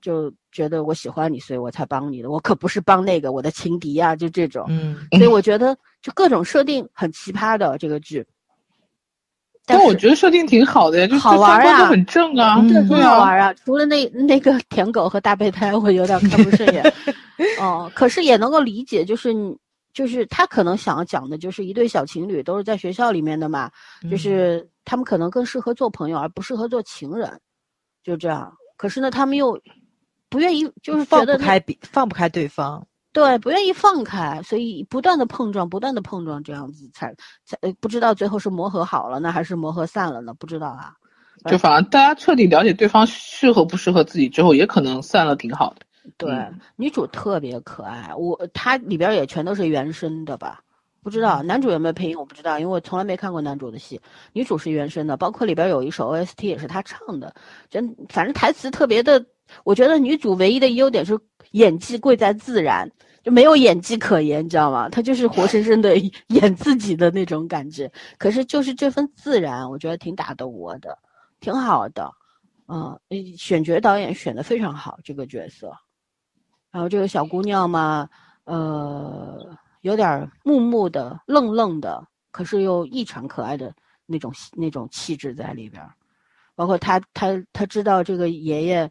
[0.00, 4.64] 就觉得我喜欢你，所以我才帮你的，我可不是帮那个我的情敌啊，就这种。
[4.70, 8.26] 嗯，所以我觉得就各种设定很奇葩的这个剧。
[9.64, 13.54] 但我觉得设定挺好的呀，就好玩啊，很正啊，对，很好玩啊。
[13.64, 16.82] 除了那那个舔狗和大备胎，我有点看不顺眼。
[17.60, 19.56] 哦，可是也能够理解，就是你，
[19.94, 23.70] 就是他可能想要讲的，就是一对小情侣都是在学校里面的嘛，
[24.10, 27.40] 就是他们可能更适合做朋友，而不适合做情人，
[28.02, 28.52] 就这样。
[28.76, 29.56] 可是呢，他们又
[30.28, 32.84] 不愿意，就是放不开，放不开对方。
[33.12, 37.14] 对，不愿意放开，所以不断的碰撞，不断的碰撞，这样子才
[37.44, 40.32] 才不知道最后是磨合好了呢，还是磨合散了呢？
[40.34, 40.94] 不知道啊。
[41.50, 45.86] 就反正大家彻底了解对方适合不适合自己之后，也可能散了，挺好的。
[46.16, 46.34] 对，
[46.76, 50.60] 女主特别可爱，我她里边也全都是原声的吧？
[51.02, 54.00] 不知道男主有没有配音，我不知道，因为我从来没看过男主的戏。
[54.32, 57.34] 女主是原声的，包括里边有一首 OST 也是她唱的，
[57.68, 59.26] 真反正台词特别的。
[59.64, 61.18] 我觉得女主唯一的优点是
[61.52, 62.90] 演技贵在自然，
[63.22, 64.88] 就没有演技可言，你知道吗？
[64.88, 65.96] 她就是活生生的
[66.28, 67.90] 演自己的那种感觉。
[68.18, 70.98] 可是就是这份自然，我觉得挺打动我的，
[71.40, 72.10] 挺好的。
[72.68, 72.98] 嗯，
[73.36, 75.72] 选角导演选的非常好，这个角色。
[76.70, 78.08] 然后这个小姑娘嘛，
[78.44, 83.74] 呃，有点木木的、愣愣的，可是又异常可爱的
[84.06, 85.82] 那种那种气质在里边。
[86.54, 88.90] 包括她，她，她知道这个爷爷。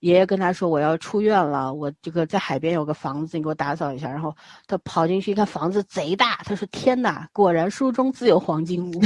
[0.00, 4.32] 爷爷跟他说：“我要出院了，我这个在海边有个房子，你给我打扫一下。”然后
[4.66, 6.36] 他跑进去一看，房子贼大。
[6.44, 8.92] 他说：“天哪，果然书中自有黄金屋。”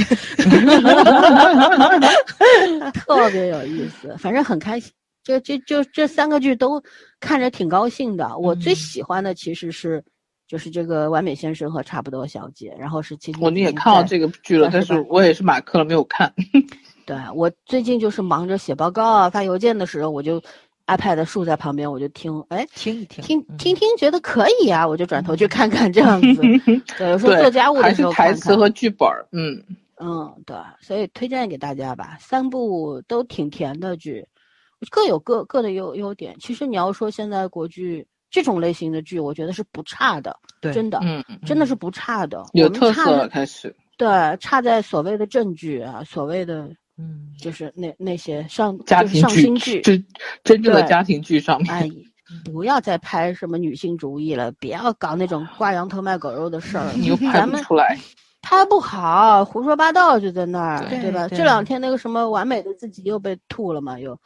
[2.93, 4.91] 特别有意思，反正很开心。
[5.23, 6.83] 就就就这三个剧都
[7.19, 8.37] 看着挺高兴的。
[8.37, 10.03] 我最喜欢的其实是
[10.47, 16.31] 就是这个《完美先生》和《差不多小姐》，然后是其实我你也看到这个剧了，但是我也是马克了，没有看。
[17.05, 20.41] 对我最近就是忙着写报告啊、发邮件的时候，我就。
[20.87, 26.41] iPad 竖在旁边，我就听，哎，听一听，听嗯听听，觉得可以啊，我就转头去看看这样子。
[26.97, 29.63] 对，有时候做家务还的时候看看是台词和剧本儿，嗯，
[30.01, 34.25] 嗯，对，所以推荐给大家吧，三部都挺甜的剧，
[34.91, 36.35] 各有各各的优优点。
[36.39, 42.43] 其实你要说现在国剧这种类型的剧，我觉得是不差的，对真的，嗯，真的是不差的。
[42.53, 43.73] 有特色了，开始。
[43.95, 46.69] 对，差在所谓的正剧啊，所谓的
[47.03, 50.05] 嗯，就是那那些上家庭就是上新剧，真
[50.43, 51.89] 真正的家庭剧上面，哎，
[52.45, 56.91] 不要再拍什么女性主义了，不要搞那种挂羊头卖狗肉的事儿。
[56.95, 57.99] 你又拍不出来。
[58.41, 61.27] 拍不好，胡说八道就在那儿，对吧？
[61.29, 64.19] 对这两天那个什么完美的自己又被吐了嘛，又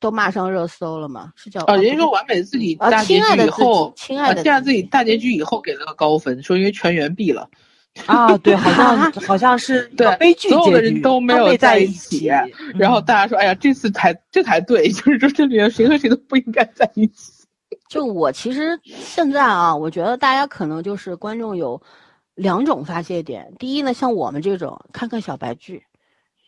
[0.00, 3.46] 都骂上热搜了嘛，是叫啊，人家说完美自己啊大结局亲爱的
[3.94, 7.48] 亲爱的啊亲爱自自己大结局以后给了个高分，说因为全员毙了，
[8.06, 12.26] 啊，对，好像 好像是对悲剧所有的人都没没有在一在起起，
[12.74, 17.32] 然后嗯大家说，哎呀，这次才这才对， 就是说这里面谁和谁都不应该在一起。
[17.88, 21.80] 就我其实现在啊，我觉得大家可能就是观众有
[22.34, 23.52] 两种发泄点。
[23.58, 25.80] 第一呢，像我们这种看看小白剧，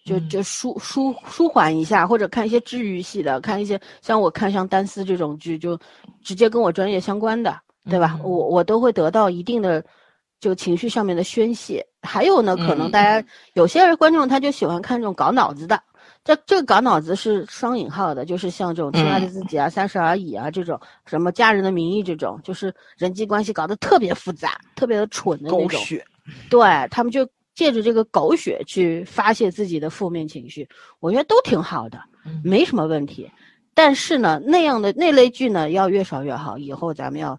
[0.04, 5.78] 就嗯就舒舒舒缓一下，或者看一些治愈系的，看一些像我看像单丝这种剧，就
[6.24, 7.56] 直接跟我专业相关的，
[7.88, 8.18] 对吧？
[8.18, 9.84] 嗯我我都会得到一定的
[10.40, 11.86] 这个情绪上面的宣泄。
[12.02, 15.82] 还有呢，可能嗯大家、有些人观众他就喜欢看这种搞脑子的。
[16.22, 25.68] 这这个搞脑子是双引号的，就是像这种《亲爱的自己》啊、三十而已》啊这种，什么《家人的名义》这种，就是人际关系搞得特别复杂、特别的蠢的那种。
[25.68, 26.04] 狗血，
[26.50, 26.60] 对
[26.90, 30.68] 他们就借着这个狗血去发泄自己的负面情绪，
[30.98, 33.30] 我觉得都挺好的，嗯没什么问题。
[33.72, 36.58] 但是呢，那样的那类剧呢，要越少越好。
[36.58, 37.38] 以后咱们要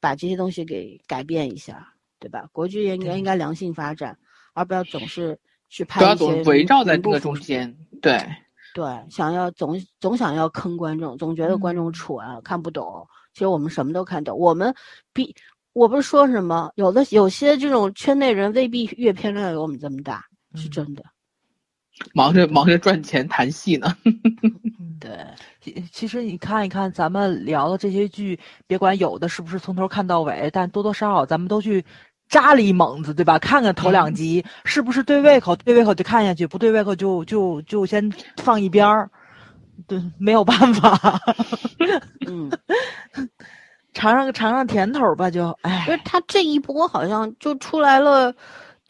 [0.00, 1.86] 把这些东西给改变一下，
[2.22, 2.48] 对吧？
[2.52, 4.16] 国剧也应该应该良性发展，
[4.54, 5.38] 而不要总是
[5.68, 8.18] 去不要拍一些总围绕在这个中间，对，
[8.72, 13.06] 对，想要总总想要坑观众，总觉得观众嗯蠢、看不懂。
[13.34, 14.74] 其实我们什么都看懂，我们
[15.12, 15.34] 比
[15.72, 20.24] 我不是说什么，有的有些这种圈内人未必阅片量有我们这么大，
[20.54, 21.02] 是嗯真的。
[22.14, 23.96] 忙着忙着赚钱谈戏呢。
[24.04, 25.26] 嗯 对，
[25.60, 31.84] 其其实你看一看咱们聊的这些剧，别管有的是不是从头看到尾，但多多少少咱们都去
[32.32, 33.38] 扎了一猛子，对吧？
[33.38, 39.10] 看看头两集、是不是对胃口，对胃口就看下去，不对胃口就就就先放一边儿。
[39.86, 41.20] 对，没有办法，
[42.26, 42.50] 嗯，
[43.92, 48.32] 尝尝尝尝甜头吧，就哎就是他这一波好像就出来了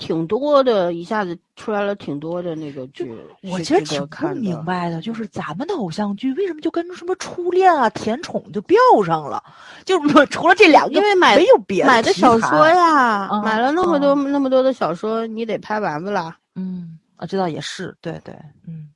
[0.02, 3.08] 挺多的，一下子出来了挺多的那个剧，
[3.42, 4.26] 我其实挺不。
[4.34, 8.76] 明白的，就是咱们的偶像剧为什么就跟什么初恋啊、甜宠就标
[9.06, 9.40] 上了？
[9.84, 16.36] 就是除了这两个，因为买没有别的买的小说，呀，嗯买了那么多、嗯那么多的小说，你得拍完不啦？
[16.56, 18.34] 嗯啊，这倒也是，对对，
[18.66, 18.88] 嗯。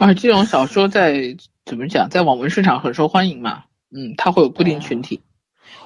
[0.00, 3.62] 啊，这种小说在怎么讲，在网文市场很受欢迎嘛。
[3.90, 5.20] 嗯，它会有固定群体。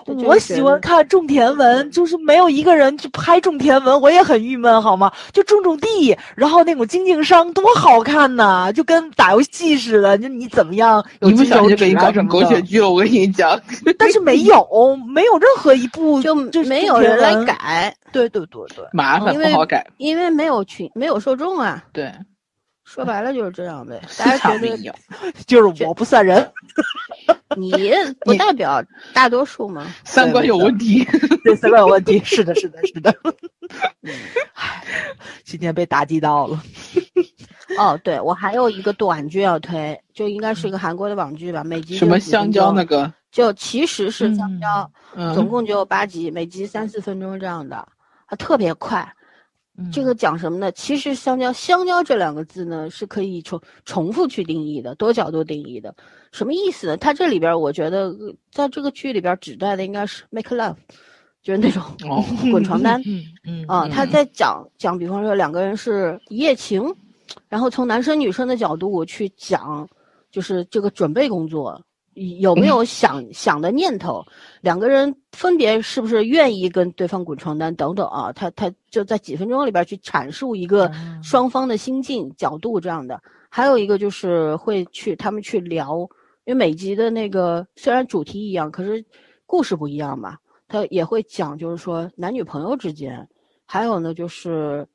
[0.06, 5.12] 我喜欢看种田文，就是没有一个人去拍种田文，我也很郁闷，好吗？
[5.32, 10.16] 就种种地，然后那种经经商多好看呐，就跟打游戏似的。
[10.16, 13.60] 就你怎么样有一不小心就给你搞成狗血，剧了，我跟你讲。
[13.98, 14.66] 但是没有，
[15.12, 17.32] 没有任何一部就就没有人来。
[17.44, 21.82] 改，对对对对，麻烦因为不好改，因为没有群，没有受众啊。
[21.92, 22.12] 对，
[22.84, 24.00] 说白了就是这样呗。
[24.16, 24.76] 大家觉得
[25.46, 26.48] 就是我不算人，
[27.56, 27.72] 你
[28.20, 28.82] 不代表
[29.12, 29.86] 大多数吗？
[30.04, 31.06] 三观有问题。
[31.44, 32.18] 这 三观有问题。
[32.24, 33.14] 是的，是的，是的。
[34.54, 34.84] 唉，
[35.44, 36.62] 今天被打击到了。
[37.78, 47.86] 哦，对，我还有一个短剧要推，就应该是一个韩国的网剧吧，每集什么香蕉那个，就其实是香蕉，嗯，总共只有八集，每集三四分钟这样的，
[48.28, 49.10] 它特别快。
[49.90, 50.70] 这个讲什么呢？
[50.72, 55.94] 其实香蕉，香蕉这两个字呢是可以重重复去定义的，多角度定义的。
[56.32, 56.96] 什么意思呢？
[56.96, 60.74] 他这里边我觉得呃在这个剧里边指代的应该是 make love，
[61.42, 63.00] 就是那种哦， 滚床单。
[63.06, 66.82] 嗯嗯啊，他嗯在讲讲，比方说两个人是一夜情，
[67.48, 69.86] 然后从男生女生的角度去讲，
[70.30, 71.78] 就是这个准备工作
[72.14, 74.24] 有没有想想的念头，
[74.60, 83.20] 两个人分别是不是愿意跟对方滚床单等等啊，他他就在几分钟里边去阐述一个嗯双方的心境角度这样的。
[83.54, 86.08] 还有一个就是会去他们去聊，
[86.44, 89.04] 因为每集的那个虽然主题一样，可是
[89.46, 90.36] 故事不一样嘛。
[90.68, 93.28] 他也会讲，就是说男女朋友之间，
[93.66, 94.88] 还有呢就是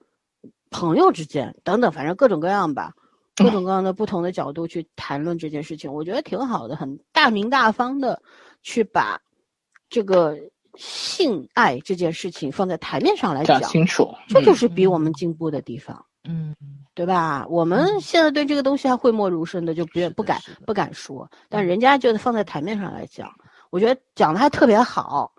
[0.71, 2.91] 朋友之间等等，反正各种各样吧，
[3.35, 8.19] 各种各样的不同的角度去谈论这件事情，我觉得挺好的，很大明大方的
[8.63, 9.21] 去把
[9.87, 10.35] 这个
[10.75, 14.11] 性爱这件事情放在台面上来讲讲，清楚。
[14.27, 16.03] 这就是比嗯我们进步的地方。
[16.27, 16.55] 嗯，
[16.97, 17.45] 对吧？
[17.47, 21.29] 我们现在对这个东西还讳莫如深的，就不愿不敢不敢说。
[21.47, 23.31] 但人家就是放在台面上来讲，
[23.69, 25.31] 我觉得讲的还特别好，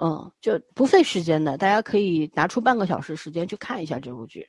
[0.00, 4.46] 嗯，就不费时间的，大家可以拿出半个小时时间去看一下这部剧，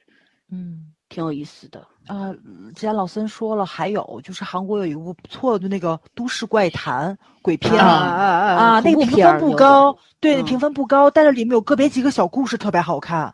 [0.52, 0.94] 嗯。
[1.10, 2.34] 挺有意思的啊！
[2.76, 13.34] 之前老森说了，还有就是韩国有一部不错的那个《都市怪谈》鬼片啊啊，那个评分不高，对，评分不高，但是里面有个别几个小故事特别好看，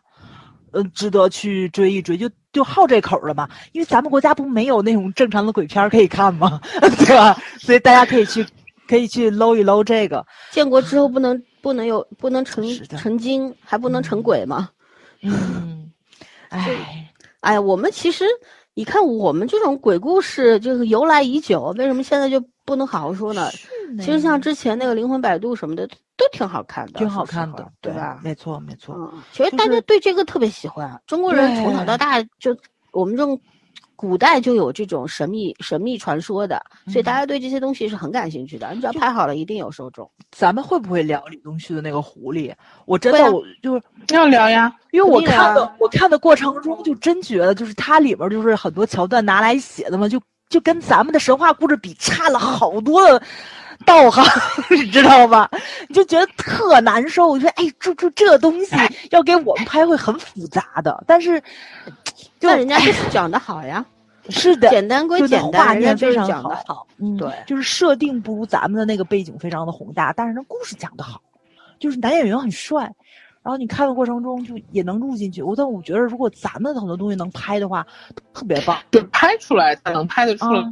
[0.70, 3.46] 嗯，值得去追一追，就就好这口了嘛。
[3.72, 6.58] 因为咱们国家不没有那种正常的鬼片可以看吗？
[6.80, 7.36] 对吧？
[7.60, 8.46] 所以大家可以去
[8.88, 10.24] 可以去搂一搂这个。
[10.52, 12.66] 建国之后不能不能有不能成
[12.96, 14.70] 成精，还不能成鬼吗？
[15.20, 15.90] 嗯，
[16.48, 17.10] 哎。
[17.40, 18.24] 哎呀，我们其实，
[18.72, 23.50] 你看我们这种鬼故事就是由来已久，为什么现在就不能好好说呢？
[23.98, 28.20] 其实像之前那个《灵魂摆渡》什么的，都挺好看的，挺好看的，对吧？
[28.22, 28.94] 没错，没错。
[28.94, 32.56] 嗯，其实大家对这个特别喜欢，中国人从小到大就
[32.92, 33.40] 我们这种。
[33.96, 38.68] 古代就有这种神秘神秘传说的，所以大家对这些东西是很感兴趣的。
[38.74, 40.10] 你只要拍好了，一定有受众。
[40.32, 42.52] 咱们会不会聊李东旭的那个狐狸？
[42.86, 43.82] 我真的，我就是
[44.14, 50.20] 要聊呀，因为我看的，我看的过程中就真觉得，就是它里边就是很多桥段拿来写的嘛，就
[50.50, 53.22] 就跟咱们的神话故事比差了好多的
[53.84, 54.24] 道行，
[54.70, 55.48] 你知道吧？
[55.88, 57.28] 你就觉得特难受。
[57.28, 58.74] 我觉得，哎，这这这东西
[59.10, 61.42] 要给我们拍会很复杂的，但是，
[62.40, 63.84] 那人家就是讲的好呀。
[64.30, 66.86] 是的，简单归简单，画面非常的好。
[66.96, 71.20] 嗯，对，就是设定不如咱们的那个背景非常的宏大，但是那故事讲的好，
[71.78, 72.84] 就是男演员很帅，
[73.42, 75.42] 然后你看的过程中就也能入进去。
[75.42, 77.86] 我但我觉得如果咱们很多东西能拍的话，
[78.32, 78.78] 特别棒。
[78.90, 80.62] 对，拍出来才能拍得出来。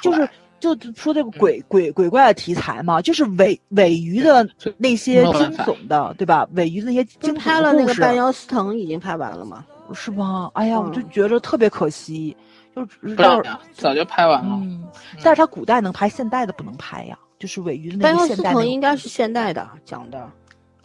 [0.00, 6.46] 就是就说这个鬼鬼鬼怪的题材嘛，就是尾尾鱼的那些惊悚的，对吧？
[6.54, 9.64] 尾鱼的那些惊悚的拍了那个半妖司藤已经拍完了吗？
[9.94, 10.50] 是吗？
[10.54, 12.36] 哎呀，我就觉得特别可惜。
[12.74, 12.84] 就
[13.14, 13.42] 不要
[13.72, 14.50] 早就拍完了。
[14.60, 14.84] 嗯，
[15.22, 17.18] 但是他古代能拍，现代的不能拍呀。
[17.38, 18.52] 就是尾鱼的那个现代。
[18.64, 20.28] 应该是现代的讲的。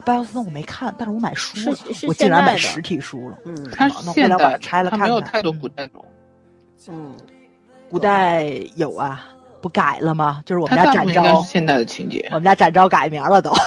[0.05, 1.77] 半妖司藤我没看，但是我买书了，
[2.07, 3.37] 我竟然买实体书了。
[3.45, 5.01] 嗯，他现代拆了看。
[5.01, 5.93] 没有太多古代的。
[6.87, 7.13] 嗯，
[7.89, 8.45] 古代
[8.75, 9.27] 有啊，
[9.61, 10.41] 不改了吗？
[10.45, 13.51] 就是我们家展昭现代的情节，我们家展昭改名了都。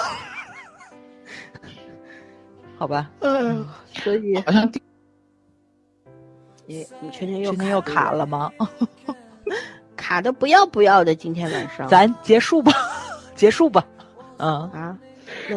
[2.77, 3.11] 好吧。
[3.21, 4.71] 嗯，所以好像。
[6.67, 8.51] 你你全天又全天又卡了吗？
[9.97, 12.73] 卡的不要不要的，今天晚上咱结束吧，
[13.37, 13.85] 结束吧。
[14.39, 14.99] 嗯啊，
[15.49, 15.57] 那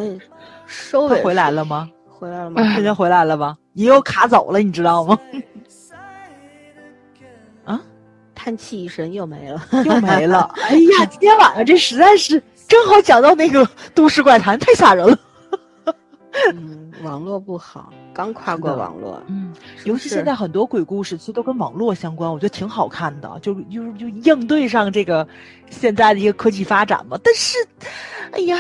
[0.66, 1.90] 收尾回来了吗？
[2.10, 2.62] 回来了吗？
[2.74, 3.58] 全天回来了吗？
[3.72, 5.18] 你又卡走了，你知道吗？
[8.48, 8.50] 啊！
[8.50, 10.50] 叹气一声，又没了，又没了。
[10.64, 15.20] 哎呀，今天晚上这实在是正好讲到那个都市怪谈，太吓人了。
[16.54, 17.92] 嗯， 网络不好。
[18.14, 19.54] 刚跨过网络，嗯，
[19.84, 25.28] 尤其现在很多鬼故事其实都跟网络相关，我觉得挺好看的，就就就应对上这个
[25.70, 27.20] 现在的一个科技发展嘛。
[27.22, 27.58] 但是，
[28.32, 28.58] 哎呀，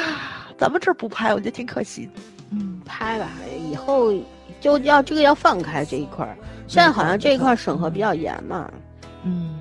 [0.57, 2.09] 咱们这儿不拍，我觉得挺可惜。
[2.51, 3.30] 嗯，拍吧，
[3.72, 4.14] 以后
[4.59, 6.38] 就要这个要放开这一块儿。
[6.68, 8.80] 现在好像这一块审核比较严嘛，嗯，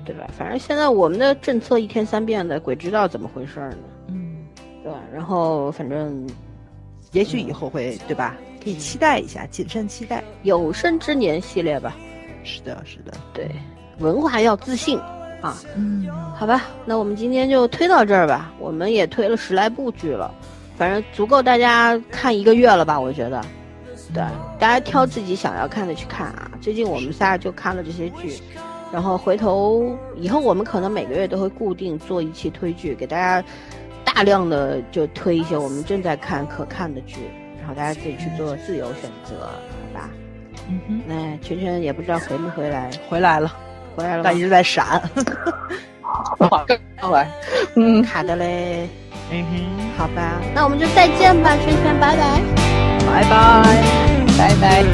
[0.05, 0.27] 对吧？
[0.37, 3.77] 反正现在我们的政策一天三变的，鬼知道怎么回事呢？
[4.07, 4.37] 嗯，
[4.83, 4.99] 对吧？
[5.13, 6.27] 然后反正，
[7.11, 8.35] 也许以后会，对吧？
[8.63, 11.95] 可以期待一下，谨慎期待有生之年系列吧。
[12.43, 13.49] 是的，是的，对，
[13.99, 14.97] 文化要自信
[15.41, 15.57] 啊。
[15.75, 18.53] 嗯，好吧，那我们今天就推到这儿吧。
[18.59, 20.33] 我们也推了十来部剧了，
[20.77, 22.99] 反正足够大家看一个月了吧？
[22.99, 23.41] 我觉得，
[24.13, 24.23] 对，
[24.59, 26.51] 大家挑自己想要看的去看啊。
[26.61, 28.33] 最近我们仨就看了这些剧，
[28.91, 33.43] 然后回头以后我们可能每个月都会固定做一期推剧，给大家
[34.03, 37.29] 大量的就推一些我们正在看可看的剧。
[37.59, 40.09] 然后，大家自己去做自由选择，好吧？
[40.69, 43.53] 嗯哼，那圈圈也不知道回没回来，回来了，
[43.93, 45.01] 回来了，但一直在闪。
[46.01, 46.65] 好，
[47.01, 47.29] 刚来，
[47.75, 48.87] 嗯，卡的嘞。
[49.29, 52.41] 嗯哼，好吧，那我们就再见吧，圈圈，拜拜，
[53.05, 53.29] 拜拜，
[54.37, 54.85] 拜拜。